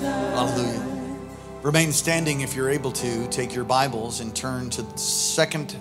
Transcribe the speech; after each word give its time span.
Hallelujah. 0.00 0.82
Remain 1.62 1.92
standing 1.92 2.40
if 2.40 2.56
you're 2.56 2.70
able 2.70 2.92
to. 2.92 3.28
Take 3.28 3.54
your 3.54 3.64
Bibles 3.64 4.20
and 4.20 4.34
turn 4.34 4.70
to 4.70 4.82
the 4.82 4.96
second 4.96 5.76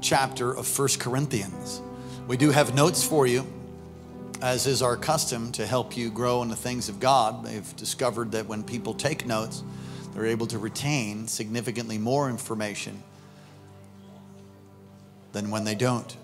chapter 0.00 0.56
of 0.56 0.66
First 0.66 1.00
Corinthians. 1.00 1.82
We 2.28 2.36
do 2.36 2.50
have 2.50 2.74
notes 2.74 3.02
for 3.02 3.26
you, 3.26 3.44
as 4.40 4.68
is 4.68 4.82
our 4.82 4.96
custom, 4.96 5.50
to 5.52 5.66
help 5.66 5.96
you 5.96 6.10
grow 6.10 6.42
in 6.42 6.48
the 6.48 6.56
things 6.56 6.88
of 6.88 7.00
God. 7.00 7.44
They've 7.44 7.76
discovered 7.76 8.30
that 8.32 8.46
when 8.46 8.62
people 8.62 8.94
take 8.94 9.26
notes, 9.26 9.64
they're 10.14 10.26
able 10.26 10.46
to 10.46 10.58
retain 10.58 11.26
significantly 11.26 11.98
more 11.98 12.30
information 12.30 13.02
than 15.32 15.50
when 15.50 15.64
they 15.64 15.74
don't. 15.74 16.16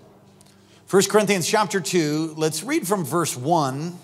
1 0.89 1.03
Corinthians 1.09 1.47
chapter 1.47 1.81
2, 1.81 2.35
let's 2.37 2.63
read 2.63 2.87
from 2.87 3.03
verse 3.03 3.35
1 3.35 3.97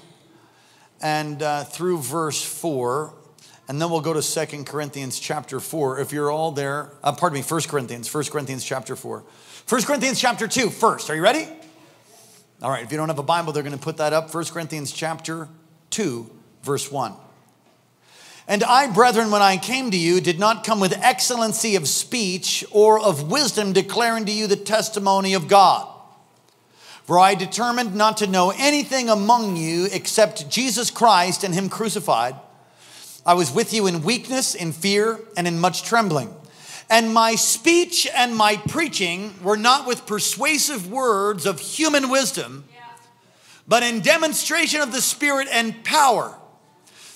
and 1.02 1.42
uh, 1.42 1.64
through 1.64 2.00
verse 2.00 2.44
4 2.44 3.14
and 3.68 3.82
then 3.82 3.90
we'll 3.90 4.02
go 4.02 4.14
to 4.14 4.22
Second 4.22 4.66
Corinthians 4.66 5.20
chapter 5.20 5.60
4. 5.60 6.00
If 6.00 6.14
you're 6.14 6.32
all 6.32 6.52
there, 6.52 6.92
uh, 7.04 7.12
pardon 7.12 7.38
me, 7.38 7.42
First 7.42 7.68
Corinthians, 7.68 8.08
First 8.08 8.32
Corinthians 8.32 8.64
chapter 8.64 8.96
4. 8.96 9.24
First 9.66 9.88
Corinthians 9.88 10.20
chapter 10.22 10.48
2 10.48 10.70
first. 10.70 11.10
Are 11.10 11.16
you 11.16 11.22
ready? 11.22 11.48
All 12.62 12.72
right, 12.72 12.84
if 12.84 12.92
you 12.92 12.98
don't 12.98 13.10
have 13.10 13.20
a 13.20 13.24
Bible, 13.24 13.52
they're 13.52 13.64
going 13.64 13.78
to 13.78 13.84
put 13.84 13.98
that 13.98 14.14
up. 14.14 14.30
First 14.30 14.54
Corinthians 14.54 14.94
chapter 14.94 15.50
2, 15.90 16.30
verse 16.64 16.90
1. 16.90 17.14
And 18.48 18.64
I, 18.64 18.90
brethren, 18.90 19.32
when 19.32 19.42
I 19.42 19.58
came 19.58 19.92
to 19.92 19.98
you, 19.98 20.22
did 20.22 20.40
not 20.40 20.64
come 20.64 20.80
with 20.80 20.98
excellency 21.04 21.76
of 21.76 21.90
speech 21.90 22.64
or 22.72 22.98
of 22.98 23.30
wisdom, 23.30 23.74
declaring 23.74 24.26
to 24.28 24.32
you 24.32 24.48
the 24.48 24.56
testimony 24.56 25.34
of 25.34 25.50
God. 25.50 25.94
For 27.08 27.18
I 27.18 27.36
determined 27.36 27.96
not 27.96 28.18
to 28.18 28.28
know 28.28 28.52
anything 28.56 29.10
among 29.10 29.56
you 29.56 29.88
except 29.94 30.50
Jesus 30.50 30.92
Christ 30.92 31.46
and 31.46 31.54
Him 31.54 31.70
crucified. 31.70 32.36
I 33.26 33.34
was 33.34 33.50
with 33.50 33.74
you 33.74 33.88
in 33.88 34.04
weakness, 34.04 34.54
in 34.54 34.74
fear, 34.74 35.18
and 35.38 35.48
in 35.48 35.58
much 35.58 35.84
trembling. 35.84 36.36
And 36.90 37.14
my 37.14 37.36
speech 37.36 38.10
and 38.14 38.36
my 38.36 38.58
preaching 38.58 39.34
were 39.42 39.56
not 39.56 39.88
with 39.88 40.06
persuasive 40.06 40.92
words 40.92 41.46
of 41.46 41.62
human 41.62 42.10
wisdom, 42.10 42.66
but 43.68 43.84
in 43.84 44.02
demonstration 44.02 44.82
of 44.82 44.92
the 44.92 45.02
Spirit 45.02 45.48
and 45.50 45.86
power, 45.86 46.37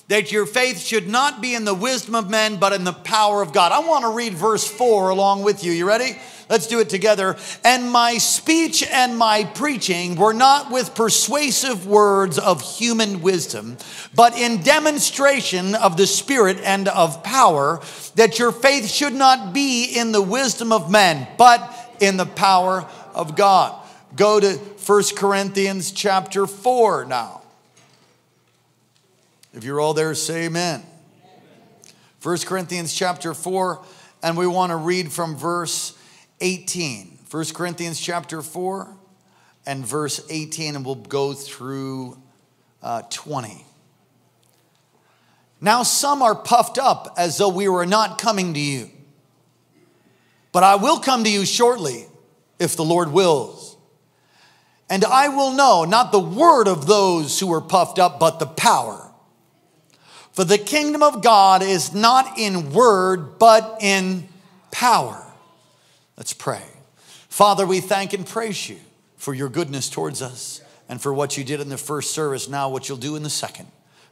that 0.08 0.32
your 0.32 0.46
faith 0.46 0.80
should 0.80 1.08
not 1.08 1.40
be 1.40 1.54
in 1.54 1.64
the 1.64 1.74
wisdom 1.74 2.14
of 2.14 2.28
men, 2.28 2.56
but 2.56 2.72
in 2.72 2.84
the 2.84 2.92
power 2.92 3.40
of 3.42 3.52
God. 3.52 3.72
I 3.72 3.86
want 3.86 4.04
to 4.04 4.10
read 4.10 4.34
verse 4.34 4.68
4 4.68 5.10
along 5.10 5.42
with 5.42 5.64
you. 5.64 5.72
You 5.72 5.86
ready? 5.86 6.18
Let's 6.50 6.66
do 6.66 6.80
it 6.80 6.90
together. 6.90 7.36
And 7.64 7.90
my 7.90 8.18
speech 8.18 8.82
and 8.82 9.16
my 9.16 9.44
preaching 9.44 10.16
were 10.16 10.34
not 10.34 10.70
with 10.70 10.94
persuasive 10.94 11.86
words 11.86 12.38
of 12.38 12.60
human 12.60 13.22
wisdom, 13.22 13.78
but 14.14 14.36
in 14.36 14.62
demonstration 14.62 15.74
of 15.74 15.96
the 15.96 16.06
Spirit 16.06 16.58
and 16.62 16.88
of 16.88 17.22
power, 17.22 17.80
that 18.16 18.38
your 18.38 18.52
faith 18.52 18.90
should 18.90 19.14
not 19.14 19.54
be 19.54 19.84
in 19.84 20.12
the 20.12 20.22
wisdom 20.22 20.72
of 20.72 20.90
men, 20.90 21.26
but 21.38 21.96
in 22.00 22.16
the 22.16 22.26
power 22.26 22.86
of 23.14 23.36
God. 23.36 23.80
Go 24.16 24.40
to 24.40 24.56
1 24.56 25.02
Corinthians 25.16 25.92
chapter 25.92 26.46
4 26.46 27.06
now. 27.06 27.41
If 29.54 29.64
you're 29.64 29.80
all 29.80 29.92
there, 29.92 30.14
say 30.14 30.44
amen. 30.44 30.82
1 32.22 32.38
Corinthians 32.46 32.94
chapter 32.94 33.34
4, 33.34 33.84
and 34.22 34.36
we 34.36 34.46
want 34.46 34.70
to 34.70 34.76
read 34.76 35.12
from 35.12 35.36
verse 35.36 35.98
18. 36.40 37.18
1 37.30 37.44
Corinthians 37.52 38.00
chapter 38.00 38.40
4 38.40 38.96
and 39.66 39.86
verse 39.86 40.24
18, 40.30 40.76
and 40.76 40.86
we'll 40.86 40.94
go 40.94 41.34
through 41.34 42.16
uh, 42.82 43.02
20. 43.10 43.66
Now, 45.60 45.82
some 45.82 46.22
are 46.22 46.34
puffed 46.34 46.78
up 46.78 47.14
as 47.18 47.36
though 47.36 47.50
we 47.50 47.68
were 47.68 47.86
not 47.86 48.18
coming 48.18 48.54
to 48.54 48.60
you. 48.60 48.90
But 50.50 50.62
I 50.62 50.76
will 50.76 50.98
come 50.98 51.24
to 51.24 51.30
you 51.30 51.44
shortly, 51.44 52.06
if 52.58 52.74
the 52.74 52.84
Lord 52.84 53.12
wills. 53.12 53.76
And 54.88 55.04
I 55.04 55.28
will 55.28 55.52
know 55.52 55.84
not 55.84 56.10
the 56.10 56.20
word 56.20 56.68
of 56.68 56.86
those 56.86 57.38
who 57.38 57.52
are 57.52 57.60
puffed 57.60 57.98
up, 57.98 58.18
but 58.18 58.38
the 58.38 58.46
power. 58.46 59.11
For 60.32 60.44
the 60.44 60.58
kingdom 60.58 61.02
of 61.02 61.22
God 61.22 61.62
is 61.62 61.94
not 61.94 62.38
in 62.38 62.72
word, 62.72 63.38
but 63.38 63.78
in 63.80 64.28
power. 64.70 65.22
Let's 66.16 66.32
pray. 66.32 66.62
Father, 67.28 67.66
we 67.66 67.80
thank 67.80 68.12
and 68.12 68.26
praise 68.26 68.68
you 68.68 68.78
for 69.16 69.34
your 69.34 69.48
goodness 69.48 69.88
towards 69.88 70.22
us 70.22 70.62
and 70.88 71.00
for 71.00 71.12
what 71.12 71.36
you 71.36 71.44
did 71.44 71.60
in 71.60 71.68
the 71.68 71.78
first 71.78 72.12
service, 72.12 72.48
now 72.48 72.68
what 72.68 72.88
you'll 72.88 72.98
do 72.98 73.16
in 73.16 73.22
the 73.22 73.30
second. 73.30 73.68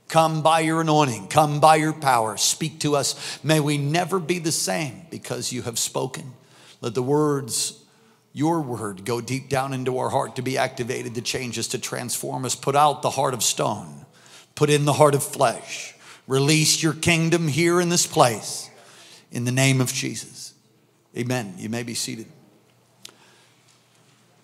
Come 0.08 0.42
by 0.42 0.60
your 0.60 0.80
anointing, 0.80 1.28
come 1.28 1.60
by 1.60 1.76
your 1.76 1.92
power, 1.92 2.36
speak 2.36 2.80
to 2.80 2.96
us. 2.96 3.38
May 3.44 3.60
we 3.60 3.78
never 3.78 4.18
be 4.18 4.38
the 4.38 4.52
same 4.52 5.02
because 5.10 5.52
you 5.52 5.62
have 5.62 5.78
spoken. 5.78 6.32
Let 6.80 6.94
the 6.94 7.02
words, 7.02 7.82
your 8.32 8.60
word, 8.60 9.04
go 9.04 9.20
deep 9.20 9.48
down 9.48 9.72
into 9.72 9.98
our 9.98 10.08
heart 10.10 10.36
to 10.36 10.42
be 10.42 10.58
activated, 10.58 11.14
to 11.14 11.22
change 11.22 11.58
us, 11.58 11.68
to 11.68 11.78
transform 11.78 12.44
us. 12.44 12.54
Put 12.56 12.74
out 12.74 13.02
the 13.02 13.10
heart 13.10 13.34
of 13.34 13.42
stone, 13.42 14.04
put 14.54 14.68
in 14.68 14.84
the 14.84 14.94
heart 14.94 15.14
of 15.14 15.22
flesh. 15.22 15.94
Release 16.30 16.80
your 16.80 16.92
kingdom 16.92 17.48
here 17.48 17.80
in 17.80 17.88
this 17.88 18.06
place 18.06 18.70
in 19.32 19.44
the 19.44 19.50
name 19.50 19.80
of 19.80 19.92
Jesus. 19.92 20.54
Amen. 21.18 21.54
You 21.58 21.68
may 21.68 21.82
be 21.82 21.94
seated. 21.94 22.26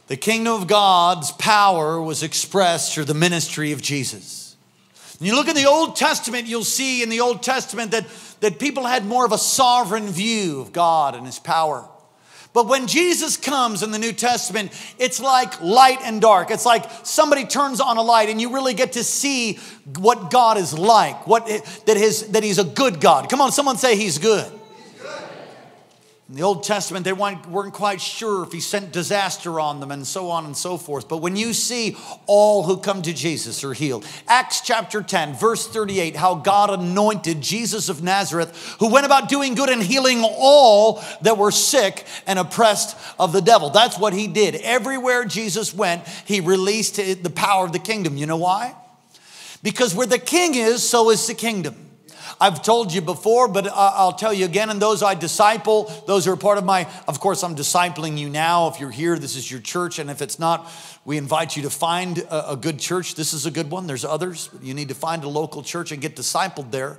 The 0.09 0.17
kingdom 0.17 0.61
of 0.61 0.67
God's 0.67 1.31
power 1.31 2.03
was 2.03 2.25
expressed 2.25 2.93
through 2.93 3.05
the 3.05 3.15
ministry 3.15 3.71
of 3.71 3.81
Jesus. 3.83 4.57
When 5.21 5.29
you 5.29 5.37
look 5.37 5.47
in 5.47 5.55
the 5.55 5.67
Old 5.67 5.95
Testament, 5.95 6.49
you'll 6.49 6.65
see 6.65 7.05
in 7.05 7.09
the 7.09 7.21
Old 7.21 7.45
Testament 7.45 7.93
that, 7.93 8.05
that 8.41 8.59
people 8.59 8.85
had 8.85 9.07
more 9.07 9.25
of 9.25 9.31
a 9.31 9.39
sovereign 9.39 10.09
view 10.09 10.61
of 10.63 10.73
God 10.73 11.15
and 11.15 11.25
his 11.25 11.39
power. 11.39 11.89
But 12.57 12.69
when 12.69 12.87
Jesus 12.87 13.37
comes 13.37 13.83
in 13.83 13.91
the 13.91 13.99
New 13.99 14.15
Testament, 14.15 14.73
it's 14.99 15.21
like 15.21 15.61
light 15.61 15.99
and 16.01 16.23
dark. 16.23 16.51
It's 16.51 16.65
like 16.65 16.87
somebody 17.03 17.45
turns 17.45 17.83
on 17.83 17.99
a 17.99 18.03
light 18.03 18.31
and 18.31 18.41
you 18.41 18.55
really 18.55 18.73
get 18.73 18.93
to 18.93 19.05
see 19.05 19.59
what 19.99 20.31
God 20.31 20.57
is 20.57 20.73
like, 20.73 21.27
what, 21.27 21.47
that, 21.85 21.99
his, 21.99 22.29
that 22.29 22.43
he's 22.43 22.59
a 22.59 22.65
good 22.65 22.99
God. 22.99 23.29
Come 23.29 23.43
on, 23.43 23.53
someone 23.53 23.77
say 23.77 23.95
he's 23.95 24.17
good. 24.17 24.51
In 26.29 26.35
the 26.35 26.43
Old 26.43 26.65
Testament, 26.65 27.05
they 27.05 27.13
weren't 27.13 27.73
quite 27.73 28.01
sure 28.01 28.43
if 28.43 28.51
he 28.51 28.59
sent 28.59 28.91
disaster 28.91 29.61
on 29.61 29.79
them 29.79 29.93
and 29.93 30.05
so 30.05 30.29
on 30.31 30.45
and 30.45 30.57
so 30.57 30.77
forth. 30.77 31.09
But 31.09 31.19
when 31.19 31.37
you 31.37 31.53
see 31.53 31.97
all 32.27 32.65
who 32.65 32.79
come 32.79 33.01
to 33.03 33.13
Jesus 33.13 33.63
are 33.63 33.73
healed, 33.73 34.05
Acts 34.27 34.61
chapter 34.61 35.03
10, 35.03 35.35
verse 35.35 35.69
38, 35.69 36.17
how 36.17 36.35
God 36.35 36.71
anointed 36.71 37.41
Jesus 37.41 37.89
of 37.89 38.03
Nazareth, 38.03 38.77
who 38.81 38.91
went 38.91 39.07
about 39.07 39.29
doing 39.29 39.55
good 39.55 39.69
and 39.69 39.81
healing 39.81 40.25
all 40.25 41.01
that 41.23 41.39
were 41.39 41.53
sick 41.53 42.05
and 42.27 42.41
oppressed 42.41 42.97
of 43.21 43.33
the 43.33 43.41
devil. 43.41 43.71
That's 43.71 43.97
what 43.97 44.13
he 44.13 44.27
did. 44.27 44.57
Everywhere 44.57 45.27
Jesus 45.27 45.73
went, 45.73 46.05
he 46.25 46.41
released 46.41 46.97
the 46.97 47.33
power 47.33 47.67
of 47.67 47.73
the 47.73 47.79
kingdom. 47.79 48.17
You 48.17 48.27
know 48.27 48.39
why? 48.39 48.75
Because 49.63 49.95
where 49.95 50.09
the 50.09 50.19
king 50.19 50.57
is, 50.57 50.83
so 50.83 51.11
is 51.11 51.25
the 51.29 51.35
kingdom. 51.35 51.86
I've 52.41 52.63
told 52.63 52.93
you 52.93 53.01
before, 53.01 53.49
but 53.49 53.67
I'll 53.73 54.13
tell 54.13 54.33
you 54.33 54.45
again. 54.45 54.69
And 54.69 54.81
those 54.81 55.03
I 55.03 55.15
disciple, 55.15 55.91
those 56.07 56.27
who 56.27 56.33
are 56.33 56.37
part 56.37 56.59
of 56.59 56.65
my, 56.65 56.87
of 57.09 57.19
course, 57.21 57.43
I'm 57.43 57.57
discipling 57.57 58.19
you 58.19 58.29
now. 58.29 58.69
If 58.69 58.79
you're 58.81 58.91
here, 58.91 59.19
this 59.19 59.37
is 59.37 59.51
your 59.51 59.61
church. 59.61 59.99
And 59.99 60.11
if 60.11 60.21
it's 60.21 60.39
not, 60.39 60.71
we 61.05 61.17
invite 61.17 61.57
you 61.57 61.63
to 61.63 61.71
find 61.71 62.19
a, 62.19 62.53
a 62.53 62.57
good 62.57 62.79
church. 62.79 63.15
This 63.15 63.33
is 63.33 63.47
a 63.47 63.51
good 63.51 63.71
one. 63.71 63.87
There's 63.87 64.05
others. 64.05 64.51
You 64.61 64.75
need 64.75 64.89
to 64.89 64.95
find 64.95 65.25
a 65.25 65.29
local 65.29 65.63
church 65.63 65.93
and 65.93 66.03
get 66.03 66.15
discipled 66.15 66.71
there. 66.71 66.99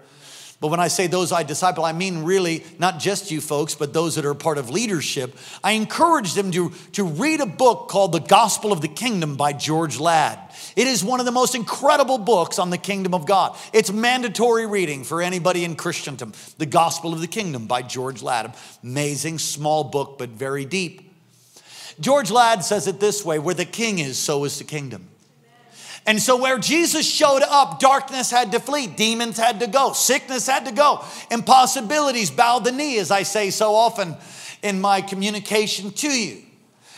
But 0.60 0.70
when 0.70 0.80
I 0.80 0.88
say 0.88 1.06
those 1.06 1.32
I 1.32 1.44
disciple, 1.44 1.86
I 1.86 1.94
mean 1.94 2.24
really 2.24 2.64
not 2.80 3.00
just 3.00 3.30
you 3.30 3.42
folks, 3.42 3.76
but 3.76 3.94
those 3.94 4.16
that 4.16 4.26
are 4.26 4.34
part 4.34 4.58
of 4.58 4.72
leadership. 4.72 5.38
I 5.64 5.74
encourage 5.74 6.34
them 6.34 6.52
to, 6.52 6.72
to 6.94 7.04
read 7.04 7.42
a 7.42 7.46
book 7.46 7.90
called 7.90 8.12
The 8.12 8.20
Gospel 8.20 8.72
of 8.72 8.82
the 8.82 8.88
Kingdom 8.88 9.36
by 9.36 9.54
George 9.54 10.00
Ladd. 10.00 10.40
It 10.78 10.86
is 10.86 11.04
one 11.04 11.20
of 11.20 11.26
the 11.26 11.32
most 11.32 11.56
incredible 11.56 12.20
books 12.20 12.60
on 12.60 12.70
the 12.70 12.78
kingdom 12.78 13.16
of 13.16 13.26
God. 13.26 13.58
It's 13.74 13.92
mandatory 13.92 14.68
reading 14.68 15.04
for 15.04 15.24
anybody 15.24 15.64
in 15.64 15.76
Christendom. 15.76 16.34
The 16.60 16.68
Gospel 16.68 17.14
of 17.14 17.20
the 17.20 17.28
Kingdom 17.28 17.66
by 17.66 17.82
George 17.82 18.22
Ladd. 18.22 18.56
Amazing, 18.84 19.40
small 19.40 19.86
book, 19.86 20.20
but 20.20 20.30
very 20.30 20.66
deep. 20.66 21.12
George 22.00 22.30
Ladd 22.30 22.64
says 22.64 22.86
it 22.86 23.00
this 23.00 23.26
way 23.26 23.40
where 23.40 23.56
the 23.56 23.66
king 23.66 23.98
is, 23.98 24.20
so 24.20 24.44
is 24.44 24.60
the 24.60 24.66
kingdom. 24.66 25.10
And 26.06 26.22
so, 26.22 26.38
where 26.38 26.60
Jesus 26.60 27.10
showed 27.10 27.42
up, 27.42 27.80
darkness 27.80 28.30
had 28.30 28.52
to 28.52 28.60
flee, 28.60 28.86
demons 28.86 29.38
had 29.38 29.62
to 29.62 29.68
go, 29.68 29.94
sickness 29.94 30.46
had 30.46 30.66
to 30.66 30.72
go, 30.72 31.04
impossibilities 31.32 32.30
bowed 32.30 32.66
the 32.66 32.72
knee, 32.72 33.00
as 33.00 33.10
I 33.10 33.24
say 33.24 33.50
so 33.50 33.74
often 33.74 34.16
in 34.62 34.80
my 34.80 35.02
communication 35.02 35.90
to 35.90 36.08
you. 36.08 36.44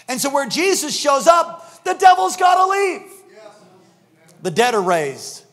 And 0.10 0.20
so, 0.20 0.30
where 0.30 0.50
Jesus 0.50 0.94
shows 0.94 1.28
up, 1.28 1.86
the 1.86 1.94
devil's 1.94 2.36
got 2.36 2.56
to 2.56 2.70
leave. 2.70 3.19
The 4.42 4.52
dead 4.52 4.74
are 4.74 4.82
raised. 4.82 5.46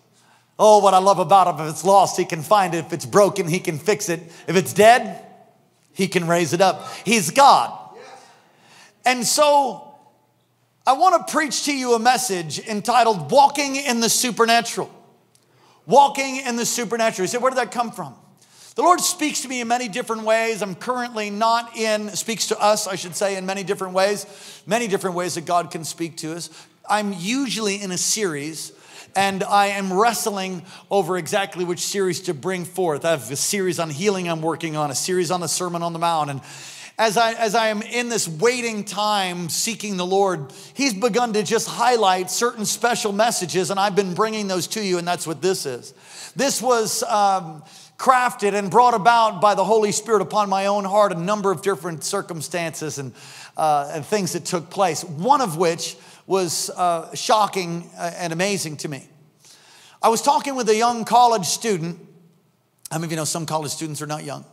Oh, 0.59 0.79
what 0.79 0.95
I 0.95 0.99
love 0.99 1.19
about 1.19 1.55
him, 1.55 1.67
if 1.67 1.71
it's 1.73 1.85
lost, 1.85 2.17
he 2.17 2.25
can 2.25 2.43
find 2.43 2.75
it. 2.75 2.87
If 2.87 2.93
it's 2.93 3.07
broken, 3.07 3.47
he 3.47 3.61
can 3.61 3.79
fix 3.79 4.09
it. 4.09 4.21
If 4.47 4.57
it's 4.57 4.73
dead, 4.73 5.23
he 5.93 6.09
can 6.09 6.27
raise 6.27 6.53
it 6.53 6.61
up. 6.61 6.89
He's 7.05 7.31
God. 7.31 7.79
And 9.05 9.25
so, 9.25 9.95
I 10.87 10.95
want 10.95 11.27
to 11.27 11.33
preach 11.33 11.65
to 11.65 11.77
you 11.77 11.95
a 11.95 11.99
message 11.99 12.59
entitled 12.59 13.31
Walking 13.31 13.77
in 13.77 14.01
the 14.01 14.09
Supernatural. 14.09 14.91
Walking 15.87 16.39
in 16.39 16.57
the 16.57 16.67
supernatural. 16.67 17.25
You 17.25 17.29
say, 17.29 17.39
where 17.39 17.51
did 17.51 17.59
that 17.59 17.71
come 17.71 17.93
from? 17.93 18.15
The 18.75 18.83
Lord 18.83 19.01
speaks 19.01 19.43
to 19.43 19.49
me 19.49 19.61
in 19.61 19.69
many 19.69 19.89
different 19.89 20.25
ways. 20.25 20.61
I'm 20.63 20.75
currently 20.75 21.31
not 21.31 21.77
in, 21.77 22.11
speaks 22.11 22.49
to 22.49 22.61
us, 22.61 22.87
I 22.87 22.97
should 22.97 23.17
say, 23.17 23.37
in 23.37 23.47
many 23.47 23.63
different 23.63 23.95
ways, 23.95 24.63
many 24.67 24.89
different 24.89 25.17
ways 25.17 25.37
that 25.37 25.47
God 25.47 25.71
can 25.71 25.85
speak 25.85 26.19
to 26.19 26.35
us. 26.35 26.51
I'm 26.89 27.15
usually 27.17 27.81
in 27.81 27.91
a 27.91 27.99
series 27.99 28.73
and 29.17 29.43
I 29.43 29.69
am 29.69 29.93
wrestling 29.93 30.63
over 30.91 31.17
exactly 31.17 31.65
which 31.65 31.81
series 31.81 32.21
to 32.23 32.35
bring 32.35 32.67
forth. 32.67 33.05
I 33.05 33.13
have 33.13 33.31
a 33.31 33.37
series 33.37 33.81
on 33.81 33.89
healing 33.89 34.29
I'm 34.29 34.43
working 34.43 34.77
on, 34.77 34.91
a 34.91 34.95
series 34.95 35.31
on 35.31 35.41
the 35.41 35.49
Sermon 35.49 35.83
on 35.83 35.95
the 35.95 35.99
Mount. 35.99 36.31
And 36.31 36.43
as 36.99 37.17
I, 37.17 37.33
as 37.33 37.55
I 37.55 37.69
am 37.69 37.81
in 37.81 38.11
this 38.11 38.29
waiting 38.29 38.85
time 38.85 39.49
seeking 39.49 39.97
the 39.97 40.07
Lord, 40.07 40.53
He's 40.75 40.93
begun 40.93 41.33
to 41.33 41.43
just 41.43 41.67
highlight 41.67 42.31
certain 42.31 42.67
special 42.67 43.13
messages, 43.13 43.71
and 43.71 43.81
I've 43.81 43.97
been 43.97 44.15
bringing 44.15 44.49
those 44.49 44.67
to 44.69 44.85
you, 44.85 44.99
and 44.99 45.09
that's 45.09 45.27
what 45.27 45.43
this 45.43 45.67
is. 45.67 45.95
This 46.37 46.63
was. 46.63 47.03
Um, 47.03 47.63
crafted 47.99 48.53
and 48.53 48.71
brought 48.71 48.93
about 48.93 49.41
by 49.41 49.55
the 49.55 49.65
Holy 49.65 49.91
Spirit 49.91 50.21
upon 50.21 50.51
my 50.51 50.67
own 50.67 50.85
heart 50.85 51.13
a 51.13 51.19
number 51.19 51.51
of 51.51 51.63
different 51.63 52.05
circumstances 52.05 52.99
and, 52.99 53.11
uh, 53.57 53.91
and 53.95 54.05
things 54.05 54.35
that 54.35 54.45
took 54.45 54.69
place, 54.69 55.03
one 55.03 55.41
of 55.41 55.57
which 55.57 55.97
was 56.27 56.71
uh, 56.71 57.15
shocking 57.15 57.91
uh, 57.97 58.11
and 58.17 58.33
amazing 58.33 58.77
to 58.79 58.89
me. 58.89 59.09
I 60.03 60.09
was 60.09 60.23
talking 60.23 60.57
with 60.57 60.69
a 60.69 60.75
young 60.75 61.05
college 61.05 61.47
student. 61.47 61.99
How 62.91 62.99
many 62.99 63.07
of 63.07 63.11
you 63.13 63.17
know 63.17 63.25
some 63.25 63.47
college 63.47 63.71
students 63.71 64.03
are 64.03 64.07
not 64.07 64.25
young? 64.25 64.45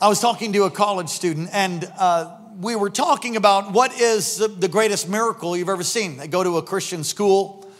I 0.00 0.08
was 0.08 0.20
talking 0.20 0.52
to 0.52 0.64
a 0.64 0.70
college 0.70 1.08
student, 1.08 1.48
and 1.52 1.90
uh, 1.98 2.36
we 2.60 2.76
were 2.76 2.90
talking 2.90 3.36
about 3.36 3.72
what 3.72 3.98
is 3.98 4.38
the 4.38 4.68
greatest 4.68 5.08
miracle 5.08 5.56
you've 5.56 5.68
ever 5.70 5.84
seen. 5.84 6.16
They 6.16 6.28
go 6.28 6.42
to 6.42 6.58
a 6.58 6.62
Christian 6.62 7.04
school 7.04 7.70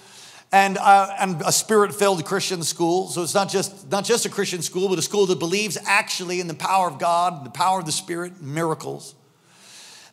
and, 0.53 0.79
uh, 0.79 1.15
and 1.19 1.43
a 1.45 1.53
spirit-filled 1.53 2.25
Christian 2.25 2.63
school. 2.63 3.09
So 3.09 3.23
it's 3.23 3.35
not 3.35 3.51
just, 3.51 3.91
not 3.91 4.05
just 4.05 4.25
a 4.25 4.31
Christian 4.31 4.63
school, 4.63 4.89
but 4.89 4.99
a 4.99 5.03
school 5.03 5.27
that 5.27 5.39
believes 5.39 5.77
actually 5.85 6.41
in 6.41 6.47
the 6.47 6.55
power 6.55 6.89
of 6.89 6.99
God, 6.99 7.45
the 7.45 7.51
power 7.51 7.81
of 7.81 7.85
the 7.85 7.93
Spirit, 7.93 8.41
miracles. 8.41 9.15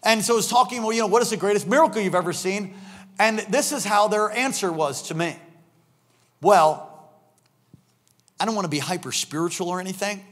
And 0.04 0.24
so 0.24 0.36
was 0.36 0.48
talking, 0.48 0.82
well, 0.82 0.94
you 0.94 1.00
know, 1.00 1.08
what 1.08 1.22
is 1.22 1.30
the 1.30 1.38
greatest 1.38 1.68
miracle 1.68 2.02
you've 2.02 2.16
ever 2.16 2.34
seen? 2.34 2.76
And 3.20 3.40
this 3.40 3.72
is 3.72 3.86
how 3.86 4.08
their 4.08 4.30
answer 4.32 4.72
was 4.72 5.04
to 5.04 5.14
me. 5.14 5.36
Well, 6.42 6.90
I 8.40 8.46
don't 8.46 8.56
want 8.56 8.66
to 8.66 8.70
be 8.70 8.80
hyper 8.80 9.12
spiritual 9.12 9.70
or 9.70 9.80
anything. 9.80 10.26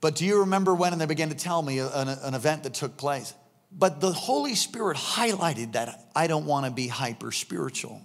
But 0.00 0.14
do 0.14 0.24
you 0.24 0.40
remember 0.40 0.74
when, 0.74 0.92
and 0.92 1.00
they 1.00 1.06
began 1.06 1.30
to 1.30 1.34
tell 1.34 1.60
me 1.62 1.80
uh, 1.80 1.88
an, 2.00 2.08
an 2.08 2.34
event 2.34 2.62
that 2.62 2.74
took 2.74 2.96
place? 2.96 3.34
But 3.72 4.00
the 4.00 4.12
Holy 4.12 4.54
Spirit 4.54 4.96
highlighted 4.96 5.72
that 5.72 6.08
I 6.14 6.26
don't 6.28 6.46
want 6.46 6.66
to 6.66 6.72
be 6.72 6.88
hyper 6.88 7.32
spiritual. 7.32 8.00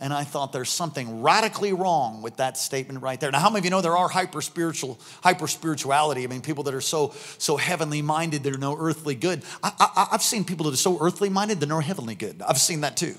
And 0.00 0.12
I 0.12 0.24
thought 0.24 0.52
there's 0.52 0.70
something 0.70 1.22
radically 1.22 1.72
wrong 1.72 2.20
with 2.20 2.38
that 2.38 2.58
statement 2.58 3.00
right 3.00 3.20
there. 3.20 3.30
Now, 3.30 3.38
how 3.38 3.48
many 3.48 3.60
of 3.60 3.64
you 3.64 3.70
know 3.70 3.80
there 3.80 3.96
are 3.96 4.08
hyper 4.08 4.42
spiritual, 4.42 4.98
hyper 5.22 5.46
spirituality? 5.46 6.24
I 6.24 6.26
mean, 6.26 6.42
people 6.42 6.64
that 6.64 6.74
are 6.74 6.80
so 6.80 7.14
so 7.38 7.56
heavenly 7.56 8.02
minded, 8.02 8.42
they're 8.42 8.58
no 8.58 8.76
earthly 8.76 9.14
good. 9.14 9.44
I, 9.62 9.72
I, 9.78 10.08
I've 10.12 10.22
seen 10.22 10.44
people 10.44 10.64
that 10.66 10.74
are 10.74 10.76
so 10.76 10.98
earthly 11.00 11.28
minded, 11.28 11.60
they're 11.60 11.68
no 11.68 11.80
heavenly 11.80 12.16
good. 12.16 12.42
I've 12.42 12.58
seen 12.58 12.80
that 12.80 12.96
too. 12.96 13.14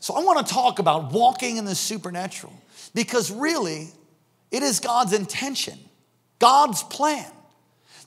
So 0.00 0.14
I 0.14 0.24
want 0.24 0.46
to 0.46 0.52
talk 0.52 0.78
about 0.78 1.12
walking 1.12 1.58
in 1.58 1.66
the 1.66 1.74
supernatural 1.74 2.54
because 2.94 3.30
really, 3.30 3.90
it 4.50 4.62
is 4.62 4.80
God's 4.80 5.12
intention, 5.12 5.78
God's 6.38 6.82
plan 6.82 7.30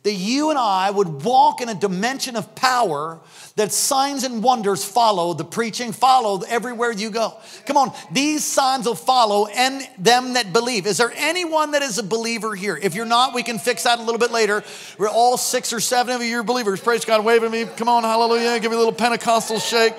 that 0.04 0.14
you 0.14 0.50
and 0.50 0.60
I 0.60 0.92
would 0.92 1.24
walk 1.24 1.62
in 1.62 1.70
a 1.70 1.74
dimension 1.74 2.36
of 2.36 2.56
power 2.56 3.22
that 3.56 3.72
signs 3.72 4.24
and 4.24 4.44
wonders 4.44 4.84
follow 4.84 5.34
the 5.34 5.46
preaching, 5.46 5.94
follow 5.94 6.42
everywhere 6.48 6.92
you 6.92 7.10
go. 7.10 7.34
Come 7.66 7.78
on, 7.78 7.94
these 8.12 8.44
signs 8.44 8.86
will 8.86 8.96
follow 8.96 9.48
and 9.48 9.88
them 9.98 10.34
that 10.34 10.52
believe. 10.52 10.86
Is 10.88 10.98
there 10.98 11.14
anyone 11.16 11.72
that 11.72 11.82
is 11.82 12.00
a 12.00 12.04
believer 12.04 12.54
here? 12.54 12.78
If 12.82 12.96
you're 12.96 13.06
not, 13.06 13.34
we 13.34 13.44
can 13.44 13.60
fix 13.60 13.84
that 13.84 14.00
a 14.00 14.04
little 14.04 14.20
bit 14.20 14.32
later. 14.32 14.64
We're 14.98 15.10
all 15.10 15.38
six 15.38 15.72
or 15.72 15.80
seven 15.80 16.16
of 16.16 16.22
you 16.22 16.40
are 16.40 16.44
believers. 16.44 16.82
Praise 16.82 17.06
God, 17.06 17.24
wave 17.24 17.50
me. 17.50 17.66
Come 17.66 17.88
on, 17.88 18.04
hallelujah. 18.04 18.60
Give 18.60 18.72
me 18.72 18.76
a 18.76 18.80
little 18.80 18.94
Pentecostal 18.94 19.60
shake. 19.60 19.94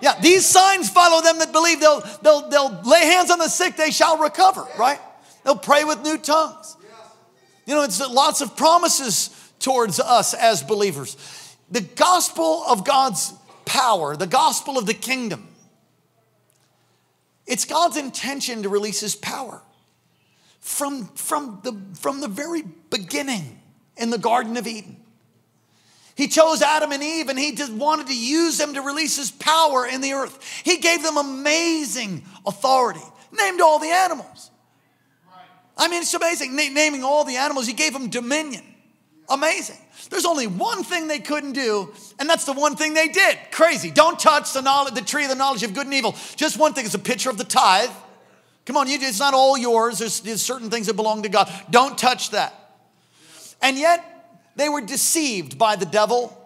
Yeah, 0.00 0.18
these 0.20 0.46
signs 0.46 0.88
follow 0.88 1.22
them 1.22 1.38
that 1.40 1.52
believe. 1.52 1.78
They'll, 1.78 2.00
they'll, 2.22 2.48
they'll 2.48 2.80
lay 2.84 3.04
hands 3.04 3.30
on 3.30 3.38
the 3.38 3.48
sick, 3.48 3.76
they 3.76 3.90
shall 3.90 4.18
recover, 4.18 4.66
right? 4.78 4.98
They'll 5.44 5.56
pray 5.56 5.84
with 5.84 6.02
new 6.02 6.16
tongues. 6.16 6.76
You 7.66 7.74
know, 7.74 7.82
it's 7.82 8.00
lots 8.00 8.40
of 8.40 8.56
promises 8.56 9.30
towards 9.62 9.98
us 9.98 10.34
as 10.34 10.62
believers. 10.62 11.16
The 11.70 11.80
gospel 11.80 12.64
of 12.68 12.84
God's 12.84 13.32
power, 13.64 14.16
the 14.16 14.26
gospel 14.26 14.76
of 14.76 14.86
the 14.86 14.94
kingdom, 14.94 15.48
it's 17.46 17.64
God's 17.64 17.96
intention 17.96 18.62
to 18.62 18.68
release 18.68 19.00
his 19.00 19.14
power. 19.14 19.62
From, 20.60 21.06
from, 21.16 21.58
the, 21.64 21.76
from 21.98 22.20
the 22.20 22.28
very 22.28 22.62
beginning 22.90 23.58
in 23.96 24.10
the 24.10 24.18
Garden 24.18 24.56
of 24.56 24.66
Eden. 24.68 24.96
He 26.14 26.28
chose 26.28 26.62
Adam 26.62 26.92
and 26.92 27.02
Eve 27.02 27.28
and 27.28 27.38
he 27.38 27.52
just 27.52 27.72
wanted 27.72 28.06
to 28.06 28.16
use 28.16 28.58
them 28.58 28.74
to 28.74 28.80
release 28.80 29.16
his 29.16 29.32
power 29.32 29.86
in 29.86 30.00
the 30.00 30.12
earth. 30.12 30.62
He 30.64 30.76
gave 30.76 31.02
them 31.02 31.16
amazing 31.16 32.24
authority, 32.46 33.02
named 33.32 33.60
all 33.60 33.80
the 33.80 33.90
animals. 33.90 34.50
I 35.76 35.88
mean, 35.88 36.02
it's 36.02 36.14
amazing. 36.14 36.54
naming 36.54 37.02
all 37.02 37.24
the 37.24 37.36
animals, 37.36 37.66
he 37.66 37.72
gave 37.72 37.92
them 37.92 38.08
dominion. 38.08 38.62
Amazing. 39.28 39.78
There's 40.10 40.26
only 40.26 40.46
one 40.46 40.84
thing 40.84 41.08
they 41.08 41.20
couldn't 41.20 41.52
do, 41.52 41.92
and 42.18 42.28
that's 42.28 42.44
the 42.44 42.52
one 42.52 42.76
thing 42.76 42.94
they 42.94 43.08
did. 43.08 43.38
Crazy. 43.50 43.90
Don't 43.90 44.18
touch 44.18 44.52
the, 44.52 44.60
knowledge, 44.60 44.94
the 44.94 45.00
tree 45.00 45.24
of 45.24 45.30
the 45.30 45.36
knowledge 45.36 45.62
of 45.62 45.74
good 45.74 45.86
and 45.86 45.94
evil. 45.94 46.14
Just 46.36 46.58
one 46.58 46.74
thing. 46.74 46.84
is 46.84 46.94
a 46.94 46.98
picture 46.98 47.30
of 47.30 47.38
the 47.38 47.44
tithe. 47.44 47.90
Come 48.64 48.76
on, 48.76 48.86
it's 48.88 49.18
not 49.18 49.34
all 49.34 49.56
yours. 49.56 49.98
There's, 49.98 50.20
there's 50.20 50.42
certain 50.42 50.70
things 50.70 50.86
that 50.86 50.94
belong 50.94 51.22
to 51.22 51.28
God. 51.28 51.50
Don't 51.70 51.96
touch 51.96 52.30
that. 52.30 52.54
And 53.60 53.76
yet, 53.78 54.04
they 54.56 54.68
were 54.68 54.80
deceived 54.80 55.58
by 55.58 55.76
the 55.76 55.86
devil. 55.86 56.38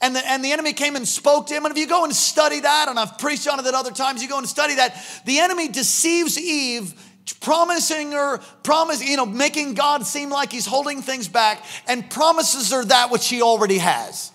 And 0.00 0.14
the, 0.14 0.26
and 0.28 0.44
the 0.44 0.52
enemy 0.52 0.74
came 0.74 0.94
and 0.94 1.08
spoke 1.08 1.46
to 1.46 1.54
him. 1.54 1.64
And 1.64 1.72
if 1.72 1.78
you 1.78 1.86
go 1.86 2.04
and 2.04 2.14
study 2.14 2.60
that, 2.60 2.88
and 2.88 2.98
I've 2.98 3.18
preached 3.18 3.48
on 3.48 3.58
it 3.58 3.66
at 3.66 3.74
other 3.74 3.92
times, 3.92 4.22
you 4.22 4.28
go 4.28 4.38
and 4.38 4.46
study 4.46 4.74
that, 4.74 4.94
the 5.24 5.38
enemy 5.38 5.68
deceives 5.68 6.38
Eve 6.38 6.94
promising 7.34 8.12
her, 8.12 8.38
promise, 8.62 9.02
you 9.02 9.16
know, 9.16 9.26
making 9.26 9.74
God 9.74 10.06
seem 10.06 10.30
like 10.30 10.52
he's 10.52 10.66
holding 10.66 11.02
things 11.02 11.28
back 11.28 11.64
and 11.88 12.08
promises 12.08 12.70
her 12.70 12.84
that 12.84 13.10
which 13.10 13.28
he 13.28 13.42
already 13.42 13.78
has. 13.78 14.30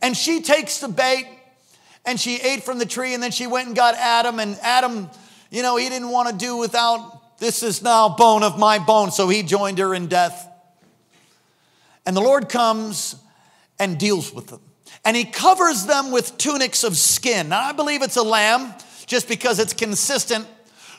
And 0.00 0.16
she 0.16 0.42
takes 0.42 0.78
the 0.78 0.88
bait 0.88 1.26
and 2.04 2.20
she 2.20 2.36
ate 2.36 2.62
from 2.62 2.78
the 2.78 2.86
tree 2.86 3.14
and 3.14 3.22
then 3.22 3.32
she 3.32 3.46
went 3.46 3.66
and 3.66 3.76
got 3.76 3.94
Adam 3.96 4.38
and 4.38 4.56
Adam, 4.62 5.08
you 5.50 5.62
know, 5.62 5.76
he 5.76 5.88
didn't 5.88 6.10
want 6.10 6.28
to 6.28 6.36
do 6.36 6.56
without 6.56 7.38
this 7.38 7.62
is 7.62 7.82
now 7.82 8.08
bone 8.08 8.42
of 8.42 8.58
my 8.58 8.78
bone, 8.78 9.10
so 9.10 9.28
he 9.28 9.42
joined 9.42 9.78
her 9.78 9.94
in 9.94 10.06
death. 10.06 10.48
And 12.06 12.16
the 12.16 12.20
Lord 12.20 12.48
comes 12.48 13.16
and 13.78 13.98
deals 13.98 14.32
with 14.32 14.46
them. 14.46 14.60
And 15.04 15.16
he 15.16 15.24
covers 15.24 15.86
them 15.86 16.12
with 16.12 16.38
tunics 16.38 16.82
of 16.82 16.96
skin. 16.96 17.50
Now, 17.50 17.60
I 17.60 17.72
believe 17.72 18.02
it's 18.02 18.16
a 18.16 18.22
lamb 18.22 18.72
just 19.06 19.28
because 19.28 19.58
it's 19.58 19.72
consistent 19.72 20.46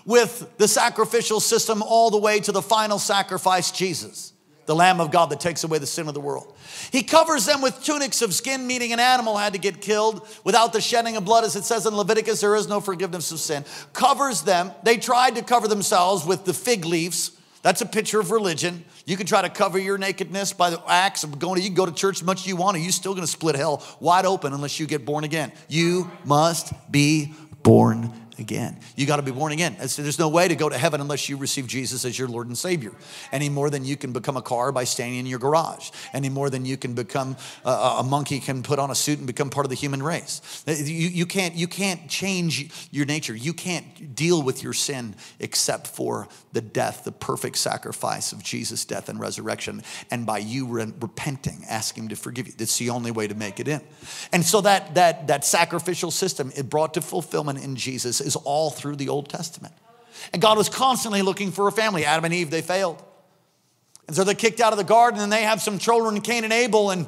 with 0.08 0.58
the 0.58 0.68
sacrificial 0.68 1.40
system 1.40 1.84
all 1.84 2.10
the 2.10 2.18
way 2.18 2.40
to 2.40 2.52
the 2.52 2.62
final 2.62 2.98
sacrifice, 2.98 3.72
Jesus, 3.72 4.32
the 4.66 4.74
Lamb 4.74 5.02
of 5.02 5.12
God 5.12 5.30
that 5.30 5.42
takes 5.42 5.66
away 5.66 5.78
the 5.80 5.86
sin 5.86 6.08
of 6.08 6.14
the 6.14 6.22
world. 6.22 6.56
He 6.92 7.04
covers 7.04 7.46
them 7.46 7.62
with 7.62 7.84
tunics 7.84 8.22
of 8.22 8.34
skin, 8.34 8.66
meaning 8.66 8.94
an 8.94 9.02
animal 9.02 9.38
had 9.38 9.54
to 9.54 9.60
get 9.60 9.82
killed. 9.82 10.26
Without 10.46 10.72
the 10.72 10.80
shedding 10.80 11.18
of 11.18 11.26
blood, 11.26 11.44
as 11.44 11.58
it 11.58 11.66
says 11.66 11.86
in 11.86 11.94
Leviticus, 11.94 12.40
there 12.40 12.56
is 12.56 12.70
no 12.70 12.80
forgiveness 12.80 13.32
of 13.34 13.40
sin. 13.40 13.66
Covers 13.92 14.44
them. 14.44 14.72
They 14.82 14.96
tried 14.98 15.36
to 15.36 15.44
cover 15.44 15.68
themselves 15.68 16.26
with 16.26 16.46
the 16.46 16.54
fig 16.54 16.86
leaves. 16.86 17.32
That's 17.62 17.82
a 17.82 17.86
picture 17.86 18.22
of 18.22 18.32
religion. 18.32 18.86
You 19.06 19.18
can 19.18 19.26
try 19.28 19.42
to 19.42 19.50
cover 19.50 19.78
your 19.78 19.98
nakedness 19.98 20.54
by 20.54 20.70
the 20.70 20.82
acts 20.88 21.26
of 21.26 21.38
going 21.38 21.56
to, 21.56 21.62
you 21.62 21.68
can 21.68 21.76
go 21.76 21.86
to 21.86 21.92
church 21.92 22.20
as 22.20 22.24
much 22.24 22.42
as 22.42 22.48
you 22.48 22.56
want, 22.56 22.78
and 22.78 22.86
you're 22.86 22.94
still 22.94 23.14
gonna 23.14 23.28
split 23.28 23.56
hell 23.56 23.84
wide 24.00 24.26
open 24.26 24.54
unless 24.54 24.80
you 24.80 24.88
get 24.88 25.06
born 25.06 25.26
again. 25.26 25.52
You 25.68 26.10
must 26.24 26.72
be 26.90 27.34
born 27.62 28.14
again. 28.40 28.78
You 28.96 29.06
got 29.06 29.18
to 29.18 29.22
be 29.22 29.32
born 29.32 29.52
again. 29.52 29.76
There's 29.80 30.20
no 30.20 30.30
way 30.30 30.48
to 30.48 30.56
go 30.56 30.70
to 30.70 30.78
heaven 30.78 31.02
unless 31.02 31.30
you 31.30 31.38
receive 31.38 31.68
Jesus 31.68 32.06
as 32.06 32.18
your 32.18 32.28
Lord 32.28 32.48
and 32.48 32.58
Savior. 32.58 32.92
Any 33.32 33.50
more 33.50 33.70
than 33.70 33.86
you 33.86 33.98
can 33.98 34.14
become 34.14 34.38
a 34.38 34.42
car 34.42 34.72
by 34.72 34.84
standing 34.84 35.20
in 35.20 35.26
your 35.26 35.40
garage. 35.40 35.92
Any 36.14 36.30
more 36.30 36.50
than 36.50 36.66
you 36.66 36.78
can 36.78 36.94
become 36.94 37.38
uh, 37.66 37.96
a, 37.98 38.00
a 38.00 38.04
monkey 38.04 38.40
can 38.40 38.64
put 38.64 38.80
on 38.80 38.92
a 38.92 38.96
suit 38.96 39.18
and 39.18 39.28
become 39.28 39.50
part 39.50 39.66
of 39.66 39.70
the 39.70 39.76
human 39.76 40.02
race. 40.02 40.64
Uh, 40.68 40.72
you, 40.72 41.08
you, 41.08 41.26
can't, 41.26 41.56
you 41.56 41.68
can't 41.68 42.10
change 42.10 42.90
your 42.92 43.06
nature. 43.06 43.36
You 43.36 43.54
can't 43.54 44.16
deal 44.16 44.42
with 44.42 44.64
your 44.64 44.74
sin 44.74 45.16
except 45.40 45.88
for 45.88 46.28
the 46.58 46.62
death, 46.62 47.04
the 47.04 47.12
perfect 47.12 47.56
sacrifice 47.56 48.32
of 48.32 48.42
Jesus' 48.42 48.84
death 48.84 49.10
and 49.10 49.20
resurrection. 49.20 49.84
And 50.10 50.26
by 50.26 50.40
you 50.40 50.66
re- 50.66 50.92
repenting, 51.00 51.64
ask 51.70 51.96
Him 51.96 52.08
to 52.08 52.16
forgive 52.16 52.48
you. 52.48 52.54
That's 52.58 52.80
the 52.80 52.90
only 52.90 53.12
way 53.12 53.28
to 53.28 53.36
make 53.36 53.60
it 53.60 53.68
in. 53.68 53.80
And 54.34 54.44
so 54.44 54.62
that, 54.62 54.96
that, 54.96 55.28
that 55.28 55.46
sacrificial 55.46 56.10
system, 56.10 56.52
it 56.56 56.68
brought 56.68 56.96
to 56.96 57.02
fulfillment 57.02 57.64
in 57.64 57.76
Jesus 57.76 58.22
is 58.22 58.36
all 58.36 58.72
through 58.72 58.96
the 58.96 59.08
Old 59.08 59.30
Testament. 59.30 59.76
And 60.34 60.42
God 60.42 60.58
was 60.58 60.68
constantly 60.68 61.22
looking 61.22 61.52
for 61.52 61.68
a 61.68 61.72
family. 61.72 62.06
Adam 62.06 62.26
and 62.26 62.34
Eve, 62.34 62.50
they 62.50 62.64
failed. 62.64 63.04
And 64.08 64.16
so 64.16 64.24
they're 64.24 64.34
kicked 64.34 64.60
out 64.60 64.74
of 64.74 64.80
the 64.80 64.84
garden 64.84 65.22
and 65.22 65.32
they 65.32 65.44
have 65.44 65.62
some 65.62 65.78
children, 65.78 66.22
Cain 66.22 66.44
and 66.44 66.52
Abel, 66.52 66.90
and 66.90 67.06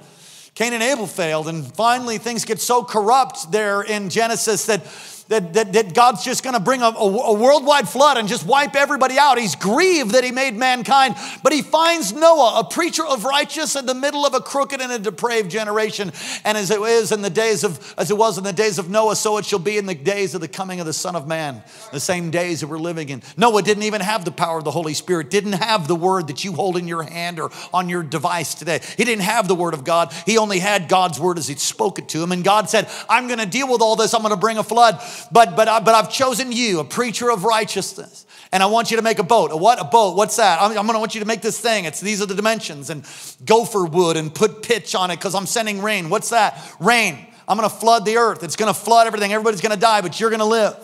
Cain 0.53 0.73
and 0.73 0.83
Abel 0.83 1.07
failed. 1.07 1.47
And 1.47 1.65
finally, 1.75 2.19
things 2.19 2.45
get 2.45 2.59
so 2.59 2.83
corrupt 2.83 3.51
there 3.51 3.81
in 3.81 4.11
Genesis 4.11 4.67
that 4.67 4.85
that, 5.29 5.53
that, 5.53 5.73
that 5.73 5.93
God's 5.93 6.23
just 6.23 6.43
going 6.43 6.55
to 6.55 6.59
bring 6.59 6.81
a, 6.81 6.87
a, 6.87 6.89
a 6.89 7.33
worldwide 7.33 7.87
flood 7.87 8.17
and 8.17 8.27
just 8.27 8.45
wipe 8.45 8.75
everybody 8.75 9.17
out. 9.17 9.37
He's 9.37 9.55
grieved 9.55 10.11
that 10.11 10.23
he 10.23 10.31
made 10.31 10.55
mankind, 10.55 11.15
but 11.43 11.53
he 11.53 11.61
finds 11.61 12.11
Noah, 12.11 12.59
a 12.59 12.63
preacher 12.63 13.05
of 13.05 13.23
righteous 13.25 13.75
in 13.75 13.85
the 13.85 13.93
middle 13.93 14.25
of 14.25 14.33
a 14.33 14.41
crooked 14.41 14.81
and 14.81 14.91
a 14.91 14.97
depraved 14.97 15.51
generation. 15.51 16.11
And 16.43 16.57
as 16.57 16.71
it 16.71 16.81
is 16.81 17.11
in 17.11 17.21
the 17.21 17.29
days 17.29 17.63
of, 17.63 17.93
as 17.97 18.09
it 18.09 18.17
was 18.17 18.39
in 18.39 18.43
the 18.43 18.51
days 18.51 18.79
of 18.79 18.89
Noah, 18.89 19.15
so 19.15 19.37
it 19.37 19.45
shall 19.45 19.59
be 19.59 19.77
in 19.77 19.85
the 19.85 19.93
days 19.93 20.33
of 20.33 20.41
the 20.41 20.47
coming 20.47 20.79
of 20.79 20.87
the 20.87 20.93
Son 20.93 21.15
of 21.15 21.27
Man, 21.27 21.61
the 21.91 21.99
same 21.99 22.31
days 22.31 22.61
that 22.61 22.67
we're 22.67 22.79
living 22.79 23.09
in. 23.09 23.21
Noah 23.37 23.61
didn't 23.61 23.83
even 23.83 24.01
have 24.01 24.25
the 24.25 24.31
power 24.31 24.57
of 24.57 24.63
the 24.63 24.71
Holy 24.71 24.95
Spirit, 24.95 25.29
didn't 25.29 25.53
have 25.53 25.87
the 25.87 25.95
word 25.95 26.27
that 26.27 26.43
you 26.43 26.53
hold 26.53 26.75
in 26.75 26.87
your 26.87 27.03
hand 27.03 27.39
or 27.39 27.51
on 27.71 27.87
your 27.87 28.01
device 28.01 28.55
today. 28.55 28.79
He 28.97 29.05
didn't 29.05 29.25
have 29.25 29.47
the 29.47 29.55
word 29.55 29.75
of 29.75 29.83
God. 29.83 30.11
He 30.25 30.39
only 30.39 30.57
had 30.57 30.89
God's 30.89 31.19
word 31.19 31.37
as 31.37 31.47
he 31.47 31.53
spoke 31.53 31.99
it 31.99 32.09
to 32.09 32.23
him. 32.23 32.31
And 32.31 32.43
God 32.43 32.67
said, 32.67 32.89
I'm 33.07 33.27
going 33.27 33.39
to 33.39 33.45
deal 33.45 33.71
with 33.71 33.81
all 33.81 33.95
this. 33.95 34.15
I'm 34.15 34.21
going 34.21 34.33
to 34.33 34.39
bring 34.39 34.57
a 34.57 34.63
flood 34.63 34.99
but, 35.31 35.55
but, 35.55 35.67
I, 35.67 35.79
but 35.79 35.95
I've 35.95 36.11
chosen 36.11 36.51
you, 36.51 36.79
a 36.79 36.83
preacher 36.83 37.31
of 37.31 37.43
righteousness. 37.43 38.25
And 38.51 38.63
I 38.63 38.65
want 38.65 38.89
you 38.89 38.97
to 38.97 39.03
make 39.03 39.19
a 39.19 39.23
boat. 39.23 39.51
A 39.51 39.57
what? 39.57 39.79
A 39.79 39.83
boat. 39.83 40.15
What's 40.15 40.37
that? 40.37 40.61
I'm, 40.61 40.71
I'm 40.71 40.85
going 40.85 40.93
to 40.93 40.99
want 40.99 41.13
you 41.13 41.21
to 41.21 41.27
make 41.27 41.41
this 41.41 41.59
thing. 41.59 41.85
It's 41.85 41.99
these 41.99 42.21
are 42.21 42.25
the 42.25 42.35
dimensions 42.35 42.89
and 42.89 43.05
gopher 43.45 43.85
wood 43.85 44.17
and 44.17 44.33
put 44.33 44.63
pitch 44.63 44.95
on 44.95 45.11
it 45.11 45.17
because 45.17 45.35
I'm 45.35 45.45
sending 45.45 45.81
rain. 45.81 46.09
What's 46.09 46.29
that? 46.29 46.59
Rain. 46.79 47.27
I'm 47.47 47.57
going 47.57 47.69
to 47.69 47.75
flood 47.75 48.05
the 48.05 48.17
earth. 48.17 48.43
It's 48.43 48.55
going 48.55 48.73
to 48.73 48.79
flood 48.79 49.07
everything. 49.07 49.33
Everybody's 49.33 49.61
going 49.61 49.73
to 49.73 49.79
die, 49.79 50.01
but 50.01 50.19
you're 50.19 50.29
going 50.29 50.39
to 50.39 50.45
live. 50.45 50.75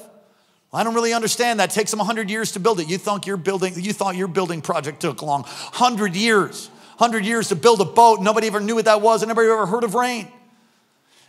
I 0.73 0.83
don't 0.83 0.93
really 0.93 1.13
understand 1.13 1.59
that. 1.59 1.71
It 1.71 1.73
takes 1.73 1.91
them 1.91 1.99
100 1.99 2.29
years 2.29 2.51
to 2.51 2.59
build 2.59 2.79
it. 2.79 2.89
You 2.89 2.97
thought 2.97 3.25
your 3.25 3.37
building, 3.37 3.73
you 3.77 3.93
thought 3.93 4.15
your 4.15 4.27
building 4.27 4.61
project 4.61 4.99
took 4.99 5.21
long. 5.21 5.43
100 5.43 6.15
years. 6.15 6.67
100 6.97 7.25
years 7.25 7.49
to 7.49 7.55
build 7.55 7.81
a 7.81 7.85
boat. 7.85 8.21
Nobody 8.21 8.47
ever 8.47 8.59
knew 8.59 8.75
what 8.75 8.85
that 8.85 9.01
was, 9.01 9.21
and 9.21 9.29
nobody 9.29 9.47
ever 9.47 9.65
heard 9.65 9.83
of 9.83 9.95
rain. 9.95 10.27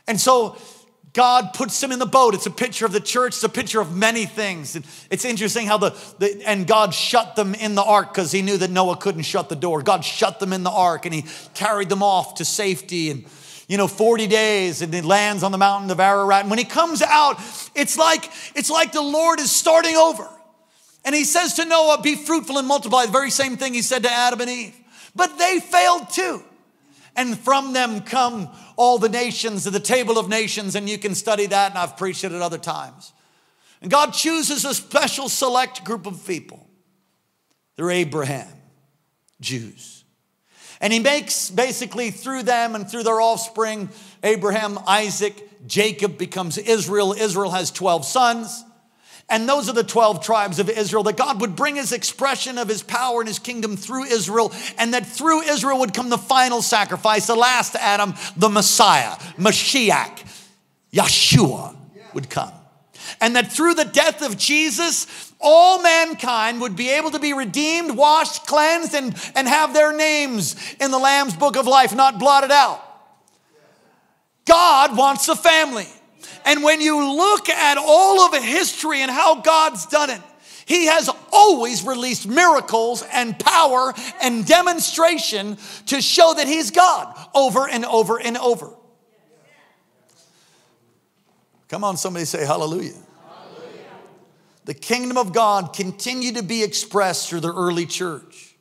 And 0.08 0.20
so 0.20 0.56
God 1.16 1.54
puts 1.54 1.82
him 1.82 1.92
in 1.92 1.98
the 1.98 2.04
boat. 2.04 2.34
It's 2.34 2.44
a 2.44 2.50
picture 2.50 2.84
of 2.84 2.92
the 2.92 3.00
church. 3.00 3.28
It's 3.36 3.42
a 3.42 3.48
picture 3.48 3.80
of 3.80 3.96
many 3.96 4.26
things. 4.26 4.76
And 4.76 4.84
it's 5.08 5.24
interesting 5.24 5.66
how 5.66 5.78
the, 5.78 5.96
the 6.18 6.42
and 6.46 6.66
God 6.66 6.92
shut 6.92 7.36
them 7.36 7.54
in 7.54 7.74
the 7.74 7.82
ark 7.82 8.12
because 8.12 8.30
he 8.32 8.42
knew 8.42 8.58
that 8.58 8.70
Noah 8.70 8.98
couldn't 8.98 9.22
shut 9.22 9.48
the 9.48 9.56
door. 9.56 9.80
God 9.80 10.04
shut 10.04 10.40
them 10.40 10.52
in 10.52 10.62
the 10.62 10.70
ark 10.70 11.06
and 11.06 11.14
he 11.14 11.24
carried 11.54 11.88
them 11.88 12.02
off 12.02 12.34
to 12.34 12.44
safety 12.44 13.08
and 13.08 13.24
you 13.66 13.78
know 13.78 13.88
40 13.88 14.26
days 14.26 14.82
and 14.82 14.92
he 14.92 15.00
lands 15.00 15.42
on 15.42 15.52
the 15.52 15.58
mountain 15.58 15.90
of 15.90 16.00
Ararat. 16.00 16.42
And 16.42 16.50
when 16.50 16.58
he 16.58 16.66
comes 16.66 17.00
out, 17.00 17.40
it's 17.74 17.96
like 17.96 18.30
it's 18.54 18.68
like 18.68 18.92
the 18.92 19.00
Lord 19.00 19.40
is 19.40 19.50
starting 19.50 19.96
over. 19.96 20.28
And 21.02 21.14
he 21.14 21.24
says 21.24 21.54
to 21.54 21.64
Noah, 21.64 22.02
"Be 22.02 22.16
fruitful 22.16 22.58
and 22.58 22.68
multiply." 22.68 23.06
The 23.06 23.12
very 23.12 23.30
same 23.30 23.56
thing 23.56 23.72
he 23.72 23.80
said 23.80 24.02
to 24.02 24.12
Adam 24.12 24.42
and 24.42 24.50
Eve. 24.50 24.76
But 25.14 25.38
they 25.38 25.60
failed 25.60 26.10
too 26.10 26.44
and 27.16 27.38
from 27.38 27.72
them 27.72 28.02
come 28.02 28.48
all 28.76 28.98
the 28.98 29.08
nations 29.08 29.64
the 29.64 29.80
table 29.80 30.18
of 30.18 30.28
nations, 30.28 30.74
and 30.74 30.88
you 30.88 30.98
can 30.98 31.14
study 31.14 31.46
that, 31.46 31.70
and 31.70 31.78
I've 31.78 31.96
preached 31.96 32.24
it 32.24 32.32
at 32.32 32.42
other 32.42 32.58
times. 32.58 33.12
And 33.80 33.90
God 33.90 34.12
chooses 34.12 34.64
a 34.64 34.74
special 34.74 35.28
select 35.28 35.84
group 35.84 36.06
of 36.06 36.26
people. 36.26 36.66
They're 37.76 37.90
Abraham, 37.90 38.48
Jews. 39.40 40.04
And 40.80 40.92
he 40.92 40.98
makes 40.98 41.50
basically 41.50 42.10
through 42.10 42.42
them 42.42 42.74
and 42.74 42.88
through 42.88 43.02
their 43.02 43.20
offspring, 43.20 43.88
Abraham, 44.22 44.78
Isaac, 44.86 45.66
Jacob 45.66 46.18
becomes 46.18 46.58
Israel. 46.58 47.12
Israel 47.12 47.50
has 47.50 47.70
12 47.70 48.04
sons. 48.04 48.64
And 49.28 49.48
those 49.48 49.68
are 49.68 49.72
the 49.72 49.82
12 49.82 50.24
tribes 50.24 50.60
of 50.60 50.70
Israel, 50.70 51.02
that 51.04 51.16
God 51.16 51.40
would 51.40 51.56
bring 51.56 51.76
his 51.76 51.92
expression 51.92 52.58
of 52.58 52.68
his 52.68 52.82
power 52.82 53.20
and 53.20 53.26
his 53.26 53.40
kingdom 53.40 53.76
through 53.76 54.04
Israel, 54.04 54.52
and 54.78 54.94
that 54.94 55.04
through 55.04 55.42
Israel 55.42 55.80
would 55.80 55.92
come 55.92 56.10
the 56.10 56.18
final 56.18 56.62
sacrifice, 56.62 57.26
the 57.26 57.34
last 57.34 57.74
Adam, 57.74 58.14
the 58.36 58.48
Messiah, 58.48 59.16
Mashiach, 59.36 60.24
Yeshua 60.92 61.76
would 62.14 62.30
come. 62.30 62.52
And 63.20 63.34
that 63.34 63.52
through 63.52 63.74
the 63.74 63.84
death 63.84 64.22
of 64.22 64.36
Jesus, 64.38 65.32
all 65.40 65.82
mankind 65.82 66.60
would 66.60 66.76
be 66.76 66.90
able 66.90 67.10
to 67.10 67.18
be 67.18 67.32
redeemed, 67.32 67.96
washed, 67.96 68.46
cleansed, 68.46 68.94
and, 68.94 69.14
and 69.34 69.48
have 69.48 69.74
their 69.74 69.92
names 69.96 70.56
in 70.80 70.90
the 70.90 70.98
Lamb's 70.98 71.36
book 71.36 71.56
of 71.56 71.66
life 71.66 71.94
not 71.94 72.18
blotted 72.18 72.52
out. 72.52 72.82
God 74.44 74.96
wants 74.96 75.28
a 75.28 75.36
family. 75.36 75.88
And 76.46 76.62
when 76.62 76.80
you 76.80 76.96
look 77.04 77.48
at 77.48 77.76
all 77.76 78.20
of 78.20 78.42
history 78.42 79.02
and 79.02 79.10
how 79.10 79.40
God's 79.40 79.84
done 79.86 80.10
it, 80.10 80.20
He 80.64 80.86
has 80.86 81.10
always 81.32 81.84
released 81.84 82.28
miracles 82.28 83.04
and 83.12 83.36
power 83.36 83.92
and 84.22 84.46
demonstration 84.46 85.58
to 85.86 86.00
show 86.00 86.34
that 86.34 86.46
He's 86.46 86.70
God 86.70 87.14
over 87.34 87.68
and 87.68 87.84
over 87.84 88.20
and 88.20 88.38
over. 88.38 88.70
Come 91.68 91.82
on, 91.82 91.96
somebody 91.96 92.24
say 92.24 92.46
hallelujah. 92.46 92.94
The 94.66 94.74
kingdom 94.74 95.16
of 95.16 95.32
God 95.32 95.72
continued 95.72 96.36
to 96.36 96.44
be 96.44 96.62
expressed 96.62 97.28
through 97.28 97.40
the 97.40 97.52
early 97.52 97.86
church. 97.86 98.56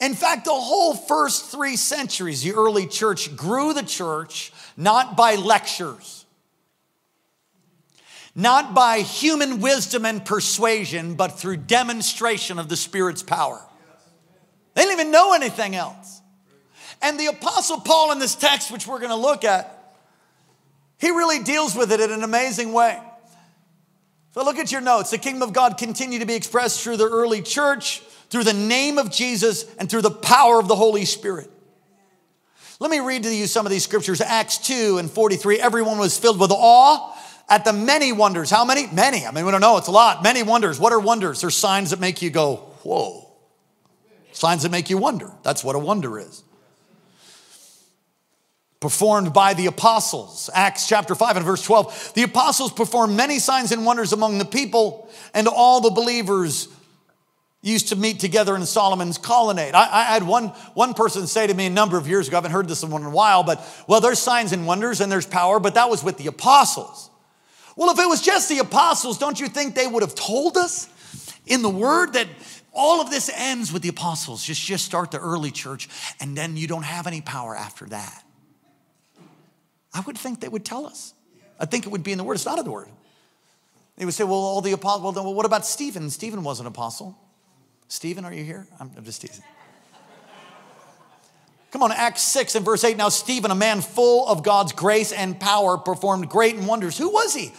In 0.00 0.14
fact, 0.14 0.44
the 0.44 0.52
whole 0.52 0.94
first 0.94 1.50
three 1.50 1.76
centuries, 1.76 2.42
the 2.42 2.52
early 2.52 2.86
church 2.86 3.34
grew 3.36 3.72
the 3.72 3.82
church 3.82 4.52
not 4.76 5.16
by 5.16 5.34
lectures 5.36 6.23
not 8.34 8.74
by 8.74 9.00
human 9.00 9.60
wisdom 9.60 10.04
and 10.04 10.24
persuasion, 10.24 11.14
but 11.14 11.38
through 11.38 11.58
demonstration 11.58 12.58
of 12.58 12.68
the 12.68 12.76
Spirit's 12.76 13.22
power. 13.22 13.60
They 14.74 14.82
didn't 14.82 15.00
even 15.00 15.12
know 15.12 15.34
anything 15.34 15.76
else. 15.76 16.20
And 17.00 17.18
the 17.18 17.26
Apostle 17.26 17.80
Paul 17.80 18.12
in 18.12 18.18
this 18.18 18.34
text, 18.34 18.72
which 18.72 18.86
we're 18.86 18.98
going 18.98 19.10
to 19.10 19.16
look 19.16 19.44
at, 19.44 19.70
he 20.98 21.10
really 21.10 21.42
deals 21.42 21.76
with 21.76 21.92
it 21.92 22.00
in 22.00 22.10
an 22.10 22.24
amazing 22.24 22.72
way. 22.72 22.98
So 24.32 24.42
look 24.42 24.58
at 24.58 24.72
your 24.72 24.80
notes. 24.80 25.10
The 25.10 25.18
kingdom 25.18 25.42
of 25.42 25.52
God 25.52 25.78
continued 25.78 26.20
to 26.20 26.26
be 26.26 26.34
expressed 26.34 26.82
through 26.82 26.96
the 26.96 27.08
early 27.08 27.40
church, 27.40 28.00
through 28.30 28.44
the 28.44 28.52
name 28.52 28.98
of 28.98 29.12
Jesus, 29.12 29.64
and 29.76 29.88
through 29.88 30.02
the 30.02 30.10
power 30.10 30.58
of 30.58 30.66
the 30.66 30.74
Holy 30.74 31.04
Spirit. 31.04 31.50
Let 32.80 32.90
me 32.90 32.98
read 32.98 33.22
to 33.22 33.32
you 33.32 33.46
some 33.46 33.64
of 33.64 33.70
these 33.70 33.84
scriptures. 33.84 34.20
Acts 34.20 34.58
2 34.58 34.98
and 34.98 35.08
43. 35.08 35.60
Everyone 35.60 35.98
was 35.98 36.18
filled 36.18 36.40
with 36.40 36.50
awe 36.50 37.14
at 37.48 37.64
the 37.64 37.72
many 37.72 38.12
wonders. 38.12 38.50
How 38.50 38.64
many? 38.64 38.86
Many. 38.86 39.26
I 39.26 39.30
mean, 39.30 39.44
we 39.44 39.50
don't 39.50 39.60
know. 39.60 39.76
It's 39.76 39.88
a 39.88 39.92
lot. 39.92 40.22
Many 40.22 40.42
wonders. 40.42 40.78
What 40.78 40.92
are 40.92 41.00
wonders? 41.00 41.40
They're 41.40 41.50
signs 41.50 41.90
that 41.90 42.00
make 42.00 42.22
you 42.22 42.30
go, 42.30 42.56
whoa. 42.82 43.28
Signs 44.32 44.62
that 44.62 44.70
make 44.70 44.90
you 44.90 44.98
wonder. 44.98 45.30
That's 45.42 45.62
what 45.62 45.76
a 45.76 45.78
wonder 45.78 46.18
is. 46.18 46.42
Performed 48.80 49.32
by 49.32 49.54
the 49.54 49.66
apostles. 49.66 50.50
Acts 50.52 50.88
chapter 50.88 51.14
5 51.14 51.36
and 51.36 51.46
verse 51.46 51.62
12. 51.62 52.12
The 52.14 52.22
apostles 52.22 52.72
performed 52.72 53.16
many 53.16 53.38
signs 53.38 53.72
and 53.72 53.86
wonders 53.86 54.12
among 54.12 54.38
the 54.38 54.44
people, 54.44 55.08
and 55.32 55.46
all 55.46 55.80
the 55.80 55.90
believers 55.90 56.68
used 57.62 57.88
to 57.88 57.96
meet 57.96 58.20
together 58.20 58.54
in 58.56 58.66
Solomon's 58.66 59.16
colonnade. 59.16 59.74
I, 59.74 59.88
I, 59.90 60.02
had 60.04 60.22
one, 60.22 60.48
one 60.74 60.92
person 60.92 61.26
say 61.26 61.46
to 61.46 61.54
me 61.54 61.64
a 61.64 61.70
number 61.70 61.96
of 61.96 62.06
years 62.06 62.28
ago, 62.28 62.36
I 62.36 62.38
haven't 62.38 62.50
heard 62.50 62.68
this 62.68 62.84
one 62.84 63.00
in 63.00 63.06
a 63.06 63.10
while, 63.10 63.42
but 63.42 63.64
well, 63.88 64.02
there's 64.02 64.18
signs 64.18 64.52
and 64.52 64.66
wonders 64.66 65.00
and 65.00 65.10
there's 65.10 65.26
power, 65.26 65.58
but 65.58 65.74
that 65.74 65.88
was 65.88 66.04
with 66.04 66.18
the 66.18 66.26
apostles. 66.26 67.08
Well, 67.76 67.90
if 67.90 67.98
it 67.98 68.08
was 68.08 68.22
just 68.22 68.48
the 68.48 68.58
apostles, 68.58 69.18
don't 69.18 69.38
you 69.38 69.48
think 69.48 69.74
they 69.74 69.86
would 69.86 70.02
have 70.02 70.14
told 70.14 70.56
us 70.56 70.88
in 71.46 71.62
the 71.62 71.70
word 71.70 72.12
that 72.14 72.28
all 72.72 73.00
of 73.00 73.10
this 73.10 73.30
ends 73.34 73.72
with 73.72 73.82
the 73.82 73.88
apostles? 73.88 74.44
Just, 74.44 74.62
just 74.62 74.84
start 74.84 75.10
the 75.10 75.18
early 75.18 75.50
church 75.50 75.88
and 76.20 76.36
then 76.36 76.56
you 76.56 76.66
don't 76.66 76.84
have 76.84 77.06
any 77.06 77.20
power 77.20 77.56
after 77.56 77.86
that. 77.86 78.24
I 79.92 80.00
would 80.00 80.18
think 80.18 80.40
they 80.40 80.48
would 80.48 80.64
tell 80.64 80.86
us. 80.86 81.14
I 81.58 81.66
think 81.66 81.86
it 81.86 81.90
would 81.90 82.02
be 82.02 82.12
in 82.12 82.18
the 82.18 82.24
word. 82.24 82.34
It's 82.34 82.46
not 82.46 82.58
in 82.58 82.64
the 82.64 82.70
word. 82.70 82.88
They 83.96 84.04
would 84.04 84.14
say, 84.14 84.24
well, 84.24 84.34
all 84.34 84.60
the 84.60 84.72
apostles, 84.72 85.14
well, 85.14 85.34
what 85.34 85.46
about 85.46 85.64
Stephen? 85.64 86.10
Stephen 86.10 86.42
was 86.42 86.58
an 86.58 86.66
apostle. 86.66 87.16
Stephen, 87.86 88.24
are 88.24 88.32
you 88.32 88.42
here? 88.42 88.66
I'm, 88.80 88.90
I'm 88.96 89.04
just 89.04 89.20
teasing. 89.20 89.44
Come 91.74 91.82
on, 91.82 91.90
Acts 91.90 92.22
6 92.22 92.54
and 92.54 92.64
verse 92.64 92.84
8. 92.84 92.96
Now, 92.96 93.08
Stephen, 93.08 93.50
a 93.50 93.56
man 93.56 93.80
full 93.80 94.28
of 94.28 94.44
God's 94.44 94.72
grace 94.72 95.10
and 95.10 95.40
power, 95.40 95.76
performed 95.76 96.28
great 96.28 96.56
wonders. 96.56 96.96
Who 96.96 97.10
was 97.10 97.34
he? 97.34 97.52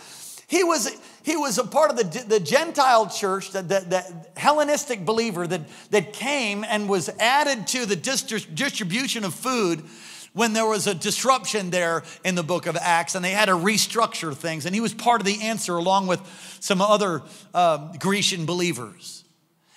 He 0.47 0.63
was, 0.63 0.89
he 1.23 1.35
was 1.35 1.57
a 1.57 1.65
part 1.65 1.91
of 1.91 1.97
the, 1.97 2.23
the 2.25 2.39
Gentile 2.39 3.09
church, 3.09 3.51
the, 3.51 3.61
the, 3.61 3.81
the 3.81 4.39
Hellenistic 4.39 5.03
believer 5.03 5.45
that, 5.45 5.63
that 5.89 6.13
came 6.13 6.63
and 6.63 6.87
was 6.87 7.09
added 7.19 7.67
to 7.67 7.85
the 7.85 7.97
distribution 7.97 9.25
of 9.25 9.33
food 9.33 9.83
when 10.31 10.53
there 10.53 10.65
was 10.65 10.87
a 10.87 10.95
disruption 10.95 11.69
there 11.69 12.03
in 12.23 12.35
the 12.35 12.43
book 12.43 12.67
of 12.67 12.77
Acts 12.79 13.15
and 13.15 13.25
they 13.25 13.31
had 13.31 13.47
to 13.47 13.55
restructure 13.55 14.33
things. 14.33 14.65
And 14.65 14.73
he 14.73 14.79
was 14.79 14.93
part 14.93 15.19
of 15.19 15.27
the 15.27 15.41
answer 15.41 15.75
along 15.75 16.07
with 16.07 16.21
some 16.61 16.81
other 16.81 17.21
uh, 17.53 17.91
Grecian 17.99 18.45
believers. 18.45 19.25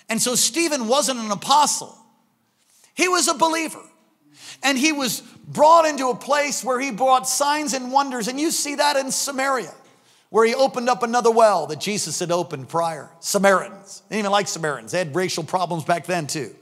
And 0.07 0.21
so 0.21 0.35
Stephen 0.35 0.87
wasn't 0.87 1.19
an 1.19 1.29
apostle, 1.29 1.93
he 2.93 3.09
was 3.09 3.27
a 3.27 3.33
believer. 3.33 3.81
And 4.63 4.77
he 4.77 4.91
was 4.91 5.21
brought 5.47 5.85
into 5.85 6.09
a 6.09 6.15
place 6.15 6.63
where 6.63 6.79
he 6.79 6.91
brought 6.91 7.27
signs 7.27 7.73
and 7.73 7.91
wonders. 7.91 8.27
And 8.27 8.39
you 8.39 8.51
see 8.51 8.75
that 8.75 8.95
in 8.97 9.11
Samaria, 9.11 9.73
where 10.29 10.45
he 10.45 10.53
opened 10.53 10.89
up 10.89 11.03
another 11.03 11.31
well 11.31 11.67
that 11.67 11.79
Jesus 11.79 12.19
had 12.19 12.31
opened 12.31 12.69
prior. 12.69 13.09
Samaritans. 13.19 14.03
They 14.09 14.15
didn't 14.15 14.25
even 14.25 14.31
like 14.31 14.47
Samaritans, 14.47 14.91
they 14.91 14.99
had 14.99 15.15
racial 15.15 15.43
problems 15.43 15.83
back 15.83 16.05
then, 16.05 16.27
too. 16.27 16.53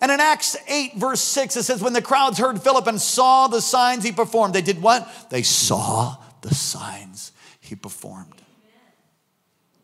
And 0.00 0.12
in 0.12 0.20
Acts 0.20 0.56
8, 0.68 0.96
verse 0.96 1.22
6, 1.22 1.56
it 1.56 1.62
says, 1.62 1.82
When 1.82 1.94
the 1.94 2.02
crowds 2.02 2.38
heard 2.38 2.60
Philip 2.60 2.86
and 2.86 3.00
saw 3.00 3.48
the 3.48 3.62
signs 3.62 4.04
he 4.04 4.12
performed, 4.12 4.54
they 4.54 4.62
did 4.62 4.82
what? 4.82 5.10
They 5.30 5.42
saw 5.42 6.16
the 6.42 6.54
signs 6.54 7.32
he 7.60 7.74
performed. 7.74 8.42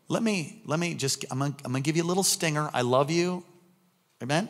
Let 0.07 0.21
me, 0.21 0.61
let 0.65 0.79
me 0.79 0.93
just, 0.93 1.25
I'm 1.31 1.39
gonna, 1.39 1.55
I'm 1.65 1.71
gonna 1.71 1.81
give 1.81 1.97
you 1.97 2.03
a 2.03 2.05
little 2.05 2.23
stinger. 2.23 2.69
I 2.73 2.81
love 2.81 3.09
you. 3.09 3.43
Amen? 4.21 4.47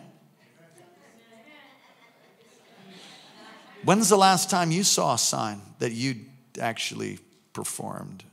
When's 3.84 4.10
the 4.10 4.18
last 4.18 4.50
time 4.50 4.72
you 4.72 4.84
saw 4.84 5.16
a 5.16 5.18
sign 5.18 5.62
that 5.80 5.92
you 5.92 6.16
actually 6.60 7.20
performed? 7.54 8.24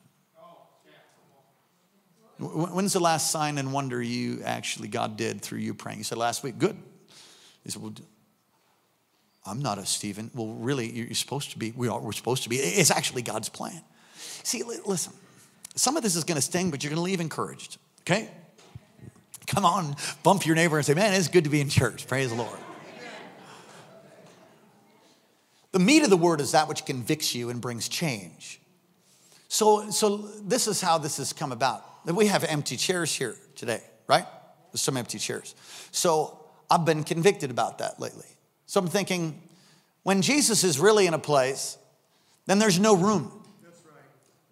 When's 2.39 2.95
the 2.95 3.01
last 3.01 3.31
sign 3.31 3.59
and 3.59 3.73
wonder 3.73 4.01
you 4.01 4.43
actually 4.45 4.89
God 4.89 5.17
did 5.17 5.43
through 5.43 5.59
you 5.59 5.75
praying? 5.75 5.99
You 5.99 6.05
said 6.05 6.19
last 6.19 6.43
week, 6.43 6.59
good. 6.59 6.77
He 7.65 7.71
said, 7.71 7.83
well, 7.83 7.93
I'm 9.45 9.61
not 9.61 9.79
a 9.79 9.85
Stephen. 9.85 10.31
Well, 10.35 10.55
really, 10.55 10.91
you're 10.91 11.15
supposed 11.15 11.51
to 11.51 11.59
be. 11.59 11.73
We 11.77 11.89
are, 11.89 12.01
we're 12.01 12.13
supposed 12.13 12.45
to 12.45 12.49
be. 12.49 12.57
It's 12.57 12.91
actually 12.91 13.23
God's 13.23 13.49
plan. 13.49 13.83
See, 14.43 14.63
listen, 14.63 15.13
some 15.75 15.97
of 15.97 16.03
this 16.03 16.17
is 16.17 16.25
going 16.25 16.37
to 16.37 16.43
sting, 16.43 16.71
but 16.71 16.83
you're 16.83 16.91
going 16.91 16.99
to 16.99 17.03
leave 17.03 17.21
encouraged, 17.21 17.77
okay? 18.03 18.31
Come 19.47 19.65
on, 19.65 19.97
bump 20.23 20.47
your 20.47 20.55
neighbor 20.55 20.77
and 20.77 20.87
say, 20.87 20.95
man, 20.95 21.13
it's 21.13 21.29
good 21.29 21.45
to 21.45 21.51
be 21.51 21.61
in 21.61 21.69
church. 21.69 22.07
Praise 22.07 22.31
the 22.31 22.37
Lord. 22.37 22.59
The 25.73 25.79
meat 25.79 26.03
of 26.03 26.11
the 26.11 26.17
word 26.17 26.41
is 26.41 26.53
that 26.53 26.69
which 26.69 26.85
convicts 26.85 27.35
you 27.35 27.51
and 27.51 27.61
brings 27.61 27.89
change. 27.89 28.61
So, 29.49 29.91
so 29.91 30.17
this 30.17 30.67
is 30.67 30.81
how 30.81 30.99
this 30.99 31.17
has 31.19 31.33
come 31.33 31.53
about. 31.53 32.07
That 32.07 32.15
We 32.15 32.27
have 32.27 32.45
empty 32.45 32.77
chairs 32.77 33.15
here 33.15 33.37
today, 33.57 33.83
right? 34.07 34.27
There's 34.73 34.81
some 34.81 34.97
empty 34.97 35.19
chairs. 35.19 35.55
So 35.93 36.39
I've 36.71 36.85
been 36.85 37.05
convicted 37.05 37.51
about 37.51 37.79
that 37.79 38.01
lately. 38.01 38.27
So 38.67 38.81
I'm 38.81 38.87
thinking, 38.87 39.41
when 40.03 40.23
Jesus 40.23 40.65
is 40.65 40.79
really 40.79 41.07
in 41.07 41.15
a 41.15 41.19
place, 41.19 41.77
then 42.47 42.59
there's 42.59 42.79
no 42.79 42.97
room. 42.97 43.40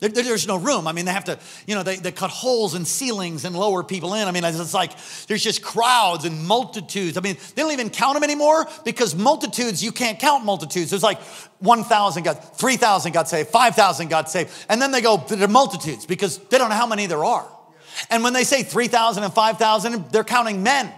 There, 0.00 0.10
there's 0.10 0.46
no 0.46 0.56
room. 0.56 0.86
I 0.86 0.92
mean, 0.92 1.06
they 1.06 1.12
have 1.12 1.24
to, 1.24 1.38
you 1.66 1.74
know, 1.74 1.82
they, 1.82 1.96
they 1.96 2.12
cut 2.12 2.30
holes 2.30 2.74
in 2.74 2.84
ceilings 2.84 3.44
and 3.44 3.56
lower 3.56 3.82
people 3.82 4.14
in. 4.14 4.28
I 4.28 4.30
mean, 4.30 4.44
it's 4.44 4.74
like 4.74 4.92
there's 5.26 5.42
just 5.42 5.60
crowds 5.60 6.24
and 6.24 6.46
multitudes. 6.46 7.16
I 7.16 7.20
mean, 7.20 7.36
they 7.54 7.62
don't 7.62 7.72
even 7.72 7.90
count 7.90 8.14
them 8.14 8.22
anymore 8.22 8.68
because 8.84 9.16
multitudes, 9.16 9.82
you 9.82 9.90
can't 9.90 10.18
count 10.18 10.44
multitudes. 10.44 10.90
There's 10.90 11.02
like 11.02 11.20
1,000 11.60 12.22
got, 12.22 12.56
3,000 12.56 13.12
got 13.12 13.28
saved, 13.28 13.48
5,000 13.48 14.08
got 14.08 14.30
saved. 14.30 14.50
And 14.68 14.80
then 14.80 14.92
they 14.92 15.00
go 15.00 15.18
to 15.18 15.34
the 15.34 15.48
multitudes 15.48 16.06
because 16.06 16.38
they 16.38 16.58
don't 16.58 16.68
know 16.68 16.76
how 16.76 16.86
many 16.86 17.06
there 17.06 17.24
are. 17.24 17.46
And 18.10 18.22
when 18.22 18.32
they 18.32 18.44
say 18.44 18.62
3,000 18.62 19.24
and 19.24 19.32
5,000, 19.32 20.12
they're 20.12 20.22
counting 20.22 20.62
men. 20.62 20.92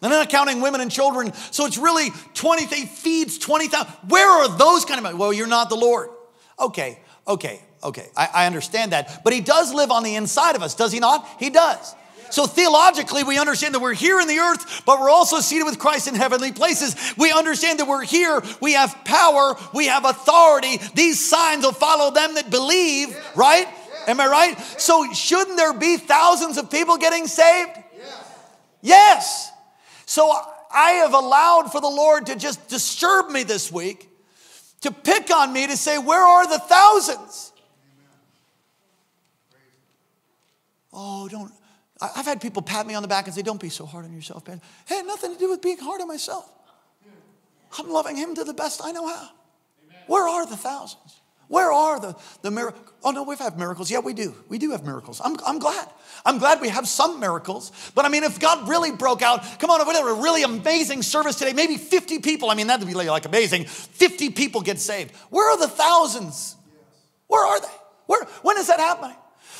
They're 0.00 0.10
not 0.10 0.28
counting 0.28 0.60
women 0.60 0.82
and 0.82 0.90
children. 0.90 1.32
So 1.50 1.64
it's 1.64 1.78
really 1.78 2.10
20, 2.34 2.66
they 2.66 2.82
feeds 2.82 3.38
20,000. 3.38 3.86
Where 4.08 4.28
are 4.28 4.58
those 4.58 4.84
kind 4.84 4.98
of 4.98 5.04
men? 5.04 5.16
Well, 5.16 5.32
you're 5.32 5.46
not 5.46 5.70
the 5.70 5.76
Lord. 5.76 6.10
Okay, 6.60 7.00
Okay, 7.26 7.60
okay, 7.82 8.08
I, 8.16 8.28
I 8.34 8.46
understand 8.46 8.92
that. 8.92 9.22
But 9.24 9.32
he 9.32 9.40
does 9.40 9.72
live 9.72 9.90
on 9.90 10.02
the 10.02 10.14
inside 10.16 10.56
of 10.56 10.62
us, 10.62 10.74
does 10.74 10.92
he 10.92 11.00
not? 11.00 11.26
He 11.38 11.50
does. 11.50 11.94
So 12.30 12.46
theologically, 12.46 13.22
we 13.22 13.38
understand 13.38 13.74
that 13.74 13.80
we're 13.80 13.94
here 13.94 14.18
in 14.18 14.26
the 14.26 14.38
earth, 14.38 14.82
but 14.84 15.00
we're 15.00 15.10
also 15.10 15.38
seated 15.38 15.64
with 15.64 15.78
Christ 15.78 16.08
in 16.08 16.16
heavenly 16.16 16.50
places. 16.50 16.96
We 17.16 17.30
understand 17.30 17.78
that 17.78 17.86
we're 17.86 18.04
here, 18.04 18.42
we 18.60 18.72
have 18.72 19.04
power, 19.04 19.56
we 19.72 19.86
have 19.86 20.04
authority. 20.04 20.78
These 20.94 21.24
signs 21.24 21.64
will 21.64 21.72
follow 21.72 22.10
them 22.10 22.34
that 22.34 22.50
believe, 22.50 23.10
yes. 23.10 23.36
right? 23.36 23.68
Yes. 23.68 24.08
Am 24.08 24.20
I 24.20 24.26
right? 24.26 24.54
Yes. 24.58 24.82
So 24.82 25.12
shouldn't 25.12 25.56
there 25.56 25.74
be 25.74 25.96
thousands 25.96 26.58
of 26.58 26.70
people 26.70 26.96
getting 26.96 27.28
saved? 27.28 27.70
Yes. 28.82 29.50
So 30.04 30.30
I 30.72 30.90
have 31.04 31.14
allowed 31.14 31.70
for 31.70 31.80
the 31.80 31.88
Lord 31.88 32.26
to 32.26 32.36
just 32.36 32.68
disturb 32.68 33.30
me 33.30 33.44
this 33.44 33.70
week 33.70 34.10
to 34.84 34.90
pick 34.92 35.34
on 35.34 35.50
me 35.50 35.66
to 35.66 35.76
say, 35.78 35.96
Where 35.96 36.22
are 36.22 36.46
the 36.46 36.58
thousands? 36.58 37.52
Oh, 40.92 41.26
don't. 41.28 41.50
I've 42.00 42.26
had 42.26 42.40
people 42.42 42.60
pat 42.60 42.86
me 42.86 42.94
on 42.94 43.02
the 43.02 43.08
back 43.08 43.24
and 43.24 43.34
say, 43.34 43.40
Don't 43.40 43.60
be 43.60 43.70
so 43.70 43.86
hard 43.86 44.04
on 44.04 44.12
yourself, 44.12 44.46
man. 44.46 44.60
Had 44.84 45.06
nothing 45.06 45.32
to 45.32 45.38
do 45.38 45.48
with 45.48 45.62
being 45.62 45.78
hard 45.78 46.02
on 46.02 46.08
myself. 46.08 46.48
I'm 47.78 47.88
loving 47.88 48.16
him 48.16 48.34
to 48.34 48.44
the 48.44 48.52
best 48.52 48.82
I 48.84 48.92
know 48.92 49.08
how. 49.08 49.30
Where 50.06 50.28
are 50.28 50.46
the 50.46 50.56
thousands? 50.56 51.20
Where 51.48 51.70
are 51.70 52.00
the, 52.00 52.16
the 52.42 52.50
miracles? 52.50 52.90
Oh, 53.02 53.10
no, 53.10 53.22
we've 53.22 53.38
had 53.38 53.58
miracles. 53.58 53.90
Yeah, 53.90 53.98
we 53.98 54.14
do. 54.14 54.34
We 54.48 54.58
do 54.58 54.70
have 54.70 54.84
miracles. 54.84 55.20
I'm, 55.22 55.36
I'm 55.46 55.58
glad. 55.58 55.88
I'm 56.24 56.38
glad 56.38 56.60
we 56.60 56.70
have 56.70 56.88
some 56.88 57.20
miracles. 57.20 57.70
But 57.94 58.06
I 58.06 58.08
mean, 58.08 58.24
if 58.24 58.40
God 58.40 58.68
really 58.68 58.92
broke 58.92 59.20
out, 59.20 59.42
come 59.58 59.70
on, 59.70 59.80
if 59.80 59.86
we 59.86 59.94
had 59.94 60.02
a 60.02 60.22
really 60.22 60.42
amazing 60.42 61.02
service 61.02 61.36
today, 61.36 61.52
maybe 61.52 61.76
50 61.76 62.20
people, 62.20 62.50
I 62.50 62.54
mean, 62.54 62.66
that'd 62.66 62.86
be 62.86 62.94
like 62.94 63.26
amazing. 63.26 63.64
50 63.64 64.30
people 64.30 64.62
get 64.62 64.78
saved. 64.78 65.14
Where 65.28 65.50
are 65.50 65.58
the 65.58 65.68
thousands? 65.68 66.56
Where 67.26 67.44
are 67.46 67.60
they? 67.60 67.74
Where, 68.06 68.24
when 68.42 68.56
is 68.58 68.68
that 68.68 68.80
happening? 68.80 69.16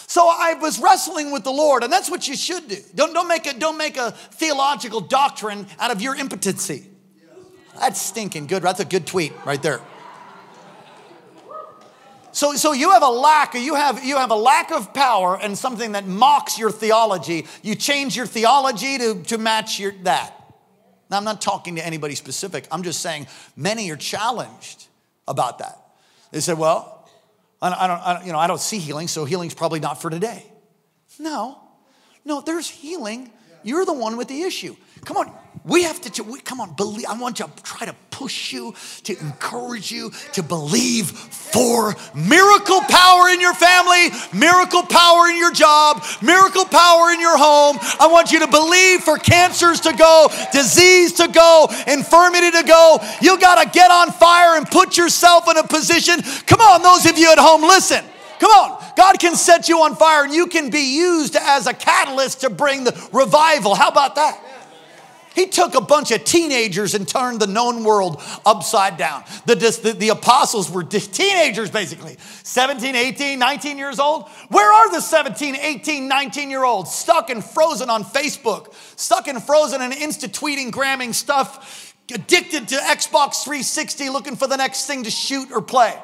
So 0.06 0.22
I 0.28 0.54
was 0.54 0.78
wrestling 0.78 1.30
with 1.30 1.44
the 1.44 1.50
Lord, 1.50 1.82
and 1.82 1.92
that's 1.92 2.10
what 2.10 2.28
you 2.28 2.36
should 2.36 2.68
do. 2.68 2.76
Don't, 2.94 3.12
don't, 3.12 3.28
make, 3.28 3.46
a, 3.46 3.58
don't 3.58 3.78
make 3.78 3.96
a 3.96 4.12
theological 4.12 5.00
doctrine 5.00 5.66
out 5.78 5.90
of 5.90 6.00
your 6.00 6.14
impotency. 6.14 6.90
That's 7.78 8.00
stinking 8.00 8.46
good. 8.46 8.62
That's 8.62 8.80
a 8.80 8.84
good 8.84 9.06
tweet 9.06 9.32
right 9.44 9.60
there. 9.60 9.80
So, 12.44 12.54
so 12.56 12.72
you 12.74 12.90
have 12.90 13.02
a 13.02 13.08
lack, 13.08 13.54
you 13.54 13.74
have, 13.74 14.04
you 14.04 14.18
have 14.18 14.30
a 14.30 14.36
lack 14.36 14.70
of 14.70 14.92
power 14.92 15.38
and 15.40 15.56
something 15.56 15.92
that 15.92 16.06
mocks 16.06 16.58
your 16.58 16.70
theology. 16.70 17.46
You 17.62 17.74
change 17.74 18.18
your 18.18 18.26
theology 18.26 18.98
to, 18.98 19.22
to 19.28 19.38
match 19.38 19.80
your, 19.80 19.92
that. 20.02 20.34
Now, 21.08 21.16
I'm 21.16 21.24
not 21.24 21.40
talking 21.40 21.76
to 21.76 21.86
anybody 21.86 22.14
specific. 22.14 22.68
I'm 22.70 22.82
just 22.82 23.00
saying 23.00 23.28
many 23.56 23.90
are 23.92 23.96
challenged 23.96 24.88
about 25.26 25.60
that. 25.60 25.78
They 26.32 26.40
said, 26.40 26.58
well, 26.58 27.08
I 27.62 27.70
don't, 27.70 27.80
I 27.80 28.12
don't, 28.12 28.26
you 28.26 28.32
know, 28.34 28.38
I 28.38 28.46
don't 28.46 28.60
see 28.60 28.78
healing, 28.78 29.08
so 29.08 29.24
healing's 29.24 29.54
probably 29.54 29.80
not 29.80 30.02
for 30.02 30.10
today. 30.10 30.44
No, 31.18 31.58
no, 32.26 32.42
there's 32.42 32.68
healing. 32.68 33.30
You're 33.64 33.84
the 33.84 33.94
one 33.94 34.16
with 34.16 34.28
the 34.28 34.42
issue. 34.42 34.76
Come 35.04 35.16
on, 35.16 35.32
we 35.64 35.82
have 35.84 36.00
to, 36.02 36.22
we, 36.22 36.40
come 36.40 36.60
on, 36.60 36.74
believe. 36.74 37.06
I 37.06 37.18
want 37.18 37.38
to 37.38 37.50
try 37.62 37.86
to 37.86 37.94
push 38.10 38.52
you, 38.52 38.74
to 39.04 39.18
encourage 39.18 39.90
you 39.90 40.12
to 40.34 40.42
believe 40.42 41.10
for 41.10 41.96
miracle 42.14 42.80
power 42.82 43.28
in 43.30 43.40
your 43.40 43.54
family, 43.54 44.10
miracle 44.32 44.82
power 44.82 45.28
in 45.28 45.36
your 45.36 45.52
job, 45.52 46.04
miracle 46.22 46.64
power 46.66 47.10
in 47.10 47.20
your 47.20 47.36
home. 47.36 47.78
I 47.98 48.06
want 48.06 48.30
you 48.30 48.40
to 48.40 48.46
believe 48.46 49.00
for 49.00 49.16
cancers 49.16 49.80
to 49.80 49.92
go, 49.94 50.28
disease 50.52 51.14
to 51.14 51.28
go, 51.28 51.68
infirmity 51.86 52.50
to 52.50 52.62
go. 52.62 52.98
You 53.20 53.38
got 53.38 53.62
to 53.62 53.70
get 53.70 53.90
on 53.90 54.10
fire 54.12 54.56
and 54.56 54.66
put 54.66 54.96
yourself 54.96 55.48
in 55.50 55.56
a 55.56 55.66
position. 55.66 56.20
Come 56.46 56.60
on, 56.60 56.82
those 56.82 57.06
of 57.06 57.18
you 57.18 57.32
at 57.32 57.38
home, 57.38 57.62
listen. 57.62 58.04
Come 58.38 58.50
on. 58.50 58.84
God 58.96 59.18
can 59.18 59.36
set 59.36 59.68
you 59.68 59.82
on 59.82 59.96
fire 59.96 60.24
and 60.24 60.32
you 60.32 60.46
can 60.46 60.70
be 60.70 60.96
used 60.96 61.36
as 61.36 61.66
a 61.66 61.74
catalyst 61.74 62.42
to 62.42 62.50
bring 62.50 62.84
the 62.84 63.08
revival. 63.12 63.74
How 63.74 63.88
about 63.88 64.14
that? 64.16 64.40
He 65.34 65.46
took 65.46 65.74
a 65.74 65.80
bunch 65.80 66.12
of 66.12 66.22
teenagers 66.22 66.94
and 66.94 67.08
turned 67.08 67.40
the 67.40 67.48
known 67.48 67.82
world 67.82 68.22
upside 68.46 68.96
down. 68.96 69.24
The, 69.46 69.56
the, 69.56 69.92
the, 69.92 70.08
apostles 70.10 70.70
were 70.70 70.84
teenagers, 70.84 71.72
basically 71.72 72.16
17, 72.44 72.94
18, 72.94 73.38
19 73.38 73.76
years 73.76 73.98
old. 73.98 74.28
Where 74.48 74.72
are 74.72 74.92
the 74.92 75.00
17, 75.00 75.56
18, 75.56 76.06
19 76.06 76.50
year 76.50 76.62
olds? 76.62 76.94
Stuck 76.94 77.30
and 77.30 77.44
frozen 77.44 77.90
on 77.90 78.04
Facebook, 78.04 78.72
stuck 78.96 79.26
and 79.26 79.42
frozen 79.42 79.82
and 79.82 79.92
insta 79.92 80.28
tweeting, 80.28 80.70
gramming 80.70 81.12
stuff, 81.12 81.96
addicted 82.12 82.68
to 82.68 82.76
Xbox 82.76 83.42
360, 83.42 84.10
looking 84.10 84.36
for 84.36 84.46
the 84.46 84.56
next 84.56 84.86
thing 84.86 85.02
to 85.02 85.10
shoot 85.10 85.50
or 85.50 85.60
play. 85.60 86.00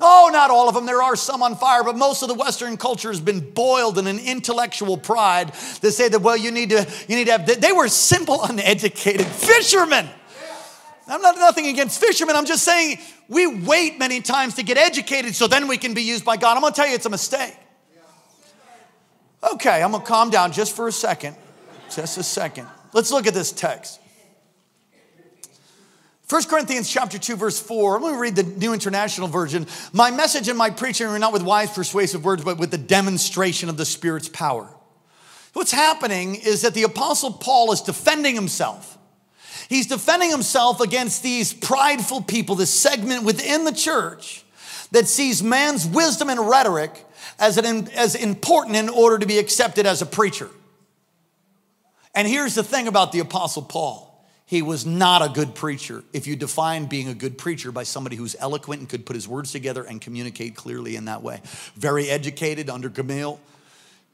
Oh, 0.00 0.30
not 0.32 0.50
all 0.50 0.68
of 0.68 0.74
them. 0.74 0.86
There 0.86 1.02
are 1.02 1.14
some 1.14 1.42
on 1.42 1.56
fire, 1.56 1.84
but 1.84 1.96
most 1.96 2.22
of 2.22 2.28
the 2.28 2.34
Western 2.34 2.76
culture 2.76 3.08
has 3.08 3.20
been 3.20 3.50
boiled 3.50 3.98
in 3.98 4.06
an 4.06 4.18
intellectual 4.18 4.96
pride 4.96 5.52
that 5.82 5.92
say 5.92 6.08
that, 6.08 6.20
well, 6.20 6.36
you 6.36 6.50
need 6.50 6.70
to, 6.70 6.90
you 7.06 7.16
need 7.16 7.26
to 7.26 7.32
have, 7.32 7.60
they 7.60 7.72
were 7.72 7.88
simple, 7.88 8.42
uneducated 8.44 9.26
fishermen. 9.26 10.08
I'm 11.06 11.22
not 11.22 11.36
nothing 11.36 11.66
against 11.66 12.00
fishermen. 12.00 12.36
I'm 12.36 12.46
just 12.46 12.62
saying 12.62 12.98
we 13.28 13.46
wait 13.46 13.98
many 13.98 14.20
times 14.20 14.54
to 14.54 14.62
get 14.62 14.78
educated 14.78 15.34
so 15.34 15.48
then 15.48 15.66
we 15.66 15.76
can 15.76 15.92
be 15.92 16.02
used 16.02 16.24
by 16.24 16.36
God. 16.36 16.56
I'm 16.56 16.62
gonna 16.62 16.74
tell 16.74 16.86
you 16.86 16.94
it's 16.94 17.06
a 17.06 17.10
mistake. 17.10 17.56
Okay, 19.52 19.82
I'm 19.82 19.90
gonna 19.90 20.04
calm 20.04 20.30
down 20.30 20.52
just 20.52 20.76
for 20.76 20.86
a 20.86 20.92
second. 20.92 21.34
Just 21.90 22.16
a 22.16 22.22
second. 22.22 22.68
Let's 22.92 23.10
look 23.10 23.26
at 23.26 23.34
this 23.34 23.50
text. 23.50 24.00
1 26.30 26.44
Corinthians 26.44 26.88
chapter 26.88 27.18
2, 27.18 27.34
verse 27.34 27.58
4. 27.60 27.96
I'm 27.96 28.02
going 28.02 28.14
to 28.14 28.20
read 28.20 28.36
the 28.36 28.44
New 28.44 28.72
International 28.72 29.26
Version. 29.26 29.66
My 29.92 30.12
message 30.12 30.46
and 30.46 30.56
my 30.56 30.70
preaching 30.70 31.08
are 31.08 31.18
not 31.18 31.32
with 31.32 31.42
wise, 31.42 31.72
persuasive 31.72 32.24
words, 32.24 32.44
but 32.44 32.56
with 32.56 32.70
the 32.70 32.78
demonstration 32.78 33.68
of 33.68 33.76
the 33.76 33.84
Spirit's 33.84 34.28
power. 34.28 34.72
What's 35.54 35.72
happening 35.72 36.36
is 36.36 36.62
that 36.62 36.74
the 36.74 36.84
Apostle 36.84 37.32
Paul 37.32 37.72
is 37.72 37.80
defending 37.80 38.36
himself. 38.36 38.96
He's 39.68 39.88
defending 39.88 40.30
himself 40.30 40.80
against 40.80 41.24
these 41.24 41.52
prideful 41.52 42.22
people, 42.22 42.54
this 42.54 42.72
segment 42.72 43.24
within 43.24 43.64
the 43.64 43.72
church 43.72 44.44
that 44.92 45.08
sees 45.08 45.42
man's 45.42 45.84
wisdom 45.84 46.30
and 46.30 46.48
rhetoric 46.48 47.06
as, 47.40 47.58
an, 47.58 47.88
as 47.88 48.14
important 48.14 48.76
in 48.76 48.88
order 48.88 49.18
to 49.18 49.26
be 49.26 49.38
accepted 49.38 49.84
as 49.84 50.00
a 50.00 50.06
preacher. 50.06 50.48
And 52.14 52.28
here's 52.28 52.54
the 52.54 52.62
thing 52.62 52.86
about 52.86 53.10
the 53.10 53.18
Apostle 53.18 53.62
Paul 53.62 54.09
he 54.50 54.62
was 54.62 54.84
not 54.84 55.22
a 55.22 55.28
good 55.28 55.54
preacher. 55.54 56.02
If 56.12 56.26
you 56.26 56.34
define 56.34 56.86
being 56.86 57.06
a 57.06 57.14
good 57.14 57.38
preacher 57.38 57.70
by 57.70 57.84
somebody 57.84 58.16
who's 58.16 58.34
eloquent 58.40 58.80
and 58.80 58.88
could 58.88 59.06
put 59.06 59.14
his 59.14 59.28
words 59.28 59.52
together 59.52 59.84
and 59.84 60.00
communicate 60.00 60.56
clearly 60.56 60.96
in 60.96 61.04
that 61.04 61.22
way, 61.22 61.40
very 61.76 62.10
educated 62.10 62.68
under 62.68 62.88
Gamaliel. 62.88 63.38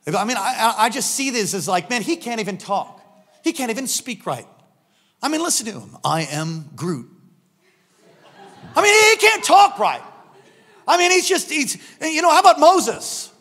I 0.07 0.27
mean, 0.27 0.37
I, 0.37 0.75
I 0.77 0.90
just 0.90 1.12
see 1.12 1.31
this 1.31 1.55
as 1.55 1.66
like, 1.66 1.88
man, 1.88 2.03
he 2.03 2.16
can't 2.16 2.38
even 2.38 2.59
talk. 2.59 3.01
He 3.44 3.55
can't 3.55 3.70
even 3.70 3.87
speak 3.87 4.27
right. 4.27 4.46
I 5.22 5.29
mean, 5.29 5.42
listen 5.42 5.64
to 5.68 5.81
him. 5.81 5.96
I 6.05 6.25
am 6.25 6.68
Groot. 6.77 7.09
I 8.77 8.83
mean, 8.83 8.92
he 8.92 9.27
can't 9.27 9.42
talk 9.42 9.79
right. 9.79 10.03
I 10.87 10.99
mean, 10.99 11.12
he's 11.12 11.27
just, 11.27 11.51
he's, 11.51 11.79
you 12.03 12.20
know, 12.20 12.31
how 12.31 12.40
about 12.40 12.61
Moses? 12.61 13.33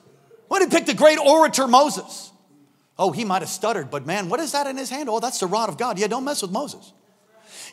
Why 0.47 0.59
did 0.59 0.71
he 0.71 0.77
pick 0.77 0.85
the 0.85 0.93
great 0.93 1.19
orator 1.19 1.67
Moses? 1.67 2.31
Oh, 2.97 3.11
he 3.11 3.25
might 3.25 3.41
have 3.41 3.49
stuttered, 3.49 3.91
but 3.91 4.05
man, 4.05 4.29
what 4.29 4.39
is 4.39 4.53
that 4.53 4.67
in 4.67 4.77
his 4.77 4.89
hand? 4.89 5.09
Oh, 5.09 5.19
that's 5.19 5.39
the 5.39 5.47
rod 5.47 5.69
of 5.69 5.77
God. 5.77 5.99
Yeah, 5.99 6.07
don't 6.07 6.23
mess 6.23 6.41
with 6.41 6.51
Moses. 6.51 6.93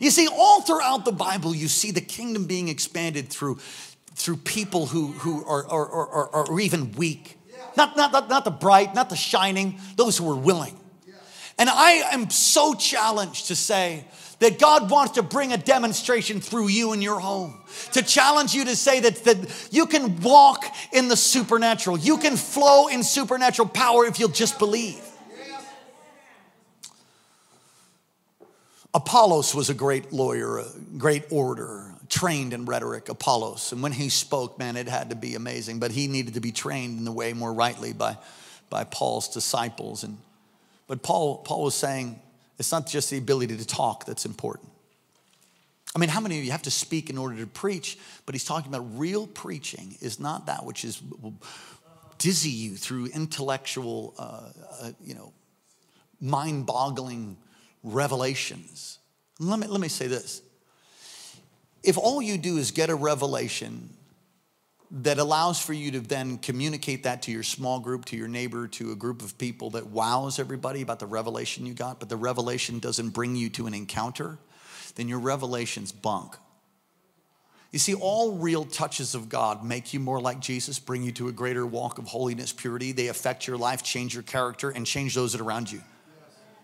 You 0.00 0.10
see, 0.10 0.26
all 0.26 0.62
throughout 0.62 1.04
the 1.04 1.12
Bible, 1.12 1.54
you 1.54 1.68
see 1.68 1.92
the 1.92 2.00
kingdom 2.00 2.46
being 2.46 2.68
expanded 2.68 3.28
through, 3.28 3.56
through 4.14 4.38
people 4.38 4.86
who, 4.86 5.12
who 5.12 5.44
are, 5.44 5.64
are, 5.68 5.88
are, 5.88 6.48
are 6.48 6.60
even 6.60 6.92
weak. 6.92 7.38
Not, 7.76 7.96
not, 7.96 8.12
not, 8.12 8.28
not 8.28 8.44
the 8.44 8.50
bright, 8.50 8.94
not 8.94 9.10
the 9.10 9.16
shining, 9.16 9.78
those 9.96 10.18
who 10.18 10.28
are 10.30 10.36
willing. 10.36 10.76
And 11.58 11.68
I 11.70 12.02
am 12.12 12.30
so 12.30 12.74
challenged 12.74 13.48
to 13.48 13.56
say 13.56 14.04
that 14.40 14.58
God 14.58 14.90
wants 14.90 15.12
to 15.12 15.22
bring 15.22 15.52
a 15.52 15.56
demonstration 15.56 16.40
through 16.40 16.68
you 16.68 16.92
in 16.92 17.00
your 17.00 17.20
home. 17.20 17.62
To 17.92 18.02
challenge 18.02 18.54
you 18.54 18.64
to 18.64 18.74
say 18.74 19.00
that, 19.00 19.22
that 19.24 19.68
you 19.70 19.86
can 19.86 20.20
walk 20.20 20.64
in 20.92 21.08
the 21.08 21.16
supernatural, 21.16 21.98
you 21.98 22.18
can 22.18 22.36
flow 22.36 22.88
in 22.88 23.04
supernatural 23.04 23.68
power 23.68 24.04
if 24.06 24.18
you'll 24.18 24.30
just 24.30 24.58
believe. 24.58 25.00
Apollos 28.94 29.54
was 29.54 29.70
a 29.70 29.74
great 29.74 30.12
lawyer, 30.12 30.58
a 30.58 30.66
great 30.98 31.24
orator, 31.30 31.94
trained 32.08 32.52
in 32.52 32.66
rhetoric, 32.66 33.08
Apollos. 33.08 33.72
And 33.72 33.82
when 33.82 33.92
he 33.92 34.10
spoke, 34.10 34.58
man, 34.58 34.76
it 34.76 34.86
had 34.86 35.10
to 35.10 35.16
be 35.16 35.34
amazing. 35.34 35.78
But 35.78 35.92
he 35.92 36.08
needed 36.08 36.34
to 36.34 36.40
be 36.40 36.52
trained 36.52 36.98
in 36.98 37.04
the 37.04 37.12
way 37.12 37.32
more 37.32 37.52
rightly 37.52 37.94
by, 37.94 38.18
by 38.68 38.84
Paul's 38.84 39.28
disciples. 39.28 40.04
And, 40.04 40.18
but 40.86 41.02
Paul, 41.02 41.38
Paul 41.38 41.64
was 41.64 41.74
saying, 41.74 42.20
it's 42.58 42.70
not 42.70 42.86
just 42.86 43.10
the 43.10 43.16
ability 43.16 43.56
to 43.56 43.66
talk 43.66 44.04
that's 44.04 44.26
important. 44.26 44.68
I 45.96 45.98
mean, 45.98 46.10
how 46.10 46.20
many 46.20 46.38
of 46.38 46.44
you 46.44 46.50
have 46.52 46.62
to 46.62 46.70
speak 46.70 47.08
in 47.08 47.16
order 47.16 47.36
to 47.36 47.46
preach? 47.46 47.98
But 48.26 48.34
he's 48.34 48.44
talking 48.44 48.72
about 48.72 48.86
real 48.98 49.26
preaching 49.26 49.96
is 50.00 50.20
not 50.20 50.46
that 50.46 50.64
which 50.64 50.84
is 50.84 51.02
dizzy 52.18 52.50
you 52.50 52.76
through 52.76 53.06
intellectual, 53.06 54.14
uh, 54.18 54.50
uh, 54.82 54.90
you 55.02 55.14
know, 55.14 55.32
mind-boggling 56.20 57.36
revelations. 57.82 58.98
Let 59.38 59.58
me, 59.58 59.66
let 59.66 59.80
me 59.80 59.88
say 59.88 60.06
this. 60.06 60.42
If 61.82 61.98
all 61.98 62.22
you 62.22 62.38
do 62.38 62.58
is 62.58 62.70
get 62.70 62.90
a 62.90 62.94
revelation 62.94 63.90
that 64.92 65.18
allows 65.18 65.60
for 65.60 65.72
you 65.72 65.90
to 65.90 66.00
then 66.00 66.36
communicate 66.38 67.04
that 67.04 67.22
to 67.22 67.32
your 67.32 67.42
small 67.42 67.80
group, 67.80 68.04
to 68.04 68.16
your 68.16 68.28
neighbor, 68.28 68.68
to 68.68 68.92
a 68.92 68.94
group 68.94 69.22
of 69.22 69.38
people 69.38 69.70
that 69.70 69.86
wows 69.86 70.38
everybody 70.38 70.82
about 70.82 70.98
the 70.98 71.06
revelation 71.06 71.64
you 71.64 71.72
got, 71.72 71.98
but 71.98 72.10
the 72.10 72.16
revelation 72.16 72.78
doesn't 72.78 73.10
bring 73.10 73.34
you 73.34 73.48
to 73.48 73.66
an 73.66 73.72
encounter, 73.72 74.38
then 74.96 75.08
your 75.08 75.18
revelation's 75.18 75.92
bunk. 75.92 76.36
You 77.70 77.78
see, 77.78 77.94
all 77.94 78.36
real 78.36 78.66
touches 78.66 79.14
of 79.14 79.30
God 79.30 79.64
make 79.64 79.94
you 79.94 80.00
more 80.00 80.20
like 80.20 80.40
Jesus, 80.40 80.78
bring 80.78 81.02
you 81.02 81.12
to 81.12 81.28
a 81.28 81.32
greater 81.32 81.66
walk 81.66 81.96
of 81.96 82.04
holiness, 82.04 82.52
purity. 82.52 82.92
They 82.92 83.08
affect 83.08 83.46
your 83.46 83.56
life, 83.56 83.82
change 83.82 84.12
your 84.12 84.22
character, 84.22 84.68
and 84.68 84.86
change 84.86 85.14
those 85.14 85.32
that 85.32 85.40
are 85.40 85.44
around 85.44 85.72
you. 85.72 85.80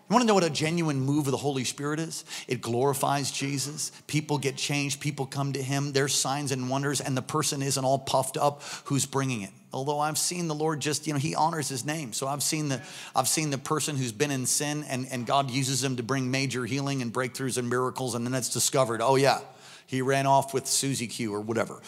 You 0.09 0.15
want 0.15 0.23
to 0.23 0.27
know 0.27 0.33
what 0.33 0.43
a 0.43 0.49
genuine 0.49 0.99
move 0.99 1.27
of 1.27 1.31
the 1.31 1.37
Holy 1.37 1.63
Spirit 1.63 1.99
is? 1.99 2.25
It 2.47 2.61
glorifies 2.61 3.29
Jesus. 3.29 3.91
People 4.07 4.39
get 4.39 4.55
changed. 4.55 4.99
People 4.99 5.27
come 5.27 5.53
to 5.53 5.61
Him. 5.61 5.93
There's 5.93 6.15
signs 6.15 6.51
and 6.51 6.67
wonders, 6.67 6.99
and 6.99 7.15
the 7.15 7.21
person 7.21 7.61
isn't 7.61 7.85
all 7.85 7.99
puffed 7.99 8.35
up 8.35 8.63
who's 8.85 9.05
bringing 9.05 9.43
it. 9.43 9.51
Although 9.71 9.99
I've 9.99 10.17
seen 10.17 10.47
the 10.47 10.55
Lord 10.55 10.79
just, 10.79 11.05
you 11.05 11.13
know, 11.13 11.19
He 11.19 11.35
honors 11.35 11.69
His 11.69 11.85
name. 11.85 12.11
So 12.13 12.27
I've 12.27 12.41
seen 12.41 12.69
the, 12.69 12.81
I've 13.15 13.27
seen 13.27 13.51
the 13.51 13.59
person 13.59 13.97
who's 13.97 14.11
been 14.11 14.31
in 14.31 14.47
sin, 14.47 14.83
and, 14.89 15.07
and 15.11 15.27
God 15.27 15.51
uses 15.51 15.81
them 15.81 15.97
to 15.97 16.03
bring 16.03 16.31
major 16.31 16.65
healing 16.65 17.03
and 17.03 17.13
breakthroughs 17.13 17.59
and 17.59 17.69
miracles, 17.69 18.15
and 18.15 18.25
then 18.25 18.33
it's 18.33 18.49
discovered, 18.49 19.01
oh 19.03 19.15
yeah, 19.15 19.41
he 19.85 20.01
ran 20.01 20.25
off 20.25 20.55
with 20.55 20.65
Susie 20.65 21.05
Q 21.05 21.35
or 21.35 21.41
whatever. 21.41 21.83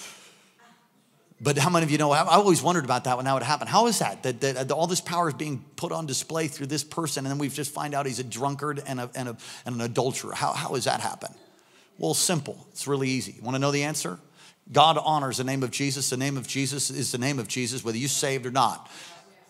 But 1.43 1.57
how 1.57 1.71
many 1.71 1.83
of 1.83 1.91
you 1.91 1.97
know? 1.97 2.11
I've 2.11 2.27
always 2.27 2.61
wondered 2.61 2.85
about 2.85 3.05
that 3.05 3.17
when 3.17 3.25
that 3.25 3.33
would 3.33 3.41
happen. 3.41 3.67
How 3.67 3.87
is 3.87 3.97
that? 3.97 4.21
That, 4.23 4.41
that, 4.41 4.67
that 4.67 4.71
all 4.71 4.85
this 4.85 5.01
power 5.01 5.29
is 5.29 5.33
being 5.33 5.65
put 5.75 5.91
on 5.91 6.05
display 6.05 6.47
through 6.47 6.67
this 6.67 6.83
person, 6.83 7.25
and 7.25 7.31
then 7.31 7.39
we 7.39 7.49
just 7.49 7.73
find 7.73 7.95
out 7.95 8.05
he's 8.05 8.19
a 8.19 8.23
drunkard 8.23 8.81
and, 8.85 8.99
a, 8.99 9.09
and, 9.15 9.29
a, 9.29 9.37
and 9.65 9.75
an 9.75 9.81
adulterer. 9.81 10.35
How, 10.35 10.53
how 10.53 10.69
does 10.69 10.83
that 10.83 11.01
happen? 11.01 11.33
Well, 11.97 12.13
simple. 12.13 12.67
It's 12.71 12.87
really 12.87 13.09
easy. 13.09 13.35
Want 13.41 13.55
to 13.55 13.59
know 13.59 13.71
the 13.71 13.83
answer? 13.83 14.19
God 14.71 14.99
honors 15.03 15.37
the 15.37 15.43
name 15.43 15.63
of 15.63 15.71
Jesus. 15.71 16.11
The 16.11 16.17
name 16.17 16.37
of 16.37 16.47
Jesus 16.47 16.91
is 16.91 17.11
the 17.11 17.17
name 17.17 17.39
of 17.39 17.47
Jesus, 17.47 17.83
whether 17.83 17.97
you're 17.97 18.07
saved 18.07 18.45
or 18.45 18.51
not. 18.51 18.89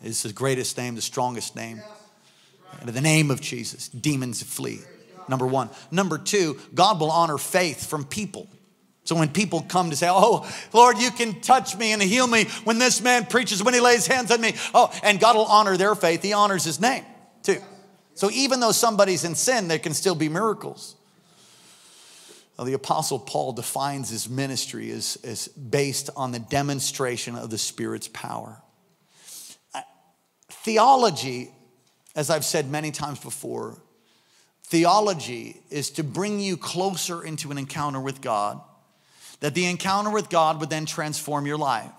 It's 0.02 0.24
the 0.24 0.34
greatest 0.34 0.78
name, 0.78 0.96
the 0.96 1.02
strongest 1.02 1.58
name. 1.58 1.82
And 2.80 2.88
in 2.88 2.96
the 2.96 3.02
name 3.02 3.30
of 3.32 3.42
Jesus, 3.42 3.90
demons 3.90 4.42
flee. 4.42 4.80
Number 5.28 5.46
one. 5.46 5.70
Number 5.92 6.18
two, 6.18 6.58
God 6.74 7.00
will 7.02 7.12
honor 7.12 7.38
faith 7.38 7.86
from 7.86 8.06
people. 8.06 8.48
So 9.04 9.16
when 9.16 9.30
people 9.30 9.62
come 9.62 9.90
to 9.90 9.96
say, 9.96 10.08
Oh, 10.10 10.50
Lord, 10.74 10.98
you 10.98 11.12
can 11.12 11.42
touch 11.42 11.76
me 11.76 11.92
and 11.92 12.02
heal 12.02 12.28
me 12.28 12.46
when 12.64 12.80
this 12.80 13.02
man 13.02 13.26
preaches, 13.26 13.64
when 13.64 13.74
he 13.74 13.80
lays 13.80 14.06
hands 14.08 14.32
on 14.32 14.40
me, 14.42 14.54
oh, 14.74 14.92
and 15.04 15.20
God 15.20 15.36
will 15.36 15.46
honor 15.46 15.76
their 15.76 15.96
faith. 15.96 16.22
He 16.22 16.34
honors 16.34 16.64
his 16.64 16.80
name 16.80 17.04
too. 17.44 17.58
So 18.14 18.30
even 18.32 18.60
though 18.60 18.72
somebody's 18.72 19.24
in 19.24 19.36
sin, 19.36 19.68
there 19.68 19.80
can 19.80 19.94
still 19.94 20.16
be 20.16 20.30
miracles. 20.30 20.96
The 22.64 22.74
Apostle 22.74 23.18
Paul 23.18 23.54
defines 23.54 24.12
his 24.12 24.30
ministry 24.30 24.92
as, 24.92 25.18
as 25.24 25.48
based 25.48 26.12
on 26.16 26.32
the 26.32 26.38
demonstration 26.38 27.36
of 27.36 27.50
the 27.50 27.58
Spirit's 27.58 28.08
power. 28.08 28.62
Theology, 30.48 31.50
as 32.16 32.30
I've 32.30 32.46
said 32.46 32.70
many 32.70 32.92
times 32.92 33.20
before, 33.20 33.82
theology 34.66 35.60
is 35.72 35.90
to 35.92 36.04
bring 36.04 36.40
you 36.40 36.56
closer 36.56 37.24
into 37.24 37.50
an 37.50 37.58
encounter 37.58 38.00
with 38.00 38.22
God 38.22 38.62
that 39.42 39.54
the 39.54 39.66
encounter 39.66 40.10
with 40.10 40.30
God 40.30 40.60
would 40.60 40.70
then 40.70 40.86
transform 40.86 41.46
your 41.46 41.58
life. 41.58 41.92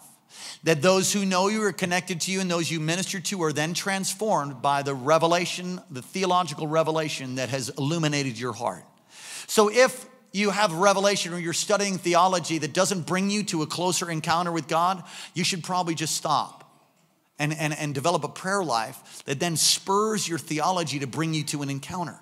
That 0.65 0.81
those 0.81 1.13
who 1.13 1.27
know 1.27 1.49
you 1.49 1.63
are 1.65 1.73
connected 1.73 2.21
to 2.23 2.33
you 2.33 2.41
and 2.41 2.51
those 2.51 2.71
you 2.71 2.81
minister 2.81 3.21
to 3.21 3.43
are 3.43 3.53
then 3.53 3.75
transformed 3.75 4.63
by 4.63 4.83
the 4.83 4.95
revelation, 4.95 5.81
the 5.91 6.03
theological 6.03 6.67
revelation 6.67 7.35
that 7.35 7.51
has 7.51 7.69
illuminated 7.69 8.39
your 8.39 8.53
heart. 8.53 8.85
So 9.47 9.69
if 9.71 10.07
you 10.33 10.51
have 10.51 10.73
revelation 10.73 11.35
or 11.35 11.39
you're 11.39 11.53
studying 11.53 11.99
theology 11.99 12.59
that 12.59 12.73
doesn't 12.73 13.07
bring 13.07 13.29
you 13.29 13.43
to 13.45 13.63
a 13.63 13.67
closer 13.67 14.11
encounter 14.11 14.53
with 14.53 14.69
God, 14.69 15.03
you 15.35 15.45
should 15.45 15.63
probably 15.63 15.95
just 15.95 16.17
stop 16.17 16.63
and, 17.39 17.53
and, 17.53 17.77
and 17.77 17.95
develop 17.95 18.25
a 18.25 18.29
prayer 18.29 18.63
life 18.63 19.25
that 19.27 19.41
then 19.41 19.57
spurs 19.57 20.29
your 20.29 20.39
theology 20.39 21.01
to 21.01 21.07
bring 21.07 21.35
you 21.35 21.43
to 21.45 21.63
an 21.63 21.71
encounter. 21.71 22.19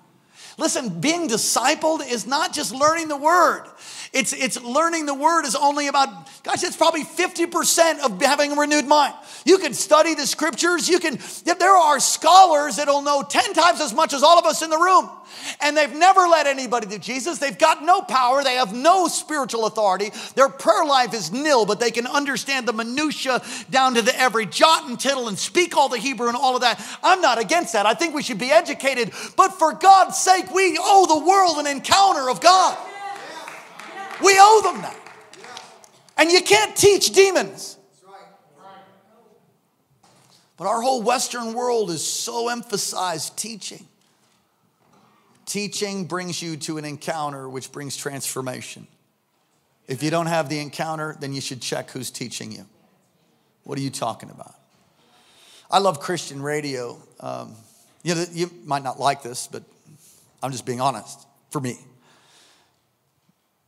Listen, 0.57 0.99
being 0.99 1.27
discipled 1.27 2.07
is 2.07 2.27
not 2.27 2.53
just 2.53 2.73
learning 2.73 3.07
the 3.07 3.17
word. 3.17 3.65
It's, 4.13 4.33
it's 4.33 4.61
learning 4.61 5.05
the 5.05 5.13
word 5.13 5.45
is 5.45 5.55
only 5.55 5.87
about, 5.87 6.09
gosh, 6.43 6.63
it's 6.63 6.75
probably 6.75 7.05
50% 7.05 7.99
of 8.03 8.21
having 8.21 8.51
a 8.51 8.55
renewed 8.55 8.85
mind. 8.85 9.13
You 9.45 9.57
can 9.57 9.73
study 9.73 10.15
the 10.15 10.27
scriptures. 10.27 10.89
You 10.89 10.99
can, 10.99 11.17
there 11.45 11.75
are 11.75 11.99
scholars 11.99 12.75
that'll 12.75 13.03
know 13.03 13.23
10 13.23 13.53
times 13.53 13.79
as 13.79 13.93
much 13.93 14.13
as 14.13 14.21
all 14.21 14.37
of 14.37 14.45
us 14.45 14.61
in 14.61 14.69
the 14.69 14.77
room. 14.77 15.09
And 15.61 15.77
they've 15.77 15.93
never 15.93 16.21
led 16.27 16.45
anybody 16.45 16.87
to 16.87 16.99
Jesus. 16.99 17.39
They've 17.39 17.57
got 17.57 17.83
no 17.83 18.01
power. 18.01 18.43
They 18.43 18.55
have 18.55 18.73
no 18.73 19.07
spiritual 19.07 19.65
authority. 19.65 20.11
Their 20.35 20.49
prayer 20.49 20.85
life 20.85 21.13
is 21.13 21.31
nil, 21.31 21.65
but 21.65 21.79
they 21.79 21.91
can 21.91 22.05
understand 22.05 22.67
the 22.67 22.73
minutia 22.73 23.41
down 23.69 23.95
to 23.95 24.01
the 24.01 24.17
every 24.19 24.45
jot 24.45 24.89
and 24.89 24.99
tittle 24.99 25.27
and 25.27 25.39
speak 25.39 25.75
all 25.75 25.89
the 25.89 25.97
Hebrew 25.97 26.27
and 26.27 26.35
all 26.35 26.55
of 26.55 26.61
that. 26.61 26.85
I'm 27.01 27.21
not 27.21 27.39
against 27.39 27.73
that. 27.73 27.85
I 27.85 27.93
think 27.93 28.13
we 28.13 28.23
should 28.23 28.39
be 28.39 28.51
educated. 28.51 29.11
But 29.35 29.53
for 29.53 29.73
God's 29.73 30.17
sake, 30.17 30.40
we 30.53 30.77
owe 30.79 31.05
the 31.07 31.25
world 31.25 31.57
an 31.57 31.67
encounter 31.67 32.29
of 32.29 32.41
God. 32.41 32.77
We 34.23 34.35
owe 34.37 34.61
them 34.63 34.81
that. 34.81 34.97
And 36.17 36.31
you 36.31 36.41
can't 36.41 36.75
teach 36.75 37.11
demons. 37.11 37.77
But 40.57 40.67
our 40.67 40.81
whole 40.81 41.01
Western 41.01 41.53
world 41.53 41.89
is 41.89 42.05
so 42.05 42.47
emphasized 42.47 43.35
teaching. 43.35 43.87
Teaching 45.47 46.05
brings 46.05 46.39
you 46.39 46.55
to 46.57 46.77
an 46.77 46.85
encounter, 46.85 47.49
which 47.49 47.71
brings 47.71 47.97
transformation. 47.97 48.85
If 49.87 50.03
you 50.03 50.11
don't 50.11 50.27
have 50.27 50.49
the 50.49 50.59
encounter, 50.59 51.17
then 51.19 51.33
you 51.33 51.41
should 51.41 51.61
check 51.61 51.89
who's 51.89 52.11
teaching 52.11 52.51
you. 52.51 52.65
What 53.63 53.79
are 53.79 53.81
you 53.81 53.89
talking 53.89 54.29
about? 54.29 54.53
I 55.69 55.79
love 55.79 55.99
Christian 55.99 56.41
radio. 56.41 57.01
Um, 57.19 57.55
you, 58.03 58.15
know, 58.15 58.25
you 58.31 58.51
might 58.63 58.83
not 58.83 58.99
like 58.99 59.23
this, 59.23 59.47
but 59.47 59.63
I'm 60.41 60.51
just 60.51 60.65
being 60.65 60.81
honest 60.81 61.27
for 61.49 61.59
me. 61.59 61.77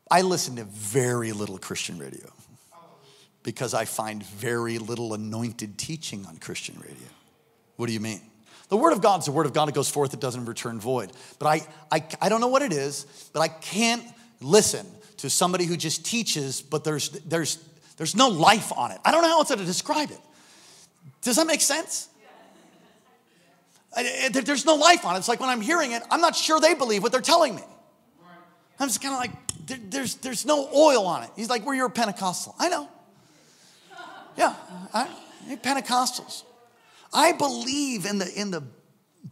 I 0.09 0.21
listen 0.21 0.57
to 0.57 0.63
very 0.65 1.31
little 1.31 1.57
Christian 1.57 1.97
radio 1.97 2.31
because 3.41 3.73
I 3.73 3.85
find 3.85 4.23
very 4.23 4.77
little 4.77 5.13
anointed 5.13 5.77
teaching 5.77 6.25
on 6.25 6.37
Christian 6.37 6.75
radio. 6.79 7.07
What 7.75 7.87
do 7.87 7.93
you 7.93 7.99
mean? 7.99 8.21
The 8.69 8.77
word 8.77 8.93
of 8.93 9.01
God 9.01 9.19
is 9.19 9.25
the 9.25 9.31
word 9.31 9.45
of 9.45 9.53
God. 9.53 9.69
It 9.69 9.75
goes 9.75 9.89
forth, 9.89 10.13
it 10.13 10.19
doesn't 10.19 10.45
return 10.45 10.79
void. 10.79 11.11
But 11.39 11.47
I, 11.47 11.61
I, 11.91 12.03
I 12.21 12.29
don't 12.29 12.41
know 12.41 12.47
what 12.47 12.61
it 12.61 12.71
is, 12.71 13.29
but 13.33 13.41
I 13.41 13.47
can't 13.47 14.03
listen 14.41 14.85
to 15.17 15.29
somebody 15.29 15.65
who 15.65 15.77
just 15.77 16.05
teaches, 16.05 16.61
but 16.61 16.83
there's, 16.83 17.09
there's, 17.09 17.63
there's 17.97 18.15
no 18.15 18.29
life 18.29 18.71
on 18.75 18.91
it. 18.91 18.99
I 19.05 19.11
don't 19.11 19.21
know 19.21 19.29
how 19.29 19.39
else 19.39 19.49
to 19.49 19.55
describe 19.57 20.11
it. 20.11 20.19
Does 21.21 21.35
that 21.37 21.47
make 21.47 21.61
sense? 21.61 22.09
Uh, 23.95 24.01
uh, 24.01 24.41
there's 24.41 24.65
no 24.65 24.75
life 24.75 25.05
on 25.05 25.15
it. 25.15 25.19
It's 25.19 25.27
like 25.27 25.39
when 25.39 25.49
I'm 25.49 25.61
hearing 25.61 25.91
it, 25.91 26.03
I'm 26.09 26.21
not 26.21 26.35
sure 26.35 26.59
they 26.59 26.73
believe 26.73 27.03
what 27.03 27.11
they're 27.11 27.21
telling 27.21 27.55
me. 27.55 27.63
I'm 28.79 28.87
just 28.87 29.01
kind 29.01 29.13
of 29.13 29.19
like, 29.19 29.91
there's, 29.91 30.15
there's 30.15 30.45
no 30.45 30.67
oil 30.75 31.05
on 31.05 31.23
it. 31.23 31.29
He's 31.35 31.49
like, 31.49 31.65
well, 31.65 31.75
you're 31.75 31.87
a 31.87 31.91
Pentecostal. 31.91 32.55
I 32.59 32.69
know. 32.69 32.89
Yeah, 34.35 34.55
I, 34.91 35.07
Pentecostals. 35.61 36.41
I 37.13 37.33
believe 37.33 38.07
in 38.07 38.17
the, 38.17 38.33
in 38.33 38.49
the 38.49 38.63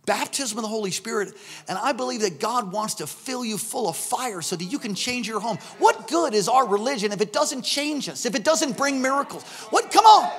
baptism 0.06 0.60
of 0.60 0.62
the 0.62 0.68
Holy 0.68 0.92
Spirit, 0.92 1.34
and 1.68 1.76
I 1.76 1.92
believe 1.92 2.22
that 2.22 2.40
God 2.40 2.72
wants 2.72 2.96
to 2.96 3.08
fill 3.08 3.44
you 3.44 3.58
full 3.58 3.90
of 3.90 3.98
fire 3.98 4.44
so 4.44 4.56
that 4.56 4.64
you 4.64 4.78
can 4.78 4.94
change 4.94 5.28
your 5.28 5.40
home. 5.40 5.58
What 5.80 6.08
good 6.08 6.36
is 6.36 6.48
our 6.48 6.68
religion 6.68 7.12
if 7.12 7.20
it 7.20 7.34
doesn't 7.34 7.64
change 7.64 8.10
us, 8.10 8.28
if 8.28 8.36
it 8.36 8.44
doesn't 8.44 8.78
bring 8.78 9.02
miracles? 9.02 9.44
What? 9.72 9.90
Come 9.92 10.06
on. 10.06 10.32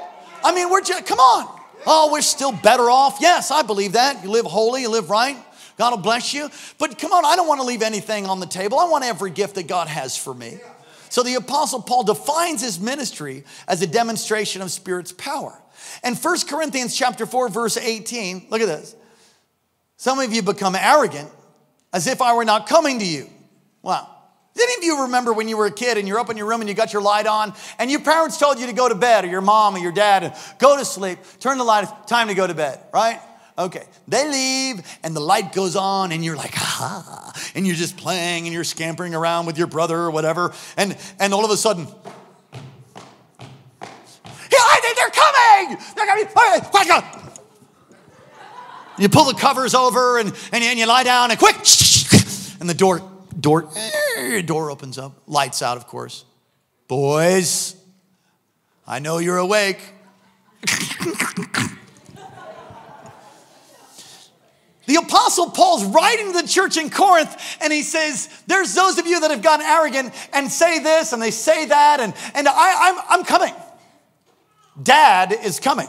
I 0.45 0.55
mean, 0.55 0.71
we're 0.71 0.83
just, 0.83 1.07
come 1.07 1.19
on. 1.19 1.62
Oh, 1.87 2.11
we're 2.13 2.23
still 2.23 2.53
better 2.53 2.91
off. 2.91 3.19
Yes, 3.21 3.51
I 3.51 3.63
believe 3.63 3.93
that. 3.93 4.23
You 4.23 4.31
live 4.31 4.47
holy, 4.47 4.83
you 4.83 4.89
live 4.89 5.11
right. 5.11 5.37
God 5.79 5.91
will 5.91 5.99
bless 5.99 6.33
you. 6.33 6.49
But 6.79 6.99
come 6.99 7.13
on, 7.13 7.25
I 7.25 7.37
don't 7.37 7.49
want 7.49 7.61
to 7.61 7.67
leave 7.67 7.83
anything 7.83 8.27
on 8.27 8.41
the 8.41 8.47
table. 8.47 8.79
I 8.79 8.89
want 8.89 9.05
every 9.05 9.31
gift 9.31 9.57
that 9.57 9.67
God 9.67 9.89
has 9.89 10.17
for 10.17 10.35
me. 10.35 10.59
So 11.09 11.23
the 11.23 11.35
Apostle 11.35 11.83
Paul 11.83 12.05
defines 12.05 12.63
his 12.63 12.81
ministry 12.81 13.45
as 13.69 13.83
a 13.83 13.87
demonstration 13.87 14.63
of 14.63 14.71
Spirit's 14.71 15.13
power. 15.13 15.61
And 16.03 16.17
1 16.17 16.41
Corinthians 16.49 16.97
chapter 16.97 17.27
4, 17.27 17.49
verse 17.49 17.77
18, 17.77 18.47
look 18.51 18.61
at 18.61 18.67
this. 18.67 18.95
Some 19.97 20.19
of 20.21 20.33
you 20.33 20.43
become 20.43 20.75
arrogant 20.75 21.31
as 21.93 22.07
if 22.07 22.23
I 22.23 22.35
were 22.35 22.45
not 22.45 22.67
coming 22.67 22.99
to 23.01 23.05
you. 23.05 23.29
Wow. 23.83 24.09
Did 24.55 24.69
any 24.69 24.75
of 24.75 24.85
you 24.85 25.03
remember 25.03 25.33
when 25.33 25.49
you 25.49 25.57
were 25.57 25.67
a 25.67 25.73
kid 25.73 25.97
and 25.97 26.07
you're 26.07 26.19
up 26.19 26.29
in 26.31 26.37
your 26.37 26.47
room 26.47 26.61
and 26.61 26.69
you 26.69 26.75
got 26.75 26.93
your 26.93 27.01
light 27.01 27.27
on 27.27 27.55
and 27.79 27.91
your 27.91 28.01
parents 28.01 28.37
told 28.37 28.59
you 28.59 28.67
to 28.67 28.73
go 28.73 28.89
to 28.89 28.95
bed 28.95 29.25
or 29.25 29.29
your 29.29 29.41
mom 29.41 29.75
or 29.75 29.79
your 29.79 29.93
dad, 29.93 30.37
go 30.59 30.77
to 30.77 30.85
sleep, 30.85 31.19
turn 31.41 31.57
the 31.57 31.65
light, 31.65 31.89
time 32.07 32.29
to 32.29 32.35
go 32.35 32.47
to 32.47 32.55
bed, 32.55 32.79
right? 32.93 33.21
Okay. 33.57 33.85
They 34.09 34.29
leave 34.29 34.99
and 35.03 35.17
the 35.17 35.21
light 35.21 35.53
goes 35.53 35.75
on 35.75 36.13
and 36.13 36.23
you're 36.25 36.37
like, 36.37 36.53
ah, 36.57 37.33
and 37.55 37.67
you're 37.67 37.77
just 37.77 37.97
playing 37.97 38.45
and 38.45 38.53
you're 38.53 38.65
scampering 38.65 39.15
around 39.15 39.47
with 39.47 39.57
your 39.57 39.67
brother 39.67 39.97
or 39.97 40.11
whatever. 40.11 40.53
And, 40.77 40.99
and 41.19 41.33
all 41.33 41.45
of 41.45 41.51
a 41.51 41.57
sudden, 41.57 41.87
they're 44.97 45.11
coming! 45.11 45.79
They're 45.97 46.07
coming! 46.07 47.05
You 48.99 49.09
pull 49.09 49.25
the 49.25 49.35
covers 49.35 49.75
over 49.75 50.19
and, 50.19 50.29
and, 50.53 50.63
and 50.63 50.79
you 50.79 50.87
lie 50.87 51.05
down 51.05 51.31
and 51.31 51.39
quick, 51.39 51.57
and 52.61 52.69
the 52.69 52.75
door 52.77 53.12
Door, 53.43 53.71
eh, 53.75 54.41
door 54.43 54.71
opens 54.71 54.99
up, 54.99 55.21
lights 55.27 55.63
out, 55.63 55.77
of 55.77 55.89
course. 55.89 56.25
Boys, 56.87 57.75
I 58.87 59.01
know 59.01 59.19
you're 59.19 59.39
awake. 59.39 59.81
The 64.85 64.97
Apostle 64.97 65.51
Paul's 65.51 65.85
writing 65.85 66.33
to 66.33 66.43
the 66.43 66.47
church 66.47 66.77
in 66.77 66.91
Corinth, 66.91 67.35
and 67.61 67.73
he 67.73 67.83
says, 67.83 68.29
There's 68.47 68.75
those 68.75 68.99
of 68.99 69.07
you 69.07 69.21
that 69.21 69.31
have 69.31 69.43
gotten 69.43 69.65
arrogant 69.67 70.13
and 70.33 70.51
say 70.51 70.81
this 70.81 71.13
and 71.13 71.23
they 71.23 71.31
say 71.31 71.67
that, 71.67 71.99
and, 72.01 72.15
and 72.35 72.47
I, 72.47 72.91
I'm, 72.91 73.05
I'm 73.09 73.25
coming. 73.25 73.55
Dad 74.81 75.33
is 75.33 75.59
coming. 75.59 75.89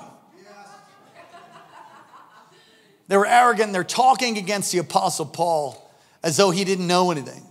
They 3.09 3.17
were 3.17 3.27
arrogant, 3.27 3.73
they're 3.73 3.83
talking 3.83 4.37
against 4.37 4.71
the 4.71 4.77
Apostle 4.79 5.25
Paul 5.25 5.82
as 6.23 6.37
though 6.37 6.51
he 6.51 6.63
didn't 6.63 6.87
know 6.87 7.11
anything. 7.11 7.43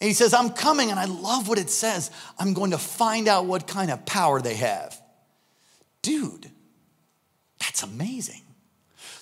And 0.00 0.08
he 0.08 0.14
says, 0.14 0.32
I'm 0.32 0.50
coming, 0.50 0.90
and 0.90 0.98
I 0.98 1.04
love 1.04 1.48
what 1.48 1.58
it 1.58 1.70
says. 1.70 2.10
I'm 2.38 2.54
going 2.54 2.70
to 2.70 2.78
find 2.78 3.28
out 3.28 3.46
what 3.46 3.66
kind 3.66 3.90
of 3.90 4.06
power 4.06 4.40
they 4.40 4.54
have. 4.54 4.98
Dude, 6.02 6.50
that's 7.58 7.82
amazing. 7.82 8.40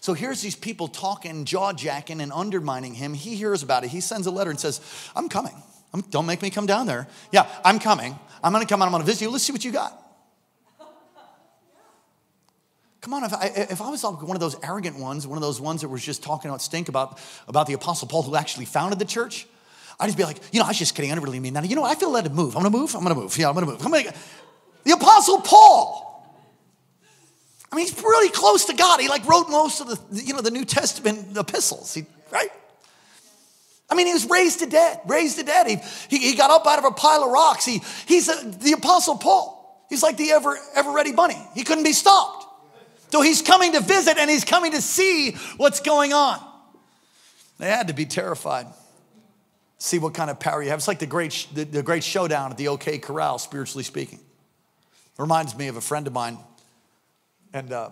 So 0.00 0.14
here's 0.14 0.40
these 0.40 0.54
people 0.54 0.86
talking, 0.86 1.44
jaw 1.44 1.72
jacking, 1.72 2.20
and 2.20 2.32
undermining 2.32 2.94
him. 2.94 3.12
He 3.12 3.34
hears 3.34 3.62
about 3.64 3.82
it. 3.82 3.90
He 3.90 4.00
sends 4.00 4.26
a 4.28 4.30
letter 4.30 4.50
and 4.50 4.60
says, 4.60 4.80
I'm 5.16 5.28
coming. 5.28 5.54
I'm, 5.92 6.02
don't 6.02 6.26
make 6.26 6.42
me 6.42 6.50
come 6.50 6.66
down 6.66 6.86
there. 6.86 7.08
Yeah, 7.32 7.48
I'm 7.64 7.80
coming. 7.80 8.16
I'm 8.42 8.52
going 8.52 8.64
to 8.64 8.68
come 8.68 8.80
out. 8.80 8.86
I'm 8.86 8.92
going 8.92 9.02
to 9.02 9.06
visit 9.06 9.22
you. 9.22 9.30
Let's 9.30 9.44
see 9.44 9.52
what 9.52 9.64
you 9.64 9.72
got. 9.72 10.00
Come 13.08 13.22
on, 13.22 13.24
if 13.24 13.32
I, 13.32 13.46
if 13.70 13.80
I 13.80 13.88
was 13.88 14.02
one 14.02 14.36
of 14.36 14.40
those 14.40 14.54
arrogant 14.62 14.98
ones, 14.98 15.26
one 15.26 15.38
of 15.38 15.42
those 15.42 15.62
ones 15.62 15.80
that 15.80 15.88
was 15.88 16.04
just 16.04 16.22
talking 16.22 16.50
about 16.50 16.60
stink 16.60 16.90
about, 16.90 17.18
about 17.48 17.66
the 17.66 17.72
Apostle 17.72 18.06
Paul 18.06 18.22
who 18.22 18.36
actually 18.36 18.66
founded 18.66 18.98
the 18.98 19.06
church, 19.06 19.46
I'd 19.98 20.08
just 20.08 20.18
be 20.18 20.24
like, 20.24 20.36
you 20.52 20.60
know, 20.60 20.66
I 20.66 20.68
was 20.68 20.78
just 20.78 20.94
kidding. 20.94 21.10
I 21.10 21.14
don't 21.14 21.24
really 21.24 21.40
mean 21.40 21.54
that. 21.54 21.66
You 21.66 21.74
know, 21.74 21.84
I 21.84 21.94
feel 21.94 22.10
led 22.10 22.24
to 22.24 22.30
move. 22.30 22.54
I'm 22.54 22.62
gonna 22.62 22.76
move. 22.76 22.94
I'm 22.94 23.02
gonna 23.02 23.14
move. 23.14 23.34
Yeah, 23.38 23.48
I'm 23.48 23.54
gonna 23.54 23.64
move. 23.64 23.82
I'm 23.82 23.90
gonna... 23.90 24.12
The 24.84 24.92
Apostle 24.92 25.40
Paul. 25.40 26.22
I 27.72 27.76
mean, 27.76 27.86
he's 27.86 27.98
really 27.98 28.28
close 28.28 28.66
to 28.66 28.74
God. 28.74 29.00
He 29.00 29.08
like 29.08 29.26
wrote 29.26 29.48
most 29.48 29.80
of 29.80 29.86
the, 29.86 29.98
you 30.22 30.34
know, 30.34 30.42
the 30.42 30.50
New 30.50 30.66
Testament 30.66 31.34
epistles, 31.34 31.94
he, 31.94 32.04
right? 32.30 32.50
I 33.88 33.94
mean, 33.94 34.06
he 34.06 34.12
was 34.12 34.28
raised 34.28 34.58
to 34.58 34.66
dead, 34.66 35.00
raised 35.06 35.38
to 35.38 35.44
dead. 35.44 35.66
He, 35.66 35.76
he, 36.10 36.18
he 36.32 36.36
got 36.36 36.50
up 36.50 36.66
out 36.66 36.78
of 36.78 36.84
a 36.84 36.90
pile 36.90 37.24
of 37.24 37.30
rocks. 37.30 37.64
He, 37.64 37.80
he's 38.04 38.28
a, 38.28 38.50
the 38.50 38.72
Apostle 38.72 39.16
Paul. 39.16 39.86
He's 39.88 40.02
like 40.02 40.18
the 40.18 40.30
ever, 40.32 40.58
ever 40.74 40.92
ready 40.92 41.12
bunny. 41.12 41.38
He 41.54 41.64
couldn't 41.64 41.84
be 41.84 41.94
stopped. 41.94 42.37
So 43.10 43.22
he's 43.22 43.42
coming 43.42 43.72
to 43.72 43.80
visit 43.80 44.18
and 44.18 44.30
he's 44.30 44.44
coming 44.44 44.72
to 44.72 44.82
see 44.82 45.32
what's 45.56 45.80
going 45.80 46.12
on. 46.12 46.38
They 47.58 47.68
had 47.68 47.88
to 47.88 47.94
be 47.94 48.06
terrified. 48.06 48.66
See 49.78 49.98
what 49.98 50.14
kind 50.14 50.30
of 50.30 50.40
power 50.40 50.62
you 50.62 50.70
have. 50.70 50.78
It's 50.78 50.88
like 50.88 50.98
the 50.98 51.06
great, 51.06 51.46
the, 51.54 51.64
the 51.64 51.82
great 51.82 52.04
showdown 52.04 52.50
at 52.50 52.56
the 52.56 52.68
OK 52.68 52.98
Corral, 52.98 53.38
spiritually 53.38 53.84
speaking. 53.84 54.18
It 54.18 55.22
reminds 55.22 55.56
me 55.56 55.68
of 55.68 55.76
a 55.76 55.80
friend 55.80 56.06
of 56.06 56.12
mine. 56.12 56.38
And 57.52 57.72
uh, 57.72 57.90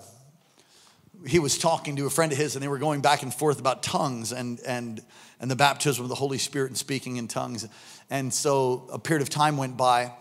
he 1.26 1.38
was 1.38 1.58
talking 1.58 1.96
to 1.96 2.06
a 2.06 2.10
friend 2.10 2.30
of 2.30 2.38
his, 2.38 2.56
and 2.56 2.62
they 2.62 2.68
were 2.68 2.78
going 2.78 3.00
back 3.00 3.22
and 3.22 3.32
forth 3.32 3.58
about 3.58 3.82
tongues 3.82 4.32
and, 4.32 4.60
and, 4.66 5.00
and 5.40 5.50
the 5.50 5.56
baptism 5.56 6.04
of 6.04 6.08
the 6.08 6.14
Holy 6.14 6.38
Spirit 6.38 6.68
and 6.68 6.76
speaking 6.76 7.16
in 7.16 7.26
tongues. 7.26 7.66
And 8.10 8.32
so 8.32 8.88
a 8.92 8.98
period 8.98 9.22
of 9.22 9.30
time 9.30 9.56
went 9.56 9.76
by, 9.76 10.12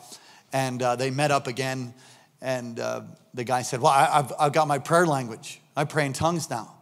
and 0.53 0.81
uh, 0.81 0.95
they 0.95 1.11
met 1.11 1.31
up 1.31 1.47
again. 1.47 1.93
And 2.41 2.79
uh, 2.79 3.01
the 3.35 3.43
guy 3.43 3.61
said, 3.61 3.81
Well, 3.81 3.91
I, 3.91 4.05
have 4.05 4.33
I've 4.39 4.53
got 4.53 4.67
my 4.67 4.79
prayer 4.79 5.05
language. 5.05 5.61
I 5.75 5.83
pray 5.83 6.05
in 6.05 6.13
tongues 6.13 6.49
now. 6.49 6.73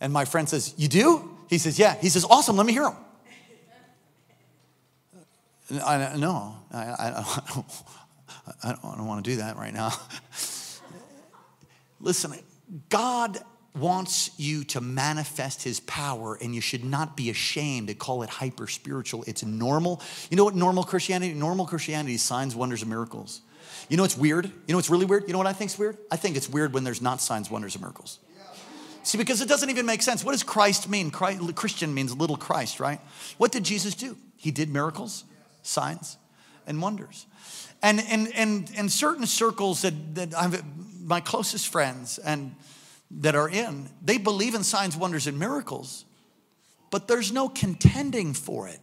And 0.00 0.12
my 0.12 0.24
friend 0.24 0.48
says, 0.48 0.74
You 0.76 0.88
do? 0.88 1.36
He 1.48 1.58
says, 1.58 1.78
Yeah. 1.78 1.96
He 1.96 2.08
says, 2.08 2.24
Awesome, 2.28 2.56
let 2.56 2.66
me 2.66 2.72
hear 2.72 2.84
them. 2.84 2.96
I, 5.84 6.16
no, 6.18 6.56
I, 6.70 6.78
I, 6.78 7.08
I, 8.62 8.72
don't, 8.72 8.84
I 8.84 8.96
don't 8.96 9.06
want 9.06 9.24
to 9.24 9.30
do 9.30 9.36
that 9.38 9.56
right 9.56 9.72
now. 9.72 9.90
Listen, 12.00 12.34
God 12.90 13.38
wants 13.74 14.38
you 14.38 14.64
to 14.64 14.82
manifest 14.82 15.62
his 15.62 15.80
power 15.80 16.36
and 16.42 16.54
you 16.54 16.60
should 16.60 16.84
not 16.84 17.16
be 17.16 17.30
ashamed 17.30 17.88
to 17.88 17.94
call 17.94 18.22
it 18.22 18.28
hyper 18.28 18.66
spiritual 18.66 19.24
it's 19.26 19.42
normal 19.42 20.02
you 20.30 20.36
know 20.36 20.44
what 20.44 20.54
normal 20.54 20.84
christianity 20.84 21.32
normal 21.32 21.64
christianity 21.64 22.14
is 22.14 22.20
signs 22.20 22.54
wonders 22.54 22.82
and 22.82 22.90
miracles 22.90 23.40
you 23.92 23.98
know 23.98 24.04
what's 24.04 24.16
weird? 24.16 24.46
You 24.46 24.72
know 24.72 24.78
what's 24.78 24.88
really 24.88 25.04
weird? 25.04 25.24
You 25.26 25.32
know 25.34 25.38
what 25.38 25.46
I 25.46 25.52
think's 25.52 25.78
weird? 25.78 25.98
I 26.10 26.16
think 26.16 26.34
it's 26.34 26.48
weird 26.48 26.72
when 26.72 26.82
there's 26.82 27.02
not 27.02 27.20
signs, 27.20 27.50
wonders, 27.50 27.74
and 27.74 27.82
miracles. 27.82 28.20
See, 29.02 29.18
because 29.18 29.42
it 29.42 29.50
doesn't 29.50 29.68
even 29.68 29.84
make 29.84 30.00
sense. 30.00 30.24
What 30.24 30.32
does 30.32 30.42
Christ 30.42 30.88
mean? 30.88 31.10
Christ, 31.10 31.54
Christian 31.56 31.92
means 31.92 32.16
little 32.16 32.38
Christ, 32.38 32.80
right? 32.80 33.02
What 33.36 33.52
did 33.52 33.64
Jesus 33.64 33.94
do? 33.94 34.16
He 34.38 34.50
did 34.50 34.70
miracles, 34.70 35.24
signs, 35.60 36.16
and 36.66 36.80
wonders. 36.80 37.26
And 37.82 38.00
and 38.08 38.32
and 38.34 38.72
and 38.78 38.90
certain 38.90 39.26
circles 39.26 39.82
that, 39.82 40.14
that 40.14 40.34
I've 40.34 40.64
my 41.02 41.20
closest 41.20 41.68
friends 41.68 42.16
and 42.16 42.54
that 43.10 43.34
are 43.34 43.50
in, 43.50 43.90
they 44.02 44.16
believe 44.16 44.54
in 44.54 44.64
signs, 44.64 44.96
wonders, 44.96 45.26
and 45.26 45.38
miracles, 45.38 46.06
but 46.90 47.08
there's 47.08 47.30
no 47.30 47.46
contending 47.46 48.32
for 48.32 48.68
it. 48.68 48.80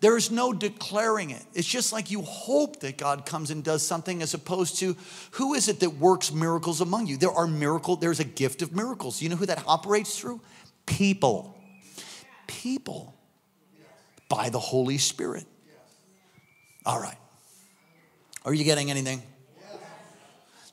There's 0.00 0.30
no 0.30 0.52
declaring 0.52 1.30
it. 1.30 1.42
It's 1.54 1.68
just 1.68 1.92
like 1.92 2.10
you 2.10 2.22
hope 2.22 2.80
that 2.80 2.96
God 2.96 3.26
comes 3.26 3.50
and 3.50 3.62
does 3.62 3.86
something 3.86 4.22
as 4.22 4.32
opposed 4.32 4.78
to 4.78 4.96
who 5.32 5.54
is 5.54 5.68
it 5.68 5.80
that 5.80 5.90
works 5.90 6.32
miracles 6.32 6.80
among 6.80 7.06
you? 7.06 7.18
There 7.18 7.30
are 7.30 7.46
miracle, 7.46 7.96
there's 7.96 8.20
a 8.20 8.24
gift 8.24 8.62
of 8.62 8.74
miracles. 8.74 9.20
You 9.20 9.28
know 9.28 9.36
who 9.36 9.46
that 9.46 9.62
operates 9.66 10.18
through? 10.18 10.40
People. 10.86 11.54
People. 12.46 13.14
By 14.28 14.48
the 14.48 14.58
Holy 14.58 14.96
Spirit. 14.96 15.44
All 16.86 17.00
right. 17.00 17.18
Are 18.44 18.54
you 18.54 18.64
getting 18.64 18.90
anything? 18.90 19.22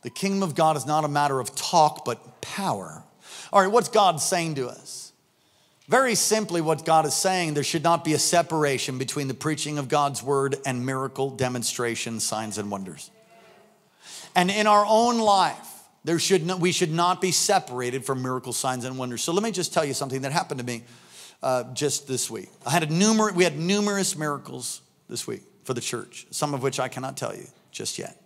The 0.04 0.10
kingdom 0.10 0.42
of 0.42 0.56
God 0.56 0.78
is 0.78 0.86
not 0.86 1.04
a 1.04 1.10
matter 1.10 1.40
of 1.40 1.54
talk, 1.54 2.06
but 2.06 2.40
power. 2.40 3.04
All 3.52 3.62
right, 3.62 3.70
what's 3.72 3.90
God 3.90 4.22
saying 4.22 4.56
to 4.56 4.70
us? 4.70 5.07
Very 5.88 6.16
simply, 6.16 6.62
what 6.62 6.86
God 6.86 7.06
is 7.06 7.14
saying, 7.14 7.54
there 7.54 7.64
should 7.64 7.84
not 7.84 8.04
be 8.04 8.14
a 8.14 8.20
separation 8.20 8.98
between 8.98 9.28
the 9.28 9.34
preaching 9.34 9.78
of 9.78 9.88
God's 9.88 10.22
word 10.22 10.58
and 10.66 10.86
miracle 10.86 11.30
demonstration, 11.30 12.20
signs, 12.20 12.58
and 12.58 12.70
wonders. 12.70 13.10
And 14.36 14.52
in 14.52 14.68
our 14.68 14.86
own 14.88 15.20
life, 15.20 15.66
There 16.08 16.20
should 16.20 16.46
not, 16.46 16.62
we 16.62 16.72
should 16.72 16.94
not 16.94 17.20
be 17.20 17.32
separated 17.32 18.06
from 18.06 18.22
miracle 18.22 18.54
signs 18.54 18.86
and 18.86 18.98
wonders. 18.98 19.22
So 19.22 19.34
let 19.34 19.44
me 19.44 19.52
just 19.52 19.74
tell 19.74 19.84
you 19.84 19.94
something 19.94 20.22
that 20.22 20.32
happened 20.32 20.62
to 20.62 20.66
me 20.66 20.84
uh, 21.44 21.66
just 21.74 22.08
this 22.08 22.32
week. 22.32 22.50
I 22.66 22.70
had 22.70 22.84
a 22.84 22.88
numer- 22.88 23.34
we 23.34 23.44
had 23.44 23.58
numerous 23.58 24.16
miracles 24.16 24.82
this 25.10 25.28
week 25.28 25.42
for 25.66 25.74
the 25.74 25.82
church, 25.82 26.26
some 26.32 26.54
of 26.54 26.64
which 26.64 26.80
I 26.80 26.88
cannot 26.88 27.18
tell 27.18 27.36
you 27.36 27.48
just 27.74 28.00
yet. 28.00 28.22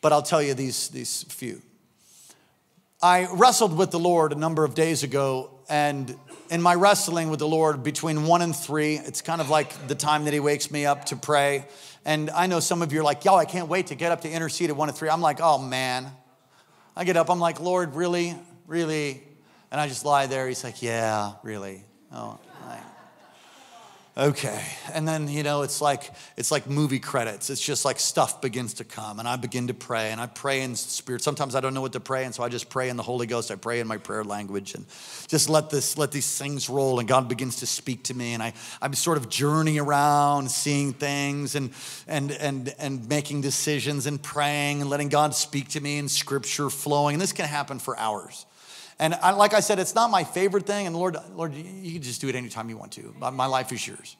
But 0.00 0.12
I'll 0.12 0.22
tell 0.22 0.40
you 0.40 0.54
these, 0.54 0.88
these 0.90 1.24
few. 1.24 1.62
I 3.02 3.26
wrestled 3.32 3.76
with 3.76 3.90
the 3.90 3.98
Lord 3.98 4.32
a 4.32 4.36
number 4.36 4.64
of 4.64 4.74
days 4.74 5.02
ago, 5.02 5.50
and 5.68 6.14
in 6.50 6.62
my 6.62 6.74
wrestling 6.74 7.30
with 7.30 7.38
the 7.38 7.48
Lord 7.48 7.82
between 7.82 8.26
one 8.26 8.42
and 8.42 8.54
three, 8.54 8.96
it's 8.96 9.20
kind 9.20 9.40
of 9.40 9.50
like 9.50 9.88
the 9.88 9.94
time 9.94 10.24
that 10.24 10.32
He 10.32 10.40
wakes 10.40 10.70
me 10.70 10.86
up 10.86 11.06
to 11.06 11.16
pray. 11.16 11.66
And 12.04 12.30
I 12.30 12.46
know 12.46 12.60
some 12.60 12.82
of 12.82 12.92
you 12.92 13.00
are 13.00 13.04
like, 13.04 13.24
yo, 13.24 13.34
I 13.36 13.44
can't 13.44 13.68
wait 13.68 13.88
to 13.88 13.94
get 13.94 14.12
up 14.12 14.22
to 14.22 14.30
intercede 14.30 14.70
at 14.70 14.76
one 14.76 14.88
and 14.88 14.96
three. 14.96 15.10
I'm 15.10 15.20
like, 15.20 15.40
oh 15.42 15.58
man. 15.58 16.10
I 16.96 17.04
get 17.04 17.16
up, 17.16 17.30
I'm 17.30 17.38
like, 17.38 17.60
Lord, 17.60 17.94
really? 17.94 18.34
Really? 18.66 19.22
And 19.70 19.80
I 19.80 19.86
just 19.86 20.04
lie 20.04 20.26
there. 20.26 20.48
He's 20.48 20.64
like, 20.64 20.82
yeah, 20.82 21.34
really. 21.42 21.84
Oh, 22.12 22.38
okay. 24.18 24.64
And 24.92 25.06
then 25.06 25.28
you 25.28 25.42
know 25.42 25.62
it's 25.62 25.80
like 25.80 26.10
it's 26.36 26.50
like 26.50 26.68
movie 26.68 26.98
credits. 26.98 27.50
It's 27.50 27.60
just 27.60 27.84
like 27.84 28.00
stuff 28.00 28.40
begins 28.40 28.74
to 28.74 28.84
come 28.84 29.18
and 29.18 29.28
i 29.28 29.36
begin 29.36 29.68
to 29.68 29.74
pray 29.74 30.10
and 30.10 30.20
i 30.20 30.26
pray 30.26 30.62
in 30.62 30.74
spirit. 30.74 31.22
Sometimes 31.22 31.54
i 31.54 31.60
don't 31.60 31.74
know 31.74 31.80
what 31.80 31.92
to 31.92 32.00
pray 32.00 32.24
and 32.24 32.34
so 32.34 32.42
i 32.42 32.48
just 32.48 32.68
pray 32.68 32.88
in 32.88 32.96
the 32.96 33.02
holy 33.02 33.26
ghost. 33.26 33.50
I 33.50 33.54
pray 33.54 33.80
in 33.80 33.86
my 33.86 33.98
prayer 33.98 34.24
language 34.24 34.74
and 34.74 34.84
just 35.28 35.48
let 35.48 35.70
this 35.70 35.96
let 35.96 36.10
these 36.10 36.38
things 36.38 36.68
roll 36.68 36.98
and 36.98 37.08
god 37.08 37.28
begins 37.28 37.56
to 37.56 37.66
speak 37.66 38.04
to 38.04 38.14
me 38.14 38.34
and 38.34 38.42
i 38.42 38.52
i'm 38.82 38.94
sort 38.94 39.18
of 39.18 39.28
journeying 39.28 39.78
around 39.78 40.50
seeing 40.50 40.92
things 40.92 41.54
and 41.54 41.70
and 42.06 42.32
and 42.32 42.74
and 42.78 43.08
making 43.08 43.40
decisions 43.40 44.06
and 44.06 44.22
praying 44.22 44.80
and 44.80 44.90
letting 44.90 45.08
god 45.08 45.34
speak 45.34 45.68
to 45.68 45.80
me 45.80 45.98
and 45.98 46.10
scripture 46.10 46.70
flowing 46.70 47.14
and 47.14 47.22
this 47.22 47.32
can 47.32 47.46
happen 47.46 47.78
for 47.78 47.96
hours 47.98 48.46
and 48.98 49.14
I, 49.14 49.32
like 49.32 49.54
I 49.54 49.60
said, 49.60 49.78
it's 49.78 49.94
not 49.94 50.10
my 50.10 50.24
favorite 50.24 50.66
thing. 50.66 50.86
And 50.86 50.96
Lord, 50.96 51.16
Lord, 51.34 51.54
you 51.54 51.92
can 51.92 52.02
just 52.02 52.20
do 52.20 52.28
it 52.28 52.34
anytime 52.34 52.68
you 52.68 52.76
want 52.76 52.92
to. 52.92 53.14
My 53.18 53.46
life 53.46 53.72
is 53.72 53.86
yours. 53.86 54.16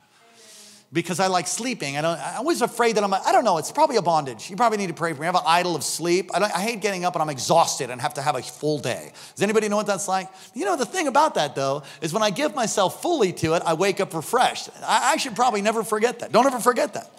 Because 0.90 1.20
I 1.20 1.26
like 1.26 1.46
sleeping. 1.46 1.98
I 1.98 2.00
don't, 2.00 2.18
I'm 2.18 2.38
always 2.38 2.62
afraid 2.62 2.96
that 2.96 3.04
I'm, 3.04 3.12
I 3.12 3.30
don't 3.30 3.44
know, 3.44 3.58
it's 3.58 3.70
probably 3.70 3.96
a 3.96 4.02
bondage. 4.02 4.48
You 4.48 4.56
probably 4.56 4.78
need 4.78 4.86
to 4.86 4.94
pray 4.94 5.12
for 5.12 5.20
me. 5.20 5.26
I 5.26 5.32
have 5.32 5.34
an 5.34 5.42
idol 5.44 5.76
of 5.76 5.84
sleep. 5.84 6.30
I, 6.32 6.42
I 6.42 6.62
hate 6.62 6.80
getting 6.80 7.04
up 7.04 7.14
and 7.14 7.20
I'm 7.20 7.28
exhausted 7.28 7.90
and 7.90 8.00
have 8.00 8.14
to 8.14 8.22
have 8.22 8.36
a 8.36 8.42
full 8.42 8.78
day. 8.78 9.12
Does 9.34 9.42
anybody 9.42 9.68
know 9.68 9.76
what 9.76 9.86
that's 9.86 10.08
like? 10.08 10.30
You 10.54 10.64
know, 10.64 10.76
the 10.76 10.86
thing 10.86 11.06
about 11.06 11.34
that 11.34 11.54
though, 11.54 11.82
is 12.00 12.14
when 12.14 12.22
I 12.22 12.30
give 12.30 12.54
myself 12.54 13.02
fully 13.02 13.34
to 13.34 13.52
it, 13.52 13.62
I 13.66 13.74
wake 13.74 14.00
up 14.00 14.14
refreshed. 14.14 14.70
I, 14.82 15.12
I 15.12 15.16
should 15.18 15.36
probably 15.36 15.60
never 15.60 15.84
forget 15.84 16.20
that. 16.20 16.32
Don't 16.32 16.46
ever 16.46 16.58
forget 16.58 16.94
that. 16.94 17.10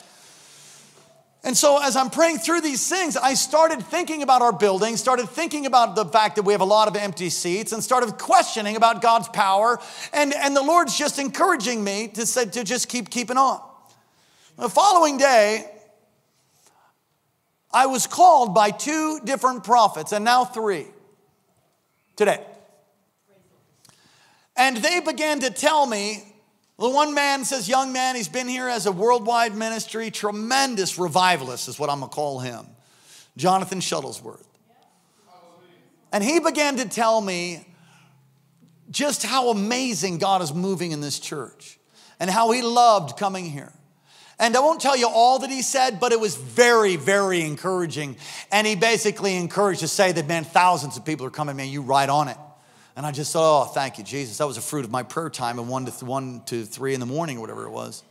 And 1.41 1.55
so, 1.55 1.81
as 1.81 1.95
I'm 1.95 2.09
praying 2.09 2.39
through 2.39 2.61
these 2.61 2.89
things, 2.89 3.15
I 3.15 3.33
started 3.33 3.81
thinking 3.81 4.23
about 4.23 4.41
our 4.41 4.51
building, 4.51 4.97
started 4.97 5.29
thinking 5.29 5.65
about 5.65 5.95
the 5.95 6.05
fact 6.05 6.35
that 6.35 6.43
we 6.43 6.51
have 6.51 6.61
a 6.61 6.65
lot 6.65 6.89
of 6.89 6.97
empty 6.97 7.29
seats, 7.29 7.71
and 7.71 7.81
started 7.81 8.17
questioning 8.17 8.75
about 8.75 9.01
God's 9.01 9.29
power. 9.29 9.79
And, 10.11 10.33
and 10.33 10.53
the 10.53 10.61
Lord's 10.61 10.97
just 10.97 11.17
encouraging 11.17 11.81
me 11.81 12.09
to, 12.09 12.25
say, 12.25 12.45
to 12.45 12.65
just 12.65 12.89
keep 12.89 13.09
keeping 13.09 13.37
on. 13.37 13.61
The 14.57 14.67
following 14.67 15.17
day, 15.17 15.71
I 17.71 17.85
was 17.85 18.05
called 18.05 18.53
by 18.53 18.71
two 18.71 19.21
different 19.23 19.63
prophets, 19.63 20.11
and 20.11 20.25
now 20.25 20.43
three 20.43 20.87
today. 22.17 22.43
And 24.57 24.75
they 24.75 24.99
began 24.99 25.39
to 25.39 25.49
tell 25.51 25.85
me 25.85 26.28
the 26.79 26.89
one 26.89 27.13
man 27.13 27.43
says, 27.45 27.67
Young 27.67 27.91
man, 27.91 28.15
he's 28.15 28.29
been 28.29 28.47
here 28.47 28.67
as 28.67 28.85
a 28.85 28.91
worldwide 28.91 29.55
ministry, 29.55 30.11
tremendous 30.11 30.97
revivalist 30.97 31.67
is 31.67 31.77
what 31.77 31.89
I'm 31.89 31.99
gonna 31.99 32.11
call 32.11 32.39
him. 32.39 32.65
Jonathan 33.37 33.79
Shuttlesworth. 33.79 34.45
And 36.11 36.23
he 36.23 36.39
began 36.39 36.77
to 36.77 36.87
tell 36.87 37.21
me 37.21 37.65
just 38.89 39.23
how 39.23 39.49
amazing 39.49 40.17
God 40.17 40.41
is 40.41 40.53
moving 40.53 40.91
in 40.91 41.01
this 41.01 41.19
church 41.19 41.79
and 42.19 42.29
how 42.29 42.51
he 42.51 42.61
loved 42.61 43.17
coming 43.17 43.45
here. 43.45 43.71
And 44.39 44.55
I 44.55 44.61
won't 44.61 44.81
tell 44.81 44.95
you 44.95 45.07
all 45.07 45.39
that 45.39 45.49
he 45.49 45.61
said, 45.61 45.99
but 45.99 46.13
it 46.13 46.19
was 46.19 46.35
very, 46.35 46.95
very 46.95 47.41
encouraging. 47.41 48.15
And 48.51 48.65
he 48.65 48.75
basically 48.75 49.35
encouraged 49.35 49.81
to 49.81 49.87
say 49.87 50.13
that, 50.13 50.27
man, 50.27 50.45
thousands 50.45 50.95
of 50.95 51.05
people 51.05 51.25
are 51.25 51.31
coming, 51.31 51.57
man, 51.57 51.67
you 51.67 51.81
right 51.81 52.07
on 52.07 52.29
it. 52.29 52.37
And 52.99 53.05
I 53.05 53.13
just 53.13 53.31
thought, 53.31 53.61
oh, 53.61 53.65
thank 53.71 53.97
you, 53.97 54.03
Jesus. 54.03 54.39
That 54.39 54.45
was 54.45 54.57
a 54.57 54.61
fruit 54.61 54.83
of 54.83 54.91
my 54.91 55.03
prayer 55.03 55.29
time 55.29 55.57
at 55.57 55.63
one 55.63 55.85
to, 55.85 55.91
th- 55.91 56.03
one 56.03 56.41
to 56.47 56.65
three 56.65 56.93
in 56.93 56.99
the 56.99 57.05
morning 57.05 57.37
or 57.37 57.39
whatever 57.39 57.63
it 57.63 57.69
was. 57.69 58.03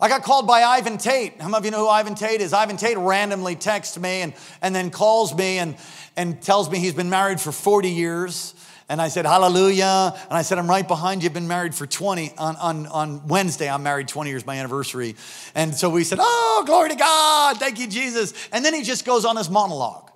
I 0.00 0.08
got 0.08 0.22
called 0.22 0.46
by 0.46 0.62
Ivan 0.62 0.96
Tait. 0.96 1.38
How 1.38 1.48
many 1.48 1.58
of 1.58 1.64
you 1.66 1.70
know 1.72 1.80
who 1.80 1.88
Ivan 1.90 2.14
Tait 2.14 2.40
is? 2.40 2.54
Ivan 2.54 2.78
Tait 2.78 2.96
randomly 2.96 3.54
texts 3.54 3.98
me 3.98 4.22
and, 4.22 4.32
and 4.62 4.74
then 4.74 4.88
calls 4.88 5.36
me 5.36 5.58
and, 5.58 5.76
and 6.16 6.40
tells 6.40 6.70
me 6.70 6.78
he's 6.78 6.94
been 6.94 7.10
married 7.10 7.38
for 7.38 7.52
40 7.52 7.90
years. 7.90 8.54
And 8.88 8.98
I 8.98 9.08
said, 9.08 9.26
Hallelujah. 9.26 10.14
And 10.22 10.32
I 10.32 10.40
said, 10.40 10.56
I'm 10.56 10.70
right 10.70 10.88
behind 10.88 11.22
you. 11.22 11.28
I've 11.28 11.34
been 11.34 11.46
married 11.46 11.74
for 11.74 11.86
20. 11.86 12.32
On, 12.38 12.56
on, 12.56 12.86
on 12.86 13.28
Wednesday, 13.28 13.68
I'm 13.68 13.82
married 13.82 14.08
20 14.08 14.30
years, 14.30 14.46
my 14.46 14.56
anniversary. 14.56 15.16
And 15.54 15.74
so 15.74 15.90
we 15.90 16.02
said, 16.02 16.16
Oh, 16.18 16.62
glory 16.64 16.88
to 16.88 16.96
God. 16.96 17.58
Thank 17.58 17.78
you, 17.78 17.88
Jesus. 17.88 18.32
And 18.54 18.64
then 18.64 18.72
he 18.72 18.82
just 18.82 19.04
goes 19.04 19.26
on 19.26 19.36
his 19.36 19.50
monologue. 19.50 20.10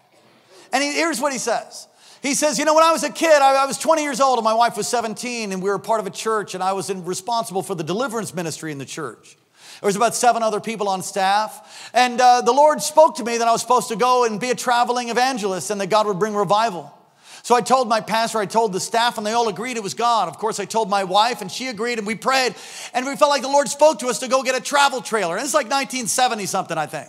And 0.72 0.82
he, 0.82 0.94
here's 0.94 1.20
what 1.20 1.30
he 1.30 1.38
says 1.38 1.88
he 2.22 2.34
says, 2.34 2.58
You 2.58 2.64
know, 2.64 2.74
when 2.74 2.84
I 2.84 2.92
was 2.92 3.02
a 3.02 3.10
kid, 3.10 3.40
I, 3.40 3.62
I, 3.62 3.66
was 3.66 3.78
20 3.78 4.02
years 4.02 4.20
old 4.20 4.38
and 4.38 4.44
my 4.44 4.54
wife 4.54 4.76
was 4.76 4.88
17, 4.88 5.52
and 5.52 5.62
we 5.62 5.70
were 5.70 5.78
part 5.78 6.00
of 6.00 6.06
a 6.06 6.10
church, 6.10 6.54
and 6.54 6.62
I 6.62 6.72
was 6.72 6.90
in, 6.90 7.04
responsible 7.04 7.62
for 7.62 7.74
the 7.74 7.84
deliverance 7.84 8.34
ministry 8.34 8.72
in 8.72 8.78
the 8.78 8.84
church. 8.84 9.36
There 9.80 9.86
was 9.86 9.96
about 9.96 10.14
seven 10.14 10.42
other 10.42 10.60
people 10.60 10.88
on 10.88 11.02
staff. 11.02 11.90
And 11.94 12.20
uh, 12.20 12.42
the 12.42 12.52
Lord 12.52 12.82
spoke 12.82 13.16
to 13.16 13.24
me 13.24 13.38
that 13.38 13.48
I 13.48 13.52
was 13.52 13.62
supposed 13.62 13.88
to 13.88 13.96
go 13.96 14.24
and 14.24 14.38
be 14.38 14.50
a 14.50 14.54
traveling 14.54 15.08
evangelist 15.08 15.70
and 15.70 15.80
that 15.80 15.88
God 15.88 16.06
would 16.06 16.18
bring 16.18 16.34
revival. 16.34 16.94
So 17.42 17.54
I 17.54 17.62
told 17.62 17.88
my 17.88 18.02
pastor, 18.02 18.38
I 18.38 18.44
told 18.44 18.74
the 18.74 18.80
staff, 18.80 19.16
and 19.16 19.26
they 19.26 19.32
all 19.32 19.48
agreed 19.48 19.78
it 19.78 19.82
was 19.82 19.94
God. 19.94 20.28
Of 20.28 20.36
course, 20.36 20.60
I 20.60 20.66
told 20.66 20.90
my 20.90 21.04
wife, 21.04 21.40
and 21.40 21.50
she 21.50 21.68
agreed, 21.68 21.96
and 21.96 22.06
we 22.06 22.14
prayed. 22.14 22.54
And 22.92 23.06
we 23.06 23.16
felt 23.16 23.30
like 23.30 23.40
the 23.40 23.48
Lord 23.48 23.68
spoke 23.68 24.00
to 24.00 24.08
us 24.08 24.18
to 24.18 24.28
go 24.28 24.42
get 24.42 24.54
a 24.54 24.60
travel 24.60 25.00
trailer. 25.00 25.36
And 25.36 25.44
it's 25.44 25.54
like 25.54 25.66
1970 25.66 26.44
something, 26.44 26.76
I 26.76 26.84
think. 26.84 27.08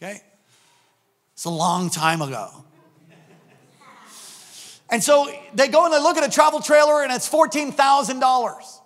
Okay? 0.00 0.20
It's 1.32 1.44
a 1.44 1.50
long 1.50 1.90
time 1.90 2.22
ago. 2.22 2.64
And 4.94 5.02
so 5.02 5.28
they 5.52 5.66
go 5.66 5.86
and 5.86 5.92
they 5.92 5.98
look 5.98 6.16
at 6.16 6.22
a 6.22 6.30
travel 6.30 6.60
trailer 6.60 7.02
and 7.02 7.10
it's 7.10 7.28
$14,000. 7.28 8.80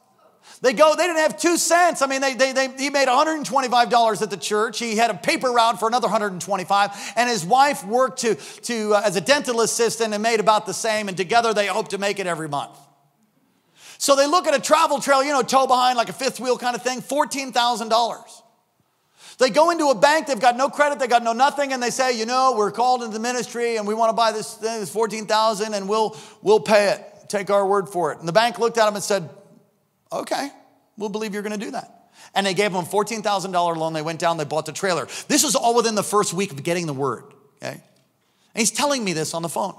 They 0.62 0.73
go, 0.73 0.94
they 0.97 1.07
didn't 1.07 1.18
have 1.18 1.38
two 1.38 1.59
cents. 1.59 2.01
I 2.01 2.07
mean, 2.07 2.23
they, 2.23 2.33
they, 2.33 2.53
they, 2.55 2.68
he 2.79 2.88
made 2.88 3.09
$125 3.09 4.23
at 4.23 4.31
the 4.31 4.37
church. 4.38 4.79
He 4.79 4.97
had 4.97 5.11
a 5.11 5.14
paper 5.14 5.51
route 5.51 5.79
for 5.79 5.87
another 5.87 6.07
125 6.07 7.12
and 7.14 7.29
his 7.29 7.44
wife 7.44 7.85
worked 7.85 8.21
to, 8.21 8.37
to, 8.37 8.94
uh, 8.94 9.03
as 9.05 9.16
a 9.16 9.21
dental 9.21 9.61
assistant 9.61 10.14
and 10.14 10.23
made 10.23 10.40
about 10.40 10.64
the 10.64 10.73
same. 10.73 11.09
And 11.09 11.16
together 11.16 11.53
they 11.53 11.66
hope 11.66 11.88
to 11.88 11.99
make 11.99 12.18
it 12.18 12.27
every 12.27 12.49
month. 12.49 12.79
So 13.99 14.16
they 14.16 14.27
look 14.27 14.47
at 14.47 14.57
a 14.57 14.61
travel 14.62 15.03
trailer, 15.03 15.25
you 15.25 15.33
know, 15.33 15.42
tow 15.42 15.66
behind 15.66 15.99
like 15.99 16.09
a 16.09 16.14
fifth 16.14 16.40
wheel 16.40 16.57
kind 16.57 16.75
of 16.75 16.81
thing, 16.81 17.03
$14,000. 17.03 18.42
They 19.38 19.51
go 19.51 19.70
into 19.70 19.87
a 19.90 19.94
bank, 19.94 20.27
they've 20.27 20.40
got 20.40 20.57
no 20.57 20.68
credit, 20.68 20.98
they 20.98 21.07
got 21.07 21.22
no 21.22 21.33
nothing, 21.33 21.72
and 21.72 21.81
they 21.81 21.90
say, 21.90 22.18
you 22.18 22.27
know, 22.27 22.55
we're 22.57 22.72
called 22.72 23.03
into 23.03 23.14
the 23.14 23.22
ministry 23.22 23.77
and 23.77 23.87
we 23.87 23.94
want 23.94 24.11
to 24.11 24.14
buy 24.14 24.33
this 24.33 24.55
thing, 24.55 24.81
this 24.81 24.90
14,000 24.90 25.74
and 25.74 25.88
we'll, 25.88 26.16
we'll 26.42 26.61
pay 26.61 26.90
it. 26.90 27.05
Take 27.29 27.48
our 27.51 27.64
word 27.64 27.88
for 27.88 28.12
it. 28.12 28.18
And 28.18 28.27
the 28.27 28.33
bank 28.33 28.59
looked 28.59 28.79
at 28.79 28.87
them 28.87 28.96
and 28.96 29.05
said, 29.05 29.29
okay, 30.11 30.51
we'll 30.96 31.09
believe 31.09 31.35
you're 31.35 31.42
going 31.42 31.59
to 31.59 31.64
do 31.64 31.70
that. 31.70 32.11
And 32.35 32.44
they 32.44 32.55
gave 32.55 32.72
them 32.72 32.85
a 32.85 32.87
$14,000 32.87 33.77
loan. 33.77 33.92
They 33.92 34.03
went 34.03 34.18
down, 34.18 34.38
they 34.38 34.44
bought 34.44 34.66
the 34.66 34.72
trailer. 34.72 35.07
This 35.29 35.44
was 35.44 35.55
all 35.55 35.77
within 35.77 35.94
the 35.94 36.03
first 36.03 36.35
week 36.35 36.51
of 36.51 36.62
getting 36.64 36.87
the 36.87 36.92
word, 36.92 37.24
okay? 37.62 37.74
And 37.74 37.81
he's 38.55 38.72
telling 38.72 39.05
me 39.05 39.12
this 39.12 39.35
on 39.35 39.42
the 39.42 39.48
phone 39.48 39.74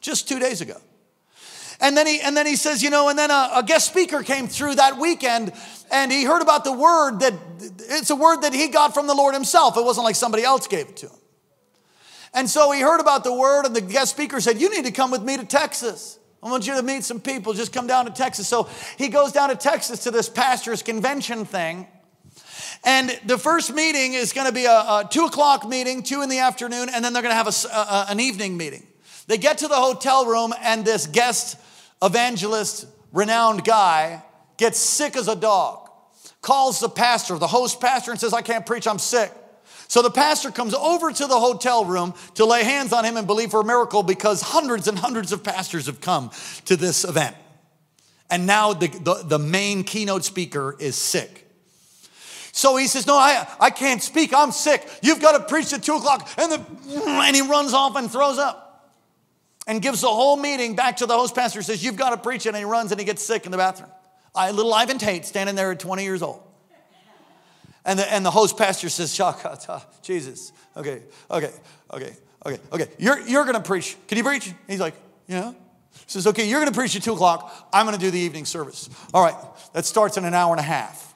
just 0.00 0.28
two 0.28 0.38
days 0.38 0.60
ago. 0.60 0.80
And 1.80 1.96
then 1.96 2.06
he, 2.06 2.20
and 2.20 2.36
then 2.36 2.46
he 2.46 2.56
says, 2.56 2.82
you 2.82 2.90
know, 2.90 3.08
and 3.08 3.18
then 3.18 3.30
a, 3.30 3.50
a, 3.56 3.62
guest 3.62 3.88
speaker 3.88 4.22
came 4.22 4.46
through 4.46 4.76
that 4.76 4.96
weekend 4.96 5.52
and 5.90 6.12
he 6.12 6.24
heard 6.24 6.40
about 6.40 6.64
the 6.64 6.72
word 6.72 7.18
that 7.18 7.34
it's 7.88 8.10
a 8.10 8.16
word 8.16 8.42
that 8.42 8.52
he 8.52 8.68
got 8.68 8.94
from 8.94 9.06
the 9.06 9.14
Lord 9.14 9.34
himself. 9.34 9.76
It 9.76 9.84
wasn't 9.84 10.04
like 10.04 10.16
somebody 10.16 10.44
else 10.44 10.66
gave 10.66 10.88
it 10.88 10.96
to 10.98 11.06
him. 11.06 11.18
And 12.32 12.50
so 12.50 12.72
he 12.72 12.80
heard 12.80 13.00
about 13.00 13.22
the 13.24 13.32
word 13.32 13.64
and 13.64 13.74
the 13.74 13.80
guest 13.80 14.10
speaker 14.10 14.40
said, 14.40 14.60
You 14.60 14.70
need 14.70 14.84
to 14.84 14.92
come 14.92 15.10
with 15.10 15.22
me 15.22 15.36
to 15.36 15.44
Texas. 15.44 16.18
I 16.42 16.50
want 16.50 16.66
you 16.66 16.74
to 16.74 16.82
meet 16.82 17.04
some 17.04 17.20
people. 17.20 17.54
Just 17.54 17.72
come 17.72 17.86
down 17.86 18.04
to 18.04 18.10
Texas. 18.10 18.46
So 18.46 18.68
he 18.98 19.08
goes 19.08 19.32
down 19.32 19.48
to 19.48 19.56
Texas 19.56 20.04
to 20.04 20.10
this 20.10 20.28
pastor's 20.28 20.82
convention 20.82 21.44
thing. 21.46 21.86
And 22.84 23.18
the 23.24 23.38
first 23.38 23.72
meeting 23.72 24.12
is 24.12 24.34
going 24.34 24.46
to 24.46 24.52
be 24.52 24.66
a, 24.66 24.70
a, 24.70 25.08
two 25.10 25.24
o'clock 25.24 25.66
meeting, 25.66 26.02
two 26.02 26.20
in 26.20 26.28
the 26.28 26.40
afternoon, 26.40 26.90
and 26.92 27.02
then 27.02 27.14
they're 27.14 27.22
going 27.22 27.32
to 27.32 27.36
have 27.36 27.48
a, 27.48 27.68
a, 27.68 28.06
an 28.10 28.20
evening 28.20 28.58
meeting. 28.58 28.86
They 29.26 29.38
get 29.38 29.58
to 29.58 29.68
the 29.68 29.76
hotel 29.76 30.26
room, 30.26 30.52
and 30.60 30.84
this 30.84 31.06
guest 31.06 31.56
evangelist, 32.02 32.86
renowned 33.12 33.64
guy, 33.64 34.22
gets 34.58 34.78
sick 34.78 35.16
as 35.16 35.28
a 35.28 35.36
dog, 35.36 35.83
calls 36.44 36.78
the 36.78 36.88
pastor, 36.88 37.36
the 37.38 37.48
host 37.48 37.80
pastor, 37.80 38.12
and 38.12 38.20
says, 38.20 38.32
I 38.32 38.42
can't 38.42 38.64
preach, 38.64 38.86
I'm 38.86 39.00
sick. 39.00 39.32
So 39.88 40.02
the 40.02 40.10
pastor 40.10 40.50
comes 40.50 40.74
over 40.74 41.10
to 41.10 41.26
the 41.26 41.38
hotel 41.38 41.84
room 41.84 42.14
to 42.34 42.44
lay 42.44 42.62
hands 42.62 42.92
on 42.92 43.04
him 43.04 43.16
and 43.16 43.26
believe 43.26 43.50
for 43.50 43.60
a 43.60 43.64
miracle 43.64 44.02
because 44.02 44.42
hundreds 44.42 44.86
and 44.86 44.98
hundreds 44.98 45.32
of 45.32 45.42
pastors 45.42 45.86
have 45.86 46.00
come 46.00 46.30
to 46.66 46.76
this 46.76 47.04
event. 47.04 47.34
And 48.30 48.46
now 48.46 48.72
the, 48.72 48.88
the, 48.88 49.22
the 49.24 49.38
main 49.38 49.84
keynote 49.84 50.24
speaker 50.24 50.76
is 50.78 50.96
sick. 50.96 51.46
So 52.52 52.76
he 52.76 52.86
says, 52.86 53.06
No, 53.06 53.16
I, 53.16 53.46
I 53.58 53.70
can't 53.70 54.02
speak. 54.02 54.32
I'm 54.32 54.52
sick. 54.52 54.86
You've 55.02 55.20
got 55.20 55.36
to 55.38 55.44
preach 55.44 55.72
at 55.72 55.82
two 55.82 55.94
o'clock. 55.94 56.28
And, 56.38 56.52
the, 56.52 56.64
and 57.06 57.36
he 57.36 57.42
runs 57.42 57.74
off 57.74 57.96
and 57.96 58.10
throws 58.10 58.38
up 58.38 58.94
and 59.66 59.82
gives 59.82 60.02
the 60.02 60.08
whole 60.08 60.36
meeting 60.36 60.76
back 60.76 60.98
to 60.98 61.06
the 61.06 61.14
host 61.14 61.34
pastor. 61.34 61.62
Says, 61.62 61.84
You've 61.84 61.96
got 61.96 62.10
to 62.10 62.16
preach. 62.16 62.46
And 62.46 62.56
he 62.56 62.64
runs 62.64 62.92
and 62.92 63.00
he 63.00 63.04
gets 63.04 63.22
sick 63.22 63.44
in 63.44 63.50
the 63.50 63.58
bathroom. 63.58 63.90
I, 64.34 64.50
little 64.50 64.74
Ivan 64.74 64.98
Tait 64.98 65.24
standing 65.24 65.54
there 65.54 65.70
at 65.70 65.80
20 65.80 66.02
years 66.02 66.22
old. 66.22 66.42
And 67.84 67.98
the, 67.98 68.12
and 68.12 68.24
the 68.24 68.30
host 68.30 68.56
pastor 68.56 68.88
says, 68.88 69.14
Shaka, 69.14 69.82
Jesus. 70.02 70.52
Okay, 70.76 71.02
okay, 71.30 71.50
okay, 71.92 72.16
okay, 72.46 72.58
okay. 72.72 72.88
You're, 72.98 73.20
you're 73.20 73.44
going 73.44 73.56
to 73.56 73.60
preach. 73.60 73.96
Can 74.08 74.18
you 74.18 74.24
preach? 74.24 74.50
He's 74.66 74.80
like, 74.80 74.94
Yeah. 75.28 75.52
He 75.52 75.58
says, 76.06 76.26
Okay, 76.26 76.48
you're 76.48 76.60
going 76.60 76.72
to 76.72 76.76
preach 76.76 76.96
at 76.96 77.02
two 77.02 77.12
o'clock. 77.12 77.68
I'm 77.72 77.86
going 77.86 77.96
to 77.96 78.04
do 78.04 78.10
the 78.10 78.18
evening 78.18 78.46
service. 78.46 78.88
All 79.12 79.22
right, 79.22 79.36
that 79.74 79.84
starts 79.84 80.16
in 80.16 80.24
an 80.24 80.34
hour 80.34 80.52
and 80.52 80.60
a 80.60 80.64
half. 80.64 81.14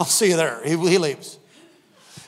I'll 0.00 0.06
see 0.06 0.30
you 0.30 0.36
there. 0.36 0.60
He, 0.64 0.70
he 0.70 0.98
leaves. 0.98 1.38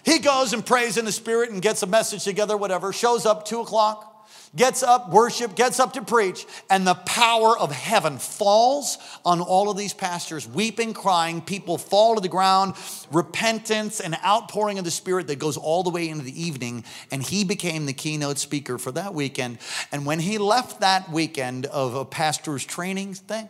He 0.05 0.19
goes 0.19 0.53
and 0.53 0.65
prays 0.65 0.97
in 0.97 1.05
the 1.05 1.13
spirit 1.13 1.51
and 1.51 1.63
gets 1.63 1.83
a 1.83 1.87
message 1.87 2.25
together, 2.25 2.57
whatever, 2.57 2.93
shows 2.93 3.25
up 3.25 3.45
two 3.45 3.61
o'clock 3.61 4.12
gets 4.55 4.83
up, 4.83 5.11
worship, 5.11 5.55
gets 5.55 5.81
up 5.81 5.95
to 5.95 6.03
preach, 6.03 6.47
and 6.69 6.87
the 6.87 6.95
power 6.95 7.59
of 7.59 7.73
heaven 7.73 8.19
falls 8.19 8.99
on 9.25 9.41
all 9.41 9.71
of 9.71 9.77
these 9.77 9.95
pastors, 9.95 10.47
weeping, 10.47 10.93
crying. 10.93 11.41
People 11.41 11.79
fall 11.79 12.15
to 12.17 12.21
the 12.21 12.29
ground, 12.29 12.75
repentance 13.11 14.01
and 14.01 14.15
outpouring 14.25 14.79
of 14.79 14.85
the 14.85 14.91
Spirit 14.91 15.27
that 15.29 15.39
goes 15.39 15.57
all 15.57 15.83
the 15.83 15.91
way 15.91 16.09
into 16.09 16.25
the 16.25 16.43
evening. 16.43 16.85
And 17.11 17.23
he 17.23 17.45
became 17.45 17.87
the 17.87 17.93
keynote 17.93 18.39
speaker 18.39 18.79
for 18.79 18.93
that 18.93 19.15
weekend. 19.15 19.59
And 19.91 20.05
when 20.05 20.21
he 20.21 20.39
left 20.39 20.81
that 20.81 21.11
weekend 21.11 21.67
of 21.67 21.95
a 21.95 22.05
pastor's 22.05 22.65
training 22.65 23.15
thing, 23.15 23.49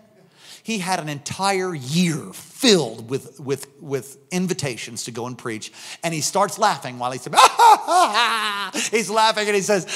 he 0.64 0.78
had 0.78 1.00
an 1.00 1.09
entire 1.09 1.74
year 1.74 2.32
filled 2.32 3.11
with, 3.11 3.40
with, 3.40 3.68
with 3.80 4.18
invitations 4.30 5.05
to 5.05 5.11
go 5.11 5.26
and 5.26 5.36
preach. 5.36 5.72
And 6.05 6.14
he 6.14 6.20
starts 6.20 6.57
laughing 6.57 7.00
while 7.00 7.11
he's, 7.11 7.24
he's 8.90 9.11
laughing 9.11 9.48
and 9.48 9.57
he 9.57 9.62
says, 9.62 9.86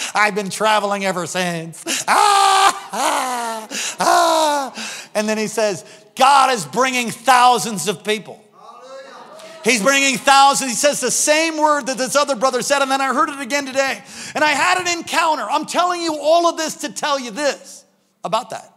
I've 0.14 0.34
been 0.34 0.50
traveling 0.50 1.04
ever 1.04 1.26
since. 1.26 2.04
Ah, 2.08 2.88
ah, 2.92 3.96
ah. 4.00 5.08
and 5.14 5.28
then 5.28 5.38
he 5.38 5.46
says, 5.46 5.84
God 6.16 6.52
is 6.52 6.64
bringing 6.64 7.10
thousands 7.10 7.88
of 7.88 8.04
people. 8.04 8.42
He's 9.64 9.82
bringing 9.82 10.18
thousands. 10.18 10.72
He 10.72 10.76
says 10.76 11.00
the 11.00 11.10
same 11.10 11.56
word 11.56 11.86
that 11.86 11.96
this 11.96 12.16
other 12.16 12.34
brother 12.34 12.62
said, 12.62 12.82
and 12.82 12.90
then 12.90 13.00
I 13.00 13.14
heard 13.14 13.28
it 13.28 13.40
again 13.40 13.64
today. 13.64 14.02
And 14.34 14.42
I 14.42 14.50
had 14.50 14.78
an 14.80 14.98
encounter. 14.98 15.46
I'm 15.48 15.66
telling 15.66 16.02
you 16.02 16.18
all 16.20 16.48
of 16.48 16.56
this 16.56 16.76
to 16.78 16.92
tell 16.92 17.18
you 17.20 17.30
this 17.30 17.84
about 18.24 18.50
that. 18.50 18.68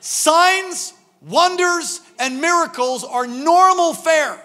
Signs, 0.00 0.92
wonders, 1.20 2.00
and 2.18 2.40
miracles 2.40 3.04
are 3.04 3.26
normal 3.26 3.94
fare. 3.94 4.42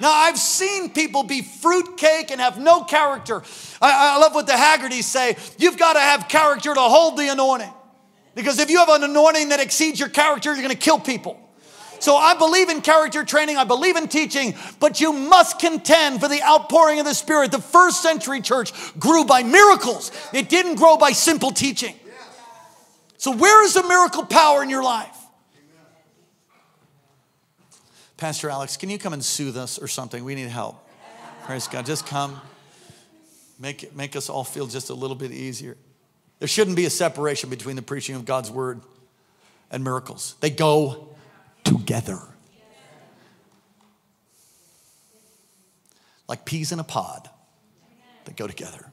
Now, 0.00 0.12
I've 0.12 0.38
seen 0.38 0.90
people 0.90 1.22
be 1.22 1.42
fruitcake 1.42 2.30
and 2.30 2.40
have 2.40 2.58
no 2.58 2.84
character. 2.84 3.42
I, 3.80 4.16
I 4.16 4.18
love 4.18 4.34
what 4.34 4.46
the 4.46 4.52
Haggertys 4.52 5.04
say. 5.04 5.36
You've 5.58 5.78
got 5.78 5.94
to 5.94 6.00
have 6.00 6.28
character 6.28 6.74
to 6.74 6.80
hold 6.80 7.16
the 7.16 7.28
anointing. 7.28 7.72
Because 8.34 8.58
if 8.60 8.70
you 8.70 8.78
have 8.78 8.88
an 8.88 9.02
anointing 9.02 9.48
that 9.48 9.60
exceeds 9.60 9.98
your 9.98 10.08
character, 10.08 10.52
you're 10.52 10.62
going 10.62 10.70
to 10.70 10.76
kill 10.76 11.00
people. 11.00 11.40
So 12.00 12.16
I 12.16 12.34
believe 12.34 12.68
in 12.68 12.80
character 12.80 13.24
training, 13.24 13.56
I 13.56 13.64
believe 13.64 13.96
in 13.96 14.08
teaching, 14.08 14.54
but 14.78 15.00
you 15.00 15.12
must 15.12 15.58
contend 15.58 16.20
for 16.20 16.28
the 16.28 16.42
outpouring 16.42 17.00
of 17.00 17.06
the 17.06 17.14
Spirit. 17.14 17.50
The 17.50 17.60
first 17.60 18.02
century 18.02 18.40
church 18.40 18.72
grew 18.98 19.24
by 19.24 19.42
miracles, 19.42 20.12
it 20.32 20.48
didn't 20.48 20.76
grow 20.76 20.96
by 20.96 21.10
simple 21.10 21.50
teaching. 21.50 21.94
So, 23.16 23.34
where 23.34 23.64
is 23.64 23.74
the 23.74 23.82
miracle 23.82 24.24
power 24.24 24.62
in 24.62 24.70
your 24.70 24.84
life? 24.84 25.16
Pastor 28.18 28.50
Alex, 28.50 28.76
can 28.76 28.90
you 28.90 28.98
come 28.98 29.12
and 29.12 29.24
soothe 29.24 29.56
us 29.56 29.78
or 29.78 29.86
something? 29.86 30.24
We 30.24 30.34
need 30.34 30.48
help. 30.48 30.84
Praise 31.44 31.68
God. 31.68 31.86
Just 31.86 32.04
come. 32.04 32.38
Make, 33.60 33.94
make 33.94 34.16
us 34.16 34.28
all 34.28 34.42
feel 34.42 34.66
just 34.66 34.90
a 34.90 34.94
little 34.94 35.16
bit 35.16 35.30
easier. 35.30 35.76
There 36.40 36.48
shouldn't 36.48 36.76
be 36.76 36.84
a 36.84 36.90
separation 36.90 37.48
between 37.48 37.76
the 37.76 37.82
preaching 37.82 38.16
of 38.16 38.24
God's 38.24 38.50
word 38.50 38.80
and 39.70 39.84
miracles, 39.84 40.34
they 40.40 40.50
go 40.50 41.08
together. 41.62 42.18
Like 46.26 46.44
peas 46.44 46.72
in 46.72 46.78
a 46.78 46.84
pod, 46.84 47.28
they 48.24 48.32
go 48.32 48.46
together. 48.46 48.90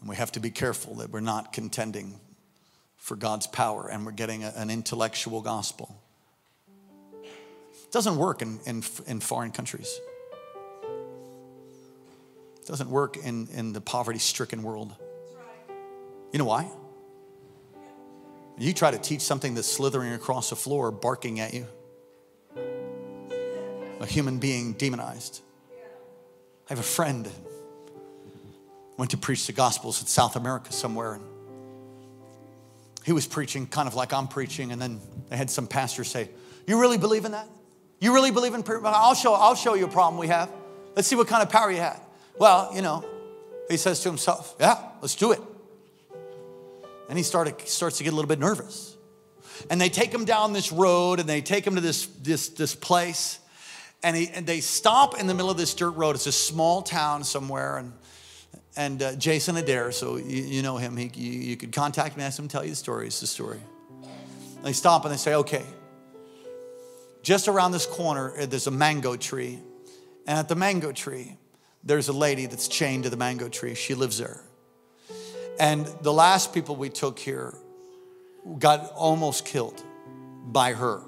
And 0.00 0.08
we 0.08 0.16
have 0.16 0.32
to 0.32 0.40
be 0.40 0.50
careful 0.50 0.96
that 0.96 1.10
we're 1.10 1.20
not 1.20 1.52
contending 1.52 2.20
for 2.96 3.16
God's 3.16 3.46
power 3.46 3.88
and 3.88 4.06
we're 4.06 4.12
getting 4.12 4.44
a, 4.44 4.52
an 4.56 4.70
intellectual 4.70 5.40
gospel. 5.40 6.03
Doesn't 7.94 8.16
work 8.16 8.42
in, 8.42 8.58
in, 8.66 8.82
in 9.06 9.20
foreign 9.20 9.52
countries. 9.52 10.00
It 12.60 12.66
doesn't 12.66 12.90
work 12.90 13.16
in, 13.16 13.46
in 13.54 13.72
the 13.72 13.80
poverty 13.80 14.18
stricken 14.18 14.64
world. 14.64 14.92
You 16.32 16.40
know 16.40 16.44
why? 16.44 16.68
You 18.58 18.72
try 18.72 18.90
to 18.90 18.98
teach 18.98 19.20
something 19.20 19.54
that's 19.54 19.70
slithering 19.70 20.12
across 20.12 20.50
the 20.50 20.56
floor, 20.56 20.90
barking 20.90 21.38
at 21.38 21.54
you. 21.54 21.68
A 24.00 24.06
human 24.06 24.40
being 24.40 24.72
demonized. 24.72 25.40
I 26.68 26.70
have 26.70 26.80
a 26.80 26.82
friend 26.82 27.30
went 28.96 29.12
to 29.12 29.16
preach 29.16 29.46
the 29.46 29.52
gospels 29.52 30.00
in 30.00 30.08
South 30.08 30.34
America 30.34 30.72
somewhere. 30.72 31.14
And 31.14 31.24
he 33.04 33.12
was 33.12 33.28
preaching 33.28 33.68
kind 33.68 33.86
of 33.86 33.94
like 33.94 34.12
I'm 34.12 34.26
preaching, 34.26 34.72
and 34.72 34.82
then 34.82 35.00
they 35.28 35.36
had 35.36 35.48
some 35.48 35.68
pastor 35.68 36.02
say, 36.02 36.28
You 36.66 36.80
really 36.80 36.98
believe 36.98 37.24
in 37.24 37.30
that? 37.30 37.46
You 38.04 38.12
really 38.12 38.30
believe 38.30 38.52
in 38.52 38.62
prayer? 38.62 38.84
I'll 38.84 39.14
show, 39.14 39.32
I'll 39.32 39.54
show 39.54 39.72
you 39.72 39.86
a 39.86 39.88
problem 39.88 40.20
we 40.20 40.26
have. 40.26 40.52
Let's 40.94 41.08
see 41.08 41.16
what 41.16 41.26
kind 41.26 41.42
of 41.42 41.48
power 41.48 41.70
you 41.70 41.78
had. 41.78 41.98
Well, 42.38 42.70
you 42.74 42.82
know, 42.82 43.02
he 43.70 43.78
says 43.78 44.00
to 44.00 44.10
himself, 44.10 44.54
Yeah, 44.60 44.76
let's 45.00 45.14
do 45.14 45.32
it. 45.32 45.40
And 47.08 47.16
he 47.16 47.24
started, 47.24 47.58
starts 47.66 47.96
to 47.96 48.04
get 48.04 48.12
a 48.12 48.14
little 48.14 48.28
bit 48.28 48.38
nervous. 48.38 48.94
And 49.70 49.80
they 49.80 49.88
take 49.88 50.12
him 50.12 50.26
down 50.26 50.52
this 50.52 50.70
road 50.70 51.18
and 51.18 51.26
they 51.26 51.40
take 51.40 51.66
him 51.66 51.76
to 51.76 51.80
this, 51.80 52.04
this, 52.20 52.50
this 52.50 52.74
place. 52.74 53.38
And, 54.02 54.14
he, 54.14 54.28
and 54.28 54.46
they 54.46 54.60
stop 54.60 55.18
in 55.18 55.26
the 55.26 55.32
middle 55.32 55.50
of 55.50 55.56
this 55.56 55.72
dirt 55.72 55.92
road. 55.92 56.14
It's 56.14 56.26
a 56.26 56.32
small 56.32 56.82
town 56.82 57.24
somewhere. 57.24 57.78
And 57.78 57.94
and 58.76 59.02
uh, 59.02 59.14
Jason 59.14 59.56
Adair, 59.56 59.92
so 59.92 60.16
you, 60.16 60.42
you 60.42 60.62
know 60.62 60.76
him. 60.76 60.98
He, 60.98 61.10
you, 61.14 61.30
you, 61.30 61.56
could 61.56 61.72
contact 61.72 62.18
me, 62.18 62.24
ask 62.24 62.38
him 62.38 62.48
to 62.48 62.52
tell 62.52 62.64
you 62.64 62.70
the 62.70 62.76
story. 62.76 63.06
It's 63.06 63.20
the 63.20 63.26
story. 63.26 63.60
They 64.62 64.74
stop 64.74 65.04
and 65.04 65.12
they 65.14 65.16
say, 65.16 65.36
okay, 65.36 65.64
just 67.24 67.48
around 67.48 67.72
this 67.72 67.86
corner, 67.86 68.32
uh, 68.38 68.46
there's 68.46 68.68
a 68.68 68.70
mango 68.70 69.16
tree. 69.16 69.58
And 70.26 70.38
at 70.38 70.48
the 70.48 70.54
mango 70.54 70.92
tree, 70.92 71.36
there's 71.82 72.08
a 72.08 72.12
lady 72.12 72.46
that's 72.46 72.68
chained 72.68 73.04
to 73.04 73.10
the 73.10 73.16
mango 73.16 73.48
tree. 73.48 73.74
She 73.74 73.94
lives 73.94 74.18
there. 74.18 74.40
And 75.58 75.86
the 76.02 76.12
last 76.12 76.54
people 76.54 76.76
we 76.76 76.90
took 76.90 77.18
here 77.18 77.54
got 78.58 78.92
almost 78.92 79.44
killed 79.44 79.82
by 80.46 80.74
her 80.74 81.02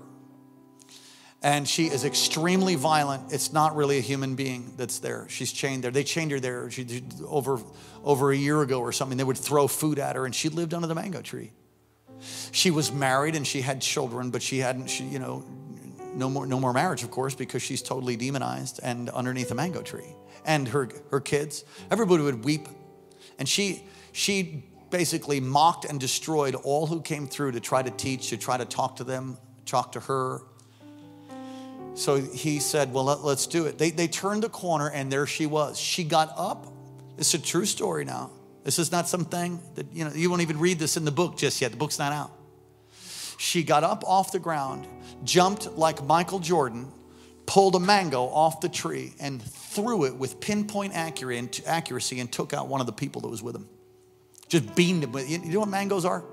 and 1.43 1.69
she 1.69 1.87
is 1.87 2.05
extremely 2.05 2.75
violent. 2.75 3.33
It's 3.33 3.53
not 3.53 3.77
really 3.77 3.99
a 3.99 4.01
human 4.01 4.35
being 4.35 4.75
that's 4.77 4.99
there. 4.99 5.27
She's 5.29 5.53
chained 5.53 5.85
there. 5.85 5.93
They 5.93 6.03
chained 6.03 6.33
her 6.33 6.41
there 6.41 6.69
she, 6.73 7.05
over, 7.25 7.61
over 8.03 8.33
a 8.33 8.37
year 8.37 8.63
ago 8.63 8.81
or 8.81 8.91
something. 8.91 9.17
They 9.17 9.23
would 9.23 9.39
throw 9.39 9.69
food 9.69 10.01
at 10.01 10.17
her, 10.17 10.25
and 10.25 10.35
she 10.35 10.49
lived 10.49 10.75
under 10.75 10.89
the 10.89 10.95
mango 10.97 11.23
tree. 11.23 11.53
She 12.51 12.73
was 12.73 12.91
married 12.91 13.37
and 13.37 13.47
she 13.47 13.61
had 13.61 13.81
children, 13.81 14.31
but 14.31 14.43
she 14.43 14.59
hadn't, 14.59 14.89
she, 14.89 15.05
you 15.05 15.21
know, 15.21 15.45
no 16.17 16.29
more, 16.29 16.47
no 16.47 16.59
more 16.59 16.73
marriage, 16.73 17.03
of 17.03 17.11
course, 17.11 17.35
because 17.35 17.63
she's 17.63 17.83
totally 17.83 18.17
demonized 18.17 18.81
and 18.83 19.11
underneath 19.11 19.51
a 19.51 19.55
mango 19.55 19.83
tree. 19.83 20.15
And 20.45 20.69
her, 20.69 20.89
her 21.11 21.21
kids, 21.21 21.65
everybody 21.91 22.23
would 22.23 22.45
weep. 22.45 22.69
And 23.39 23.49
she, 23.49 23.85
she 24.13 24.65
basically 24.91 25.41
mocked 25.41 25.85
and 25.85 26.01
destroyed 26.01 26.55
all 26.55 26.87
who 26.87 27.01
came 27.03 27.27
through 27.27 27.53
to 27.53 27.61
try 27.61 27.83
to 27.83 27.91
teach, 27.91 28.31
to 28.31 28.37
try 28.37 28.57
to 28.57 28.65
talk 28.65 28.97
to 28.97 29.05
them, 29.05 29.37
talk 29.65 29.93
to 29.93 30.01
her, 30.01 30.43
so 31.97 32.21
he 32.21 32.59
said, 32.59 32.93
Well, 32.93 33.05
let, 33.05 33.19
us 33.21 33.47
do 33.47 33.65
it. 33.65 33.79
They, 33.79 33.91
they 33.91 34.07
turned 34.07 34.43
the 34.43 34.51
corner, 34.51 34.91
and 34.91 35.11
there 35.11 35.27
she 35.27 35.47
was. 35.47 35.79
She 35.79 36.05
got 36.05 36.31
up. 36.37 36.67
It's 37.17 37.33
a 37.33 37.39
true 37.39 37.65
story 37.65 38.05
now. 38.05 38.31
This 38.65 38.79
is 38.79 38.93
not 38.93 39.09
something 39.09 39.59
that, 39.77 39.87
you 39.93 40.05
know, 40.05 40.13
you 40.13 40.29
won't 40.29 40.43
even 40.43 40.59
read 40.59 40.79
this 40.79 40.99
in 40.99 41.07
the 41.07 41.11
book 41.11 41.39
just 41.39 41.63
yet. 41.63 41.71
The 41.71 41.79
book's 41.79 41.99
not 41.99 42.13
out. 42.13 42.31
She 43.39 43.63
got 43.63 43.85
up 43.85 44.05
off 44.05 44.33
the 44.33 44.39
ground, 44.39 44.87
jumped 45.25 45.73
like 45.73 46.03
Michael 46.05 46.39
Jordan, 46.39 46.91
pulled 47.47 47.75
a 47.75 47.81
mango 47.81 48.25
off 48.25 48.61
the 48.61 48.69
tree, 48.69 49.15
and 49.21 49.43
threw 49.43 50.05
it 50.05 50.17
with 50.17 50.41
pinpoint 50.41 50.95
accuracy 50.95 52.21
and 52.21 52.33
took 52.33 52.53
out 52.53 52.69
one 52.69 52.81
of 52.81 52.87
the 52.87 52.93
people 52.93 53.21
that 53.23 53.29
was 53.29 53.43
with 53.43 53.55
him. 53.55 53.69
Just 54.49 54.75
beamed 54.75 55.05
him. 55.05 55.15
You 55.27 55.39
know 55.39 55.61
what 55.61 55.69
mangoes 55.69 56.05
are? 56.05 56.25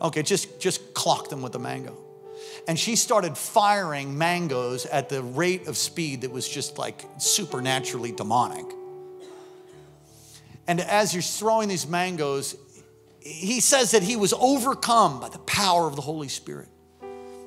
Okay, 0.00 0.22
just, 0.22 0.60
just 0.60 0.94
clocked 0.94 1.30
them 1.30 1.42
with 1.42 1.54
a 1.54 1.58
mango 1.58 1.96
and 2.68 2.78
she 2.78 2.96
started 2.96 3.36
firing 3.36 4.16
mangoes 4.16 4.86
at 4.86 5.08
the 5.08 5.22
rate 5.22 5.66
of 5.66 5.76
speed 5.76 6.22
that 6.22 6.30
was 6.30 6.48
just 6.48 6.78
like 6.78 7.04
supernaturally 7.18 8.12
demonic. 8.12 8.66
And 10.66 10.80
as 10.80 11.12
you're 11.12 11.22
throwing 11.22 11.68
these 11.68 11.88
mangoes, 11.88 12.56
he 13.24 13.60
says 13.60 13.92
that 13.92 14.02
he 14.02 14.16
was 14.16 14.32
overcome 14.32 15.20
by 15.20 15.28
the 15.28 15.38
power 15.38 15.86
of 15.86 15.96
the 15.96 16.02
Holy 16.02 16.28
Spirit. 16.28 16.68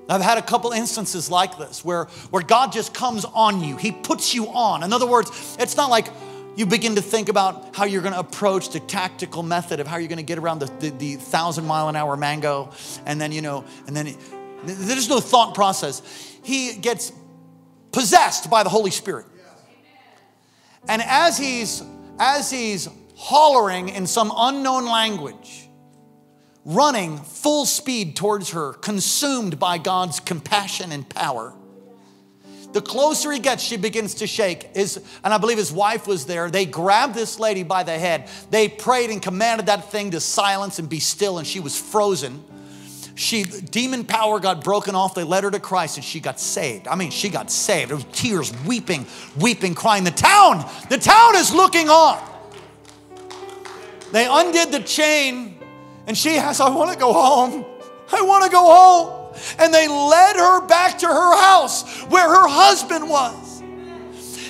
I've 0.08 0.22
had 0.22 0.38
a 0.38 0.42
couple 0.42 0.72
instances 0.72 1.32
like 1.32 1.58
this 1.58 1.84
where, 1.84 2.06
where 2.30 2.44
God 2.44 2.72
just 2.72 2.94
comes 2.94 3.26
on 3.26 3.64
you. 3.64 3.76
He 3.76 3.92
puts 3.92 4.36
you 4.36 4.48
on. 4.48 4.84
In 4.84 4.94
other 4.94 5.08
words, 5.08 5.58
it's 5.60 5.76
not 5.76 5.90
like 5.90 6.08
you 6.56 6.66
begin 6.66 6.96
to 6.96 7.02
think 7.02 7.28
about 7.28 7.76
how 7.76 7.86
you're 7.86 8.02
going 8.02 8.14
to 8.14 8.20
approach 8.20 8.70
the 8.70 8.80
tactical 8.80 9.44
method 9.44 9.80
of 9.80 9.88
how 9.88 9.98
you're 9.98 10.08
going 10.08 10.18
to 10.18 10.24
get 10.24 10.38
around 10.38 10.60
the, 10.60 10.68
the, 10.80 10.90
the, 10.92 11.16
thousand 11.16 11.66
mile 11.66 11.90
an 11.90 11.96
hour 11.96 12.16
mango. 12.16 12.72
And 13.06 13.20
then, 13.20 13.32
you 13.32 13.42
know, 13.42 13.66
and 13.88 13.96
then 13.96 14.08
it, 14.08 14.18
there's 14.64 15.10
no 15.10 15.20
thought 15.20 15.56
process. 15.56 16.02
He 16.44 16.76
gets 16.76 17.12
possessed 17.92 18.50
by 18.50 18.64
the 18.64 18.70
Holy 18.70 18.92
Spirit. 18.92 19.26
And 20.88 21.02
as 21.02 21.38
he's, 21.38 21.82
as 22.20 22.52
he's 22.52 22.88
hollering 23.18 23.90
in 23.90 24.06
some 24.06 24.32
unknown 24.36 24.86
language, 24.86 25.65
running 26.66 27.20
full 27.20 27.66
speed 27.66 28.16
towards 28.16 28.50
her, 28.50 28.74
consumed 28.74 29.60
by 29.60 29.78
God's 29.78 30.20
compassion 30.20 30.92
and 30.92 31.08
power. 31.08 31.54
The 32.74 32.82
closer 32.82 33.32
he 33.32 33.40
gets, 33.40 33.64
she 33.64 33.78
begins 33.78 34.16
to 34.16 34.28
shake. 34.28 34.76
His, 34.76 35.02
and 35.24 35.34
I 35.34 35.38
believe 35.38 35.58
his 35.58 35.72
wife 35.72 36.08
was 36.08 36.26
there. 36.26 36.52
They 36.52 36.66
grabbed 36.66 37.16
this 37.16 37.40
lady 37.40 37.64
by 37.64 37.84
the 37.84 37.98
head. 37.98 38.28
They 38.50 38.68
prayed 38.68 39.12
and 39.12 39.22
commanded 39.22 39.68
that 39.68 39.92
thing 39.92 40.12
to 40.12 40.20
silence 40.20 40.78
and 40.78 40.90
be 40.90 41.00
still, 41.00 41.38
and 41.38 41.48
she 41.48 41.62
was 41.62 41.80
frozen. 41.80 42.44
She 43.16 43.44
demon 43.44 44.04
power 44.04 44.42
got 44.42 44.62
broken 44.62 44.94
off. 44.94 45.16
They 45.16 45.24
led 45.24 45.46
her 45.46 45.52
to 45.52 45.60
Christ, 45.60 45.96
and 45.96 46.04
she 46.04 46.20
got 46.20 46.38
saved. 46.38 46.90
I 46.90 46.96
mean, 46.96 47.12
she 47.12 47.30
got 47.30 47.50
saved. 47.50 47.92
There 47.92 47.98
tears, 48.12 48.54
weeping, 48.66 49.06
weeping, 49.40 49.74
crying. 49.74 50.04
The 50.04 50.12
town, 50.12 50.70
the 50.90 50.98
town 50.98 51.38
is 51.38 51.54
looking 51.54 51.88
on. 51.88 52.22
They 54.12 54.28
undid 54.30 54.74
the 54.74 54.82
chain 54.82 55.55
and 56.08 56.18
she 56.18 56.36
has, 56.36 56.60
I 56.60 56.70
want 56.70 56.92
to 56.92 56.98
go 56.98 57.14
home. 57.14 57.66
I 58.12 58.22
want 58.22 58.46
to 58.46 58.52
go 58.52 58.64
home. 58.64 59.34
And 59.60 59.74
they 59.74 59.88
led 59.88 60.36
her 60.36 60.66
back 60.68 61.00
to 61.00 61.08
her 61.08 61.38
house 61.42 62.02
where 62.04 62.28
her 62.28 62.48
husband 62.48 63.10
was. 63.10 63.62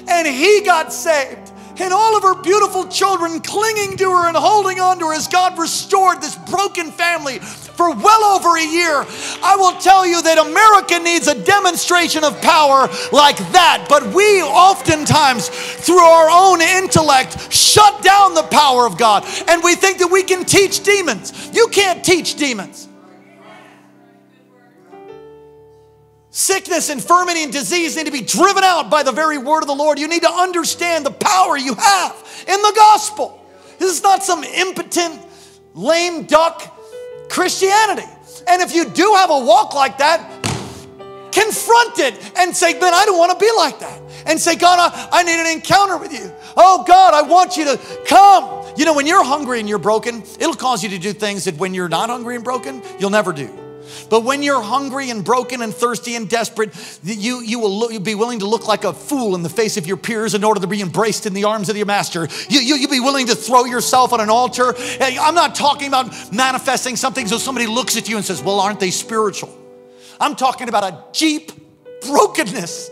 And 0.07 0.27
he 0.27 0.61
got 0.61 0.93
saved. 0.93 1.44
And 1.79 1.93
all 1.93 2.15
of 2.15 2.23
her 2.23 2.41
beautiful 2.41 2.87
children 2.87 3.41
clinging 3.41 3.97
to 3.97 4.09
her 4.09 4.27
and 4.27 4.37
holding 4.37 4.79
on 4.79 4.99
to 4.99 5.07
her 5.07 5.13
as 5.13 5.27
God 5.27 5.57
restored 5.57 6.21
this 6.21 6.35
broken 6.49 6.91
family 6.91 7.39
for 7.39 7.93
well 7.93 8.23
over 8.35 8.57
a 8.57 8.65
year. 8.65 9.05
I 9.43 9.55
will 9.57 9.79
tell 9.81 10.05
you 10.05 10.21
that 10.21 10.37
America 10.37 11.03
needs 11.03 11.27
a 11.27 11.43
demonstration 11.43 12.23
of 12.23 12.39
power 12.41 12.87
like 13.11 13.37
that. 13.51 13.87
But 13.89 14.13
we 14.13 14.41
oftentimes, 14.41 15.49
through 15.49 15.99
our 15.99 16.29
own 16.31 16.61
intellect, 16.61 17.51
shut 17.53 18.01
down 18.03 18.33
the 18.33 18.43
power 18.43 18.85
of 18.85 18.97
God. 18.97 19.25
And 19.47 19.63
we 19.63 19.75
think 19.75 19.99
that 19.99 20.07
we 20.07 20.23
can 20.23 20.45
teach 20.45 20.83
demons. 20.83 21.49
You 21.53 21.67
can't 21.67 22.03
teach 22.03 22.35
demons. 22.35 22.87
Sickness, 26.35 26.89
infirmity, 26.89 27.43
and 27.43 27.53
disease 27.53 27.95
need 27.95 28.07
to 28.07 28.11
be 28.11 28.19
driven 28.19 28.61
out 28.61 28.89
by 28.89 29.03
the 29.03 29.11
very 29.13 29.37
word 29.37 29.61
of 29.61 29.67
the 29.67 29.73
Lord. 29.73 29.97
You 29.97 30.09
need 30.09 30.23
to 30.23 30.29
understand 30.29 31.05
the 31.05 31.11
power 31.11 31.55
you 31.55 31.73
have 31.75 32.45
in 32.45 32.61
the 32.61 32.73
gospel. 32.75 33.41
This 33.79 33.95
is 33.95 34.03
not 34.03 34.21
some 34.21 34.43
impotent, 34.43 35.17
lame 35.73 36.25
duck 36.25 36.77
Christianity. 37.29 38.05
And 38.49 38.61
if 38.61 38.75
you 38.75 38.83
do 38.83 39.13
have 39.15 39.29
a 39.29 39.45
walk 39.45 39.73
like 39.73 39.99
that, 39.99 40.29
confront 41.31 41.99
it 41.99 42.31
and 42.35 42.53
say, 42.53 42.73
Man, 42.73 42.93
I 42.93 43.05
don't 43.05 43.17
want 43.17 43.31
to 43.31 43.39
be 43.39 43.49
like 43.55 43.79
that. 43.79 44.01
And 44.25 44.37
say, 44.37 44.57
God, 44.57 44.91
I, 44.91 45.19
I 45.19 45.23
need 45.23 45.39
an 45.39 45.47
encounter 45.55 45.95
with 45.95 46.11
you. 46.11 46.29
Oh, 46.57 46.83
God, 46.85 47.13
I 47.13 47.21
want 47.21 47.55
you 47.55 47.63
to 47.63 47.79
come. 48.05 48.73
You 48.75 48.83
know, 48.83 48.93
when 48.93 49.07
you're 49.07 49.23
hungry 49.23 49.61
and 49.61 49.69
you're 49.69 49.79
broken, 49.79 50.21
it'll 50.37 50.53
cause 50.53 50.83
you 50.83 50.89
to 50.89 50.97
do 50.97 51.13
things 51.13 51.45
that 51.45 51.55
when 51.55 51.73
you're 51.73 51.87
not 51.87 52.09
hungry 52.09 52.35
and 52.35 52.43
broken, 52.43 52.81
you'll 52.99 53.09
never 53.09 53.31
do. 53.31 53.64
But 54.09 54.23
when 54.23 54.43
you're 54.43 54.61
hungry 54.61 55.09
and 55.09 55.23
broken 55.23 55.61
and 55.61 55.73
thirsty 55.73 56.15
and 56.15 56.29
desperate, 56.29 56.73
you, 57.03 57.41
you 57.41 57.59
will 57.59 57.79
look, 57.79 58.03
be 58.03 58.15
willing 58.15 58.39
to 58.39 58.47
look 58.47 58.67
like 58.67 58.83
a 58.83 58.93
fool 58.93 59.35
in 59.35 59.43
the 59.43 59.49
face 59.49 59.77
of 59.77 59.87
your 59.87 59.97
peers 59.97 60.33
in 60.33 60.43
order 60.43 60.59
to 60.61 60.67
be 60.67 60.81
embraced 60.81 61.25
in 61.25 61.33
the 61.33 61.45
arms 61.45 61.69
of 61.69 61.77
your 61.77 61.85
master. 61.85 62.27
You, 62.49 62.59
you, 62.59 62.75
you'll 62.75 62.91
be 62.91 62.99
willing 62.99 63.27
to 63.27 63.35
throw 63.35 63.65
yourself 63.65 64.13
on 64.13 64.21
an 64.21 64.29
altar. 64.29 64.75
I'm 65.01 65.35
not 65.35 65.55
talking 65.55 65.87
about 65.87 66.33
manifesting 66.33 66.95
something 66.95 67.27
so 67.27 67.37
somebody 67.37 67.67
looks 67.67 67.97
at 67.97 68.09
you 68.09 68.17
and 68.17 68.25
says, 68.25 68.41
Well, 68.41 68.59
aren't 68.59 68.79
they 68.79 68.91
spiritual? 68.91 69.55
I'm 70.19 70.35
talking 70.35 70.69
about 70.69 70.83
a 70.83 71.03
deep 71.11 71.51
brokenness 72.01 72.91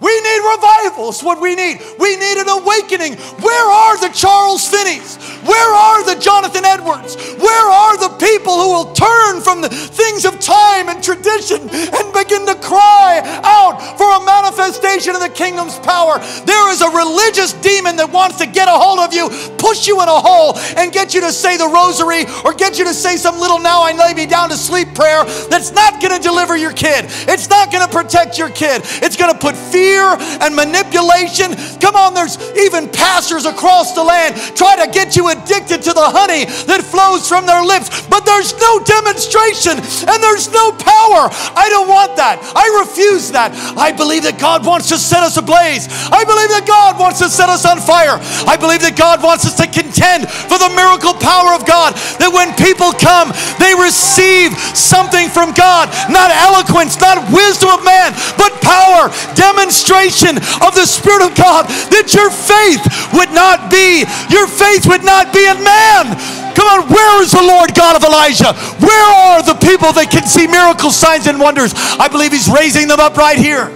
we 0.00 0.20
need 0.20 0.56
revival, 0.56 1.08
is 1.08 1.22
what 1.22 1.40
we 1.40 1.54
need. 1.54 1.80
We 1.98 2.16
need 2.16 2.36
an 2.38 2.48
awakening. 2.48 3.14
Where 3.40 3.70
are 3.70 3.98
the 3.98 4.10
Charles 4.14 4.70
Finneys? 4.70 5.35
Where 5.46 5.72
are 5.74 6.04
the 6.04 6.20
Jonathan 6.20 6.64
Edwards? 6.64 7.14
Where 7.38 7.68
are 7.70 7.96
the 7.96 8.10
people 8.18 8.54
who 8.58 8.68
will 8.74 8.92
turn 8.92 9.40
from 9.40 9.60
the 9.60 9.68
things 9.70 10.24
of 10.24 10.40
time 10.40 10.88
and 10.88 11.02
tradition 11.02 11.62
and 11.70 12.06
begin 12.12 12.46
to 12.46 12.56
cry 12.60 13.22
out 13.44 13.78
for 13.96 14.10
a 14.10 14.24
manifestation 14.26 15.14
of 15.14 15.22
the 15.22 15.30
kingdom's 15.30 15.78
power? 15.78 16.18
There 16.44 16.72
is 16.72 16.82
a 16.82 16.90
religious 16.90 17.52
demon 17.54 17.96
that 17.96 18.10
wants 18.10 18.38
to 18.38 18.46
get 18.46 18.66
a 18.66 18.74
hold 18.74 18.98
of 18.98 19.14
you, 19.14 19.30
push 19.56 19.86
you 19.86 20.02
in 20.02 20.08
a 20.08 20.20
hole, 20.20 20.58
and 20.76 20.92
get 20.92 21.14
you 21.14 21.20
to 21.22 21.32
say 21.32 21.56
the 21.56 21.68
rosary 21.68 22.26
or 22.44 22.52
get 22.52 22.78
you 22.78 22.84
to 22.84 22.94
say 22.94 23.16
some 23.16 23.38
little 23.38 23.60
now 23.60 23.82
I 23.82 23.92
lay 23.92 24.14
me 24.14 24.26
down 24.26 24.48
to 24.50 24.56
sleep 24.56 24.94
prayer 24.94 25.24
that's 25.48 25.70
not 25.70 26.02
going 26.02 26.16
to 26.16 26.22
deliver 26.22 26.56
your 26.56 26.72
kid. 26.72 27.06
It's 27.30 27.48
not 27.48 27.70
going 27.70 27.86
to 27.86 27.92
protect 27.92 28.38
your 28.38 28.50
kid. 28.50 28.82
It's 29.02 29.16
going 29.16 29.32
to 29.32 29.38
put 29.38 29.56
fear 29.56 30.02
and 30.42 30.56
manipulation. 30.56 31.54
Come 31.78 31.94
on, 31.94 32.14
there's 32.14 32.36
even 32.58 32.88
pastors 32.90 33.46
across 33.46 33.94
the 33.94 34.02
land 34.02 34.34
try 34.56 34.74
to 34.84 34.90
get 34.90 35.14
you 35.14 35.28
addicted 35.36 35.82
to 35.84 35.92
the 35.92 36.08
honey 36.08 36.48
that 36.66 36.82
flows 36.82 37.28
from 37.28 37.46
their 37.46 37.62
lips, 37.62 38.06
but 38.08 38.24
there's 38.24 38.56
no 38.58 38.80
demonstration 38.82 39.78
and 39.78 40.18
there's 40.22 40.50
no 40.52 40.72
power. 40.72 41.28
I 41.54 41.68
don't 41.70 41.88
want 41.88 42.16
that. 42.16 42.40
I 42.56 42.66
refuse 42.84 43.30
that. 43.32 43.52
I 43.76 43.92
believe 43.92 44.24
that 44.24 44.38
God 44.38 44.64
wants 44.64 44.88
to 44.90 44.98
set 44.98 45.22
us 45.22 45.36
ablaze. 45.36 45.88
I 46.12 46.22
believe 46.26 46.50
that 46.52 46.66
God 46.66 46.98
wants 47.00 47.22
to 47.24 47.28
set 47.28 47.48
us 47.48 47.64
on 47.64 47.80
fire. 47.80 48.18
I 48.44 48.56
believe 48.60 48.82
that 48.82 48.98
God 48.98 49.22
wants 49.22 49.46
us 49.46 49.56
to 49.62 49.66
contend 49.66 50.28
for 50.28 50.58
the 50.58 50.72
miracle 50.74 51.16
power 51.16 51.56
of 51.56 51.64
God. 51.64 51.96
That 52.20 52.32
when 52.32 52.52
people 52.60 52.92
come, 52.96 53.32
they 53.56 53.72
receive 53.72 54.52
something 54.76 55.32
from 55.32 55.56
God, 55.56 55.88
not 56.12 56.28
eloquence, 56.28 57.00
not 57.00 57.24
wisdom 57.32 57.72
of 57.72 57.80
man, 57.86 58.12
but 58.36 58.52
power, 58.60 59.08
demonstration 59.32 60.36
of 60.60 60.76
the 60.76 60.84
Spirit 60.84 61.24
of 61.24 61.32
God, 61.32 61.64
that 61.94 62.12
your 62.12 62.28
faith 62.28 62.82
would 63.16 63.32
not 63.32 63.72
be, 63.72 64.04
your 64.28 64.44
faith 64.44 64.84
would 64.84 65.04
not 65.04 65.15
be 65.32 65.46
in 65.48 65.62
man. 65.64 66.12
Come 66.54 66.68
on, 66.68 66.88
where 66.88 67.22
is 67.22 67.32
the 67.32 67.42
Lord 67.42 67.74
God 67.74 67.96
of 67.96 68.04
Elijah? 68.04 68.52
Where 68.80 69.08
are 69.14 69.42
the 69.42 69.54
people 69.54 69.92
that 69.92 70.08
can 70.10 70.26
see 70.26 70.46
miracles, 70.46 70.96
signs, 70.96 71.26
and 71.26 71.40
wonders? 71.40 71.72
I 71.74 72.08
believe 72.08 72.32
He's 72.32 72.48
raising 72.48 72.88
them 72.88 73.00
up 73.00 73.16
right 73.16 73.38
here. 73.38 73.68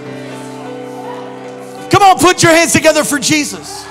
Come 1.89 2.03
on, 2.03 2.19
put 2.19 2.41
your 2.41 2.51
hands 2.51 2.73
together 2.73 3.03
for 3.03 3.19
Jesus. 3.19 3.85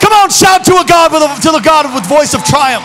Come 0.00 0.12
on, 0.12 0.30
shout 0.30 0.64
to 0.66 0.76
a 0.76 0.84
God 0.86 1.12
with 1.12 1.22
a, 1.22 1.42
to 1.42 1.50
the 1.50 1.62
God 1.64 1.92
with 1.94 2.04
voice 2.06 2.34
of 2.34 2.44
triumph. 2.44 2.84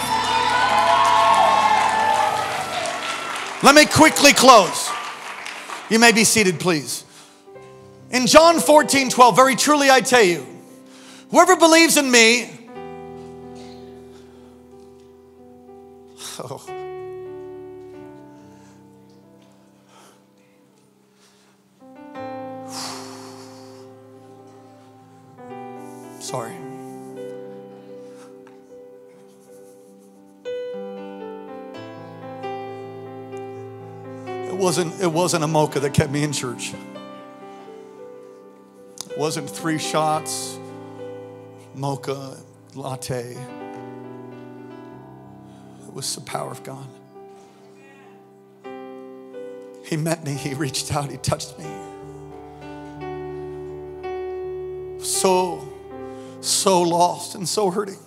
Let 3.62 3.76
me 3.76 3.86
quickly 3.86 4.32
close. 4.32 4.90
You 5.90 6.00
may 6.00 6.14
be 6.14 6.24
seated, 6.24 6.60
please. 6.60 7.04
In 8.12 8.26
John 8.26 8.60
14, 8.60 9.10
12, 9.10 9.36
very 9.36 9.56
truly 9.56 9.90
I 9.90 10.02
tell 10.02 10.24
you, 10.24 10.46
whoever 11.32 11.56
believes 11.56 11.98
in 11.98 12.12
me, 12.12 12.50
oh, 16.40 16.62
sorry. 26.20 26.56
wasn't, 34.60 35.02
it 35.02 35.12
wasn't 35.12 35.44
a 35.44 35.48
mocha 35.48 35.80
that 35.80 35.94
kept 35.94 36.12
me 36.12 36.22
in 36.22 36.34
church. 36.34 36.74
It 39.10 39.18
wasn't 39.18 39.50
three 39.50 39.80
shots, 39.80 40.59
mocha, 41.80 42.38
latte. 42.76 43.36
It 45.88 45.94
was 45.94 46.14
the 46.14 46.22
power 46.22 46.52
of 46.52 46.64
God. 46.64 46.88
He 49.86 49.98
met 49.98 50.24
me, 50.24 50.34
he 50.34 50.54
reached 50.54 50.94
out, 50.94 51.10
he 51.10 51.18
touched 51.18 51.58
me. 51.58 51.66
So, 55.00 55.68
so 56.42 56.82
lost 56.82 57.34
and 57.36 57.48
so 57.48 57.72
hurting. 57.72 57.98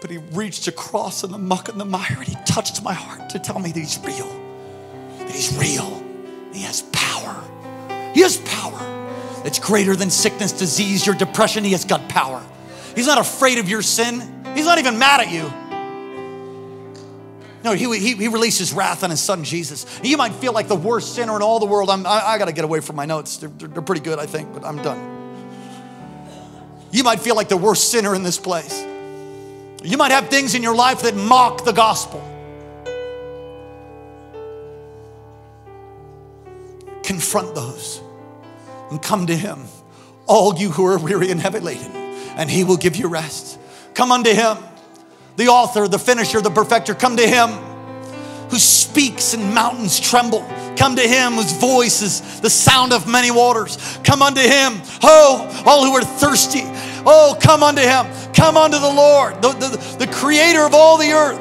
But 0.00 0.10
he 0.10 0.18
reached 0.18 0.68
across 0.68 1.24
in 1.24 1.32
the 1.32 1.38
muck 1.38 1.68
and 1.68 1.80
the 1.80 1.84
mire 1.84 2.06
and 2.10 2.28
he 2.28 2.36
touched 2.46 2.82
my 2.82 2.94
heart 2.94 3.30
to 3.30 3.38
tell 3.38 3.58
me 3.58 3.72
that 3.72 3.80
he's 3.80 3.98
real 4.04 4.40
that 5.30 5.36
He's 5.36 5.56
real. 5.56 6.02
He 6.52 6.62
has 6.62 6.82
power. 6.92 7.42
He 8.14 8.20
has 8.22 8.38
power 8.38 8.78
It's 9.44 9.58
greater 9.58 9.94
than 9.94 10.10
sickness, 10.10 10.52
disease, 10.52 11.06
your 11.06 11.14
depression. 11.14 11.64
He 11.64 11.72
has 11.72 11.84
got 11.84 12.08
power. 12.08 12.44
He's 12.94 13.06
not 13.06 13.18
afraid 13.18 13.58
of 13.58 13.68
your 13.68 13.82
sin. 13.82 14.44
He's 14.54 14.66
not 14.66 14.78
even 14.78 14.98
mad 14.98 15.20
at 15.20 15.30
you. 15.30 15.50
No, 17.62 17.72
he, 17.72 17.84
he, 17.98 18.14
he 18.14 18.28
releases 18.28 18.72
wrath 18.72 19.04
on 19.04 19.10
his 19.10 19.20
son 19.20 19.44
Jesus. 19.44 19.84
You 20.02 20.16
might 20.16 20.32
feel 20.32 20.52
like 20.52 20.68
the 20.68 20.76
worst 20.76 21.14
sinner 21.14 21.36
in 21.36 21.42
all 21.42 21.60
the 21.60 21.66
world. 21.66 21.90
I'm, 21.90 22.06
I, 22.06 22.22
I 22.26 22.38
got 22.38 22.46
to 22.46 22.52
get 22.52 22.64
away 22.64 22.80
from 22.80 22.96
my 22.96 23.04
notes. 23.04 23.36
They're, 23.36 23.50
they're, 23.50 23.68
they're 23.68 23.82
pretty 23.82 24.00
good, 24.00 24.18
I 24.18 24.26
think, 24.26 24.52
but 24.54 24.64
I'm 24.64 24.80
done. 24.82 25.18
You 26.90 27.04
might 27.04 27.20
feel 27.20 27.36
like 27.36 27.48
the 27.48 27.56
worst 27.56 27.90
sinner 27.90 28.14
in 28.14 28.22
this 28.22 28.38
place. 28.38 28.84
You 29.82 29.96
might 29.96 30.10
have 30.10 30.28
things 30.28 30.54
in 30.54 30.62
your 30.62 30.74
life 30.74 31.02
that 31.02 31.14
mock 31.14 31.64
the 31.64 31.72
gospel. 31.72 32.20
Confront 37.02 37.54
those 37.54 38.00
and 38.90 39.02
come 39.02 39.26
to 39.26 39.36
Him, 39.36 39.64
all 40.26 40.56
you 40.56 40.70
who 40.70 40.86
are 40.86 40.98
weary 40.98 41.30
and 41.30 41.40
heavy 41.40 41.60
laden, 41.60 41.92
and 42.36 42.50
He 42.50 42.64
will 42.64 42.76
give 42.76 42.96
you 42.96 43.08
rest. 43.08 43.58
Come 43.94 44.12
unto 44.12 44.32
Him 44.32 44.56
the 45.40 45.48
author, 45.48 45.88
the 45.88 45.98
finisher, 45.98 46.40
the 46.40 46.50
perfecter. 46.50 46.94
Come 46.94 47.16
to 47.16 47.26
him 47.26 47.48
who 48.50 48.58
speaks 48.58 49.32
and 49.32 49.54
mountains 49.54 49.98
tremble. 49.98 50.46
Come 50.76 50.96
to 50.96 51.02
him 51.02 51.32
whose 51.32 51.52
voice 51.52 52.02
is 52.02 52.40
the 52.40 52.50
sound 52.50 52.92
of 52.92 53.08
many 53.08 53.30
waters. 53.30 53.98
Come 54.04 54.22
unto 54.22 54.40
him, 54.40 54.82
oh, 55.02 55.62
all 55.64 55.84
who 55.84 55.92
are 55.92 56.04
thirsty. 56.04 56.62
Oh, 57.06 57.38
come 57.40 57.62
unto 57.62 57.80
him. 57.80 58.06
Come 58.34 58.56
unto 58.56 58.78
the 58.78 58.90
Lord, 58.90 59.40
the, 59.40 59.52
the, 59.52 60.04
the 60.04 60.12
creator 60.12 60.64
of 60.64 60.74
all 60.74 60.98
the 60.98 61.10
earth, 61.10 61.38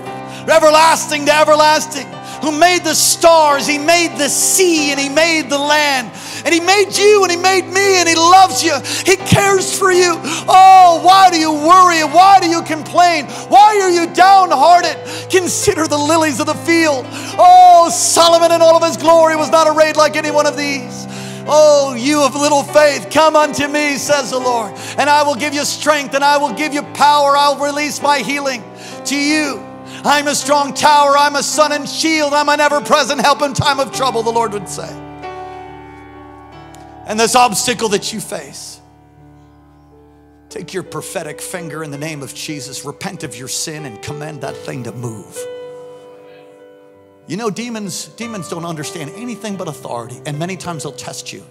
everlasting 0.47 1.25
to 1.25 1.33
everlasting, 1.33 2.07
who 2.41 2.57
made 2.57 2.83
the 2.83 2.95
stars, 2.95 3.67
he 3.67 3.77
made 3.77 4.17
the 4.17 4.29
sea, 4.29 4.91
and 4.91 4.99
he 4.99 5.09
made 5.09 5.49
the 5.49 5.57
land 5.57 6.11
and 6.45 6.53
He 6.53 6.59
made 6.59 6.95
you 6.97 7.23
and 7.23 7.31
He 7.31 7.37
made 7.37 7.65
me 7.65 7.99
and 7.99 8.07
He 8.07 8.15
loves 8.15 8.63
you. 8.63 8.73
He 9.05 9.15
cares 9.15 9.77
for 9.77 9.91
you. 9.91 10.15
Oh, 10.47 11.01
why 11.03 11.29
do 11.29 11.39
you 11.39 11.51
worry? 11.51 12.01
Why 12.03 12.39
do 12.39 12.49
you 12.49 12.61
complain? 12.63 13.25
Why 13.49 13.79
are 13.81 13.89
you 13.89 14.13
downhearted? 14.13 14.97
Consider 15.29 15.87
the 15.87 15.97
lilies 15.97 16.39
of 16.39 16.45
the 16.45 16.53
field. 16.53 17.05
Oh, 17.37 17.89
Solomon 17.91 18.51
in 18.51 18.61
all 18.61 18.75
of 18.75 18.83
his 18.83 18.97
glory 18.97 19.35
was 19.35 19.49
not 19.49 19.67
arrayed 19.67 19.95
like 19.95 20.15
any 20.15 20.31
one 20.31 20.45
of 20.45 20.57
these. 20.57 21.07
Oh, 21.51 21.95
you 21.97 22.21
of 22.21 22.35
little 22.35 22.61
faith, 22.61 23.09
come 23.09 23.35
unto 23.35 23.67
me, 23.67 23.97
says 23.97 24.29
the 24.29 24.37
Lord, 24.37 24.71
and 24.99 25.09
I 25.09 25.23
will 25.23 25.33
give 25.33 25.53
you 25.53 25.65
strength 25.65 26.13
and 26.13 26.23
I 26.23 26.37
will 26.37 26.53
give 26.53 26.73
you 26.73 26.83
power. 26.93 27.35
I'll 27.35 27.57
release 27.57 28.01
my 28.01 28.19
healing 28.19 28.63
to 29.05 29.15
you. 29.15 29.65
I'm 30.03 30.27
a 30.27 30.35
strong 30.35 30.73
tower. 30.73 31.17
I'm 31.17 31.35
a 31.35 31.43
sun 31.43 31.71
and 31.71 31.89
shield. 31.89 32.33
I'm 32.33 32.49
an 32.49 32.59
ever 32.59 32.81
present 32.81 33.19
help 33.19 33.41
in 33.41 33.53
time 33.53 33.79
of 33.79 33.91
trouble, 33.91 34.23
the 34.23 34.31
Lord 34.31 34.53
would 34.53 34.69
say 34.69 35.08
and 37.09 37.19
this 37.19 37.35
obstacle 37.35 37.89
that 37.89 38.13
you 38.13 38.21
face. 38.21 38.79
Take 40.49 40.73
your 40.73 40.83
prophetic 40.83 41.41
finger 41.41 41.83
in 41.83 41.89
the 41.89 41.97
name 41.97 42.21
of 42.21 42.35
Jesus, 42.35 42.85
repent 42.85 43.23
of 43.23 43.35
your 43.35 43.47
sin, 43.47 43.85
and 43.85 43.99
command 44.01 44.41
that 44.41 44.55
thing 44.55 44.83
to 44.83 44.91
move. 44.91 45.37
You 47.27 47.35
know, 47.35 47.49
demons, 47.49 48.05
demons 48.09 48.47
don't 48.49 48.63
understand 48.63 49.11
anything 49.15 49.55
but 49.55 49.67
authority, 49.67 50.21
and 50.27 50.37
many 50.37 50.55
times 50.55 50.83
they'll 50.83 50.91
test 50.91 51.33
you. 51.33 51.43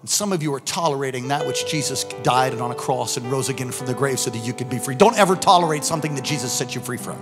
And 0.00 0.10
some 0.10 0.32
of 0.32 0.42
you 0.42 0.52
are 0.54 0.60
tolerating 0.60 1.28
that 1.28 1.46
which 1.46 1.66
Jesus 1.66 2.02
died 2.24 2.54
on 2.54 2.72
a 2.72 2.74
cross 2.74 3.16
and 3.16 3.30
rose 3.30 3.48
again 3.48 3.70
from 3.70 3.86
the 3.86 3.94
grave 3.94 4.18
so 4.18 4.30
that 4.30 4.44
you 4.44 4.52
could 4.52 4.68
be 4.68 4.78
free. 4.78 4.96
Don't 4.96 5.16
ever 5.16 5.36
tolerate 5.36 5.84
something 5.84 6.16
that 6.16 6.24
Jesus 6.24 6.52
set 6.52 6.74
you 6.74 6.80
free 6.80 6.96
from. 6.96 7.18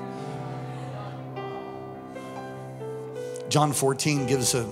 John 3.50 3.72
14 3.72 4.26
gives 4.26 4.54
a 4.54 4.66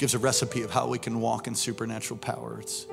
gives 0.00 0.14
a 0.14 0.18
recipe 0.18 0.62
of 0.62 0.70
how 0.70 0.88
we 0.88 0.98
can 0.98 1.20
walk 1.20 1.46
in 1.46 1.54
supernatural 1.54 2.16
power. 2.16 2.58
It's, 2.58 2.86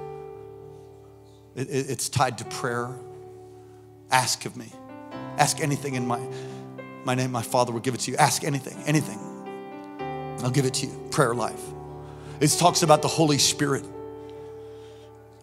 it, 1.56 1.70
it's 1.70 2.10
tied 2.10 2.38
to 2.40 2.46
prayer. 2.46 2.90
Ask 4.12 4.44
of 4.44 4.58
me. 4.58 4.74
Ask 5.38 5.62
anything 5.62 5.96
in 5.96 6.06
my, 6.06 6.20
my 7.06 7.16
name, 7.16 7.32
my 7.32 7.42
Father 7.42 7.72
will 7.72 7.80
give 7.80 7.94
it 7.94 8.02
to 8.02 8.12
you. 8.12 8.18
Ask 8.18 8.44
anything, 8.44 8.78
anything. 8.86 9.18
I'll 10.44 10.52
give 10.52 10.66
it 10.66 10.74
to 10.76 10.88
you. 10.88 11.08
Prayer 11.10 11.34
life. 11.34 11.62
It 12.42 12.50
talks 12.50 12.84
about 12.84 13.02
the 13.02 13.08
Holy 13.08 13.38
Spirit. 13.38 13.86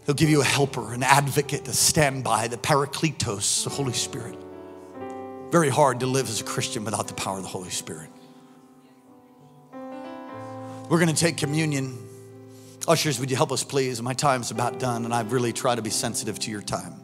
He'll 0.05 0.15
give 0.15 0.29
you 0.29 0.43
a 0.43 0.45
helper, 0.45 0.93
an 0.93 1.03
advocate 1.03 1.65
to 1.65 1.73
stand 1.73 2.25
by, 2.25 2.47
the 2.49 2.59
Parakletos, 2.59 3.65
the 3.65 3.71
Holy 3.71 3.95
Spirit. 3.95 4.37
Very 5.51 5.71
hard 5.71 6.01
to 6.01 6.07
live 6.07 6.29
as 6.29 6.43
a 6.43 6.45
Christian 6.45 6.85
without 6.85 7.09
the 7.09 7.15
power 7.15 7.39
of 7.39 7.43
the 7.43 7.49
Holy 7.49 7.71
Spirit. 7.71 8.11
We're 10.89 10.99
going 10.99 11.14
to 11.14 11.20
take 11.20 11.39
communion. 11.39 11.99
Ushers, 12.87 13.18
would 13.18 13.30
you 13.30 13.37
help 13.37 13.53
us, 13.53 13.64
please? 13.64 14.03
My 14.03 14.12
time's 14.12 14.51
about 14.51 14.78
done, 14.78 15.07
and 15.07 15.14
I 15.14 15.22
really 15.22 15.53
try 15.53 15.74
to 15.74 15.80
be 15.80 15.89
sensitive 15.89 16.39
to 16.41 16.51
your 16.51 16.61
time. 16.61 17.04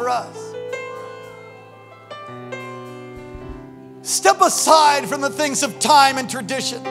For 0.00 0.08
us. 0.08 0.54
Step 4.00 4.40
aside 4.40 5.06
from 5.06 5.20
the 5.20 5.28
things 5.28 5.62
of 5.62 5.78
time 5.78 6.16
and 6.16 6.30
tradition. 6.30 6.82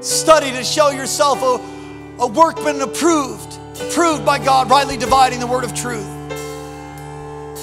Study 0.00 0.52
to 0.52 0.62
show 0.62 0.90
yourself 0.90 1.42
a, 1.42 2.22
a 2.22 2.26
workman 2.28 2.80
approved, 2.82 3.58
approved 3.80 4.24
by 4.24 4.38
God, 4.38 4.70
rightly 4.70 4.96
dividing 4.96 5.40
the 5.40 5.46
word 5.48 5.64
of 5.64 5.74
truth. 5.74 6.06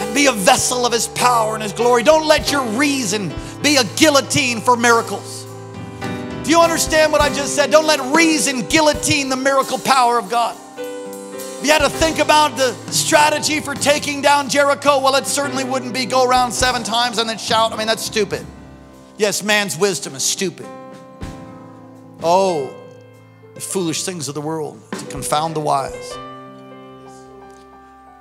And 0.01 0.13
be 0.13 0.25
a 0.25 0.33
vessel 0.33 0.85
of 0.85 0.91
his 0.91 1.07
power 1.07 1.53
and 1.53 1.63
his 1.63 1.71
glory. 1.71 2.03
Don't 2.03 2.27
let 2.27 2.51
your 2.51 2.65
reason 2.77 3.33
be 3.63 3.77
a 3.77 3.85
guillotine 3.95 4.59
for 4.59 4.75
miracles. 4.75 5.45
Do 6.43 6.49
you 6.49 6.59
understand 6.59 7.13
what 7.13 7.21
I 7.21 7.29
just 7.29 7.55
said? 7.55 7.71
Don't 7.71 7.87
let 7.87 8.13
reason 8.13 8.67
guillotine 8.67 9.29
the 9.29 9.37
miracle 9.37 9.79
power 9.79 10.19
of 10.19 10.29
God. 10.29 10.57
You 11.65 11.71
had 11.71 11.79
to 11.79 11.89
think 11.89 12.19
about 12.19 12.57
the 12.57 12.73
strategy 12.91 13.59
for 13.59 13.73
taking 13.73 14.21
down 14.21 14.49
Jericho. 14.49 14.99
Well, 14.99 15.15
it 15.15 15.25
certainly 15.25 15.63
wouldn't 15.63 15.95
be 15.95 16.05
go 16.05 16.23
around 16.23 16.51
seven 16.51 16.83
times 16.83 17.17
and 17.17 17.27
then 17.27 17.39
shout. 17.39 17.73
I 17.73 17.75
mean, 17.75 17.87
that's 17.87 18.03
stupid. 18.03 18.45
Yes, 19.17 19.41
man's 19.41 19.75
wisdom 19.75 20.13
is 20.13 20.21
stupid. 20.23 20.67
Oh, 22.21 22.71
the 23.55 23.61
foolish 23.61 24.03
things 24.03 24.27
of 24.27 24.35
the 24.35 24.41
world 24.41 24.79
to 24.91 25.05
confound 25.05 25.55
the 25.55 25.59
wise. 25.59 26.15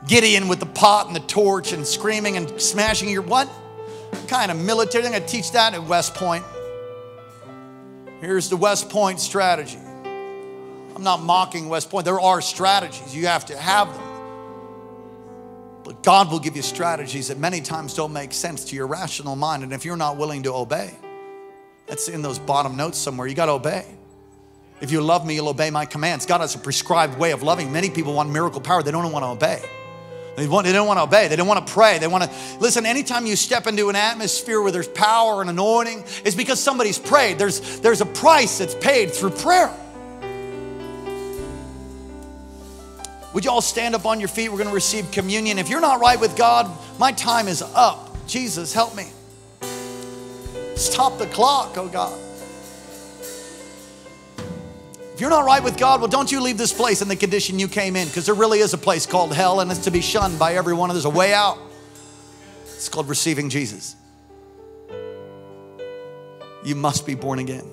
Gideon 0.06 0.48
with 0.48 0.60
the 0.60 0.64
pot 0.64 1.08
and 1.08 1.14
the 1.14 1.20
torch 1.20 1.74
and 1.74 1.86
screaming 1.86 2.38
and 2.38 2.58
smashing 2.58 3.10
your 3.10 3.20
what? 3.20 3.46
what 3.48 4.26
kind 4.26 4.50
of 4.52 4.56
military? 4.56 5.04
I'm 5.04 5.10
going 5.10 5.22
to 5.22 5.28
teach 5.28 5.52
that 5.52 5.74
at 5.74 5.84
West 5.84 6.14
Point. 6.14 6.46
Here's 8.22 8.48
the 8.48 8.56
West 8.56 8.88
Point 8.88 9.20
strategy. 9.20 9.80
I'm 10.94 11.02
not 11.02 11.22
mocking 11.22 11.68
West 11.68 11.90
Point. 11.90 12.04
There 12.04 12.20
are 12.20 12.40
strategies, 12.40 13.14
you 13.14 13.26
have 13.26 13.46
to 13.46 13.56
have 13.56 13.92
them. 13.92 14.14
But 15.84 16.02
God 16.02 16.30
will 16.30 16.38
give 16.38 16.56
you 16.56 16.62
strategies 16.62 17.28
that 17.28 17.38
many 17.38 17.60
times 17.60 17.94
don't 17.94 18.12
make 18.12 18.32
sense 18.32 18.64
to 18.66 18.76
your 18.76 18.86
rational 18.86 19.36
mind. 19.36 19.62
And 19.62 19.72
if 19.72 19.84
you're 19.84 19.96
not 19.96 20.16
willing 20.16 20.44
to 20.44 20.54
obey, 20.54 20.94
that's 21.86 22.08
in 22.08 22.22
those 22.22 22.38
bottom 22.38 22.76
notes 22.76 22.96
somewhere. 22.96 23.26
You 23.26 23.34
got 23.34 23.46
to 23.46 23.52
obey. 23.52 23.84
If 24.80 24.90
you 24.90 25.02
love 25.02 25.26
me, 25.26 25.34
you'll 25.34 25.48
obey 25.48 25.70
my 25.70 25.84
commands. 25.84 26.26
God 26.26 26.40
has 26.40 26.54
a 26.54 26.58
prescribed 26.58 27.18
way 27.18 27.32
of 27.32 27.42
loving. 27.42 27.70
Many 27.70 27.90
people 27.90 28.14
want 28.14 28.30
miracle 28.30 28.60
power, 28.60 28.82
they 28.82 28.90
don't 28.90 29.12
want 29.12 29.24
to 29.24 29.28
obey. 29.28 29.62
They, 30.36 30.48
want, 30.48 30.66
they 30.66 30.72
don't 30.72 30.88
want 30.88 30.98
to 30.98 31.04
obey. 31.04 31.28
They 31.28 31.36
don't 31.36 31.46
want 31.46 31.64
to 31.64 31.72
pray. 31.72 31.98
They 31.98 32.08
want 32.08 32.24
to 32.24 32.30
listen. 32.58 32.86
Anytime 32.86 33.24
you 33.24 33.36
step 33.36 33.68
into 33.68 33.88
an 33.88 33.94
atmosphere 33.94 34.60
where 34.60 34.72
there's 34.72 34.88
power 34.88 35.40
and 35.40 35.48
anointing, 35.48 36.02
it's 36.24 36.34
because 36.34 36.60
somebody's 36.60 36.98
prayed. 36.98 37.38
There's, 37.38 37.78
there's 37.80 38.00
a 38.00 38.06
price 38.06 38.58
that's 38.58 38.74
paid 38.74 39.12
through 39.12 39.30
prayer. 39.30 39.72
Would 43.34 43.44
you 43.44 43.50
all 43.50 43.60
stand 43.60 43.96
up 43.96 44.06
on 44.06 44.20
your 44.20 44.28
feet? 44.28 44.48
We're 44.48 44.58
going 44.58 44.68
to 44.68 44.74
receive 44.74 45.10
communion. 45.10 45.58
If 45.58 45.68
you're 45.68 45.80
not 45.80 46.00
right 46.00 46.18
with 46.18 46.36
God, 46.36 46.70
my 47.00 47.10
time 47.10 47.48
is 47.48 47.62
up. 47.62 48.16
Jesus, 48.28 48.72
help 48.72 48.96
me. 48.96 49.08
Stop 50.76 51.18
the 51.18 51.26
clock, 51.26 51.76
oh 51.76 51.88
God. 51.88 52.16
If 55.12 55.20
you're 55.20 55.30
not 55.30 55.44
right 55.44 55.62
with 55.62 55.76
God, 55.76 56.00
well, 56.00 56.08
don't 56.08 56.30
you 56.30 56.40
leave 56.40 56.58
this 56.58 56.72
place 56.72 57.02
in 57.02 57.08
the 57.08 57.16
condition 57.16 57.58
you 57.58 57.66
came 57.66 57.96
in, 57.96 58.06
because 58.06 58.26
there 58.26 58.34
really 58.36 58.60
is 58.60 58.72
a 58.72 58.78
place 58.78 59.04
called 59.04 59.34
hell, 59.34 59.60
and 59.60 59.70
it's 59.70 59.84
to 59.84 59.90
be 59.90 60.00
shunned 60.00 60.38
by 60.38 60.54
everyone. 60.54 60.90
There's 60.90 61.04
a 61.04 61.10
way 61.10 61.34
out. 61.34 61.58
It's 62.64 62.88
called 62.88 63.08
receiving 63.08 63.50
Jesus. 63.50 63.96
You 66.64 66.76
must 66.76 67.04
be 67.04 67.16
born 67.16 67.40
again. 67.40 67.64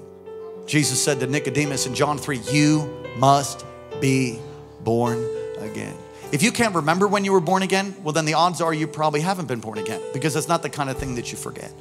Jesus 0.66 1.03
said 1.03 1.20
to 1.20 1.28
Nicodemus 1.28 1.86
in 1.86 1.93
John 1.93 2.18
3, 2.18 2.39
You 2.51 3.05
must 3.18 3.64
be 3.99 4.39
born 4.84 5.41
again. 5.62 5.95
If 6.32 6.41
you 6.43 6.51
can't 6.51 6.76
remember 6.76 7.07
when 7.07 7.26
you 7.26 7.34
were 7.34 7.41
born 7.41 7.62
again, 7.62 7.95
well, 8.03 8.14
then 8.14 8.26
the 8.26 8.36
odds 8.36 8.62
are 8.62 8.74
you 8.74 8.88
probably 8.88 9.22
haven't 9.22 9.47
been 9.47 9.59
born 9.59 9.78
again 9.78 10.01
because 10.14 10.36
it's 10.36 10.47
not 10.47 10.64
the 10.64 10.70
kind 10.70 10.89
of 10.89 10.97
thing 10.97 11.16
that 11.16 11.32
you 11.32 11.38
forget. 11.38 11.74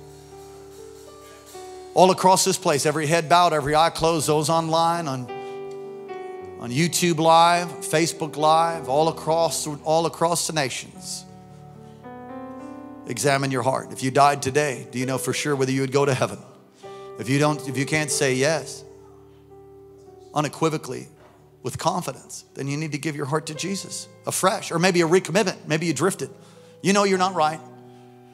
All 1.94 2.10
across 2.10 2.44
this 2.44 2.56
place, 2.56 2.86
every 2.86 3.06
head 3.06 3.28
bowed, 3.28 3.52
every 3.52 3.74
eye 3.74 3.90
closed, 3.90 4.26
those 4.26 4.48
online, 4.48 5.06
on, 5.08 5.30
on 6.60 6.70
YouTube 6.70 7.18
Live, 7.18 7.68
Facebook 7.80 8.36
Live, 8.36 8.88
all 8.88 9.08
across, 9.08 9.66
all 9.84 10.06
across 10.06 10.46
the 10.46 10.52
nations. 10.52 11.24
Examine 13.06 13.50
your 13.50 13.62
heart. 13.62 13.92
If 13.92 14.02
you 14.02 14.10
died 14.10 14.40
today, 14.40 14.86
do 14.90 14.98
you 14.98 15.06
know 15.06 15.18
for 15.18 15.32
sure 15.32 15.56
whether 15.56 15.72
you 15.72 15.80
would 15.80 15.92
go 15.92 16.04
to 16.04 16.14
heaven? 16.14 16.38
If 17.18 17.28
you 17.28 17.38
don't, 17.38 17.68
if 17.68 17.76
you 17.76 17.86
can't 17.86 18.10
say 18.10 18.34
yes, 18.34 18.84
unequivocally, 20.32 21.08
with 21.62 21.78
confidence, 21.78 22.44
then 22.54 22.68
you 22.68 22.76
need 22.76 22.92
to 22.92 22.98
give 22.98 23.16
your 23.16 23.26
heart 23.26 23.46
to 23.46 23.54
Jesus 23.54 24.08
afresh, 24.26 24.70
or 24.70 24.78
maybe 24.78 25.02
a 25.02 25.06
recommitment. 25.06 25.56
Maybe 25.66 25.86
you 25.86 25.92
drifted. 25.92 26.30
You 26.82 26.92
know 26.92 27.04
you're 27.04 27.18
not 27.18 27.34
right. 27.34 27.60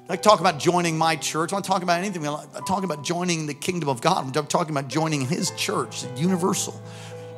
Like 0.09 0.23
talk 0.23 0.39
about 0.39 0.61
joining 0.61 0.97
my 0.97 1.17
church. 1.17 1.53
I'm 1.53 1.57
not 1.57 1.65
talking 1.65 1.83
about 1.83 1.99
anything. 1.99 2.27
I'm 2.27 2.65
talking 2.65 2.85
about 2.85 3.03
joining 3.03 3.47
the 3.47 3.55
kingdom 3.55 3.89
of 3.89 4.01
God. 4.01 4.37
I'm 4.37 4.47
talking 4.47 4.71
about 4.71 4.89
joining 4.89 5.23
His 5.23 5.51
church, 5.53 6.05
universal. 6.17 6.81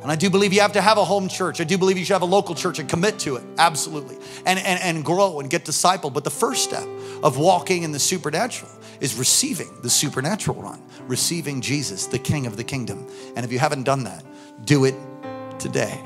And 0.02 0.12
I 0.12 0.16
do 0.16 0.30
believe 0.30 0.52
you 0.52 0.60
have 0.60 0.74
to 0.74 0.80
have 0.80 0.98
a 0.98 1.04
home 1.04 1.28
church. 1.28 1.60
I 1.60 1.64
do 1.64 1.76
believe 1.76 1.98
you 1.98 2.04
should 2.04 2.12
have 2.12 2.22
a 2.22 2.26
local 2.26 2.54
church 2.54 2.78
and 2.78 2.88
commit 2.88 3.18
to 3.20 3.36
it, 3.36 3.42
absolutely, 3.58 4.16
and, 4.46 4.58
and, 4.58 4.80
and 4.80 5.04
grow 5.04 5.40
and 5.40 5.50
get 5.50 5.64
discipled. 5.64 6.12
But 6.12 6.24
the 6.24 6.30
first 6.30 6.62
step 6.62 6.86
of 7.22 7.36
walking 7.36 7.82
in 7.82 7.90
the 7.90 7.98
supernatural 7.98 8.70
is 9.00 9.16
receiving 9.16 9.68
the 9.82 9.90
supernatural 9.90 10.60
one, 10.60 10.80
receiving 11.08 11.60
Jesus, 11.60 12.06
the 12.06 12.18
King 12.18 12.46
of 12.46 12.56
the 12.56 12.64
kingdom. 12.64 13.06
And 13.34 13.44
if 13.44 13.50
you 13.50 13.58
haven't 13.58 13.84
done 13.84 14.04
that, 14.04 14.24
do 14.64 14.84
it 14.84 14.94
today. 15.58 16.02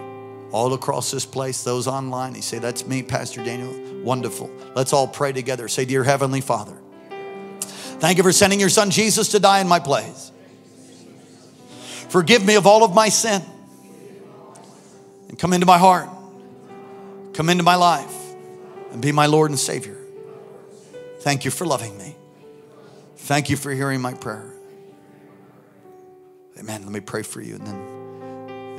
All 0.51 0.75
across 0.75 1.11
this 1.11 1.25
place, 1.25 1.65
those 1.65 1.87
online, 1.87 2.35
you 2.35 2.43
say, 2.43 2.59
That's 2.59 2.87
me, 2.87 3.03
Pastor 3.03 3.43
Daniel. 3.43 4.03
Wonderful. 4.03 4.51
Let's 4.75 4.93
all 4.93 5.09
pray 5.09 5.33
together. 5.33 5.69
Say, 5.69 5.85
Dear 5.85 6.05
Heavenly 6.05 6.41
Father, 6.41 6.77
thank 8.01 8.19
you 8.19 8.23
for 8.23 8.33
sending 8.33 8.61
your 8.61 8.69
son 8.69 8.91
Jesus 8.91 9.29
to 9.29 9.41
die 9.41 9.61
in 9.61 9.69
my 9.69 9.79
place. 9.79 10.31
Forgive 12.09 12.45
me 12.45 12.57
of 12.57 12.67
all 12.67 12.85
of 12.85 12.95
my 12.95 13.09
sin 13.09 13.43
and 15.29 15.39
come 15.39 15.55
into 15.55 15.65
my 15.65 15.79
heart, 15.79 16.11
come 17.33 17.49
into 17.49 17.65
my 17.65 17.77
life, 17.77 18.15
and 18.91 19.01
be 19.01 19.13
my 19.13 19.25
Lord 19.25 19.51
and 19.51 19.59
Savior. 19.59 19.97
Thank 21.21 21.47
you 21.47 21.51
for 21.51 21.65
loving 21.65 21.97
me. 21.97 22.15
Thank 23.17 23.49
you 23.49 23.57
for 23.57 23.73
hearing 23.73 24.03
my 24.03 24.13
prayer. 24.13 24.53
Amen. 26.59 26.83
Let 26.83 26.93
me 26.93 27.01
pray 27.01 27.23
for 27.23 27.41
you 27.41 27.55
and 27.55 27.67
then 27.67 27.92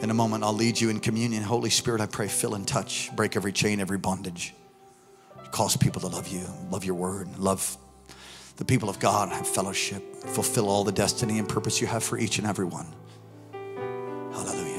in 0.03 0.09
a 0.09 0.13
moment, 0.13 0.43
I'll 0.43 0.51
lead 0.51 0.81
you 0.81 0.89
in 0.89 0.99
communion. 0.99 1.43
Holy 1.43 1.69
Spirit, 1.69 2.01
I 2.01 2.07
pray, 2.07 2.27
fill 2.27 2.55
and 2.55 2.67
touch, 2.67 3.09
break 3.15 3.37
every 3.37 3.53
chain, 3.53 3.79
every 3.79 3.97
bondage. 3.97 4.53
Cause 5.51 5.77
people 5.77 6.01
to 6.01 6.07
love 6.07 6.27
you, 6.27 6.45
love 6.69 6.83
your 6.83 6.95
word, 6.95 7.37
love 7.37 7.77
the 8.57 8.65
people 8.65 8.89
of 8.89 8.99
God, 8.99 9.29
have 9.29 9.47
fellowship, 9.47 10.03
fulfill 10.25 10.67
all 10.67 10.83
the 10.83 10.91
destiny 10.91 11.39
and 11.39 11.47
purpose 11.47 11.79
you 11.79 11.87
have 11.87 12.03
for 12.03 12.17
each 12.17 12.37
and 12.37 12.45
every 12.45 12.65
one. 12.65 12.87
Hallelujah. 14.33 14.72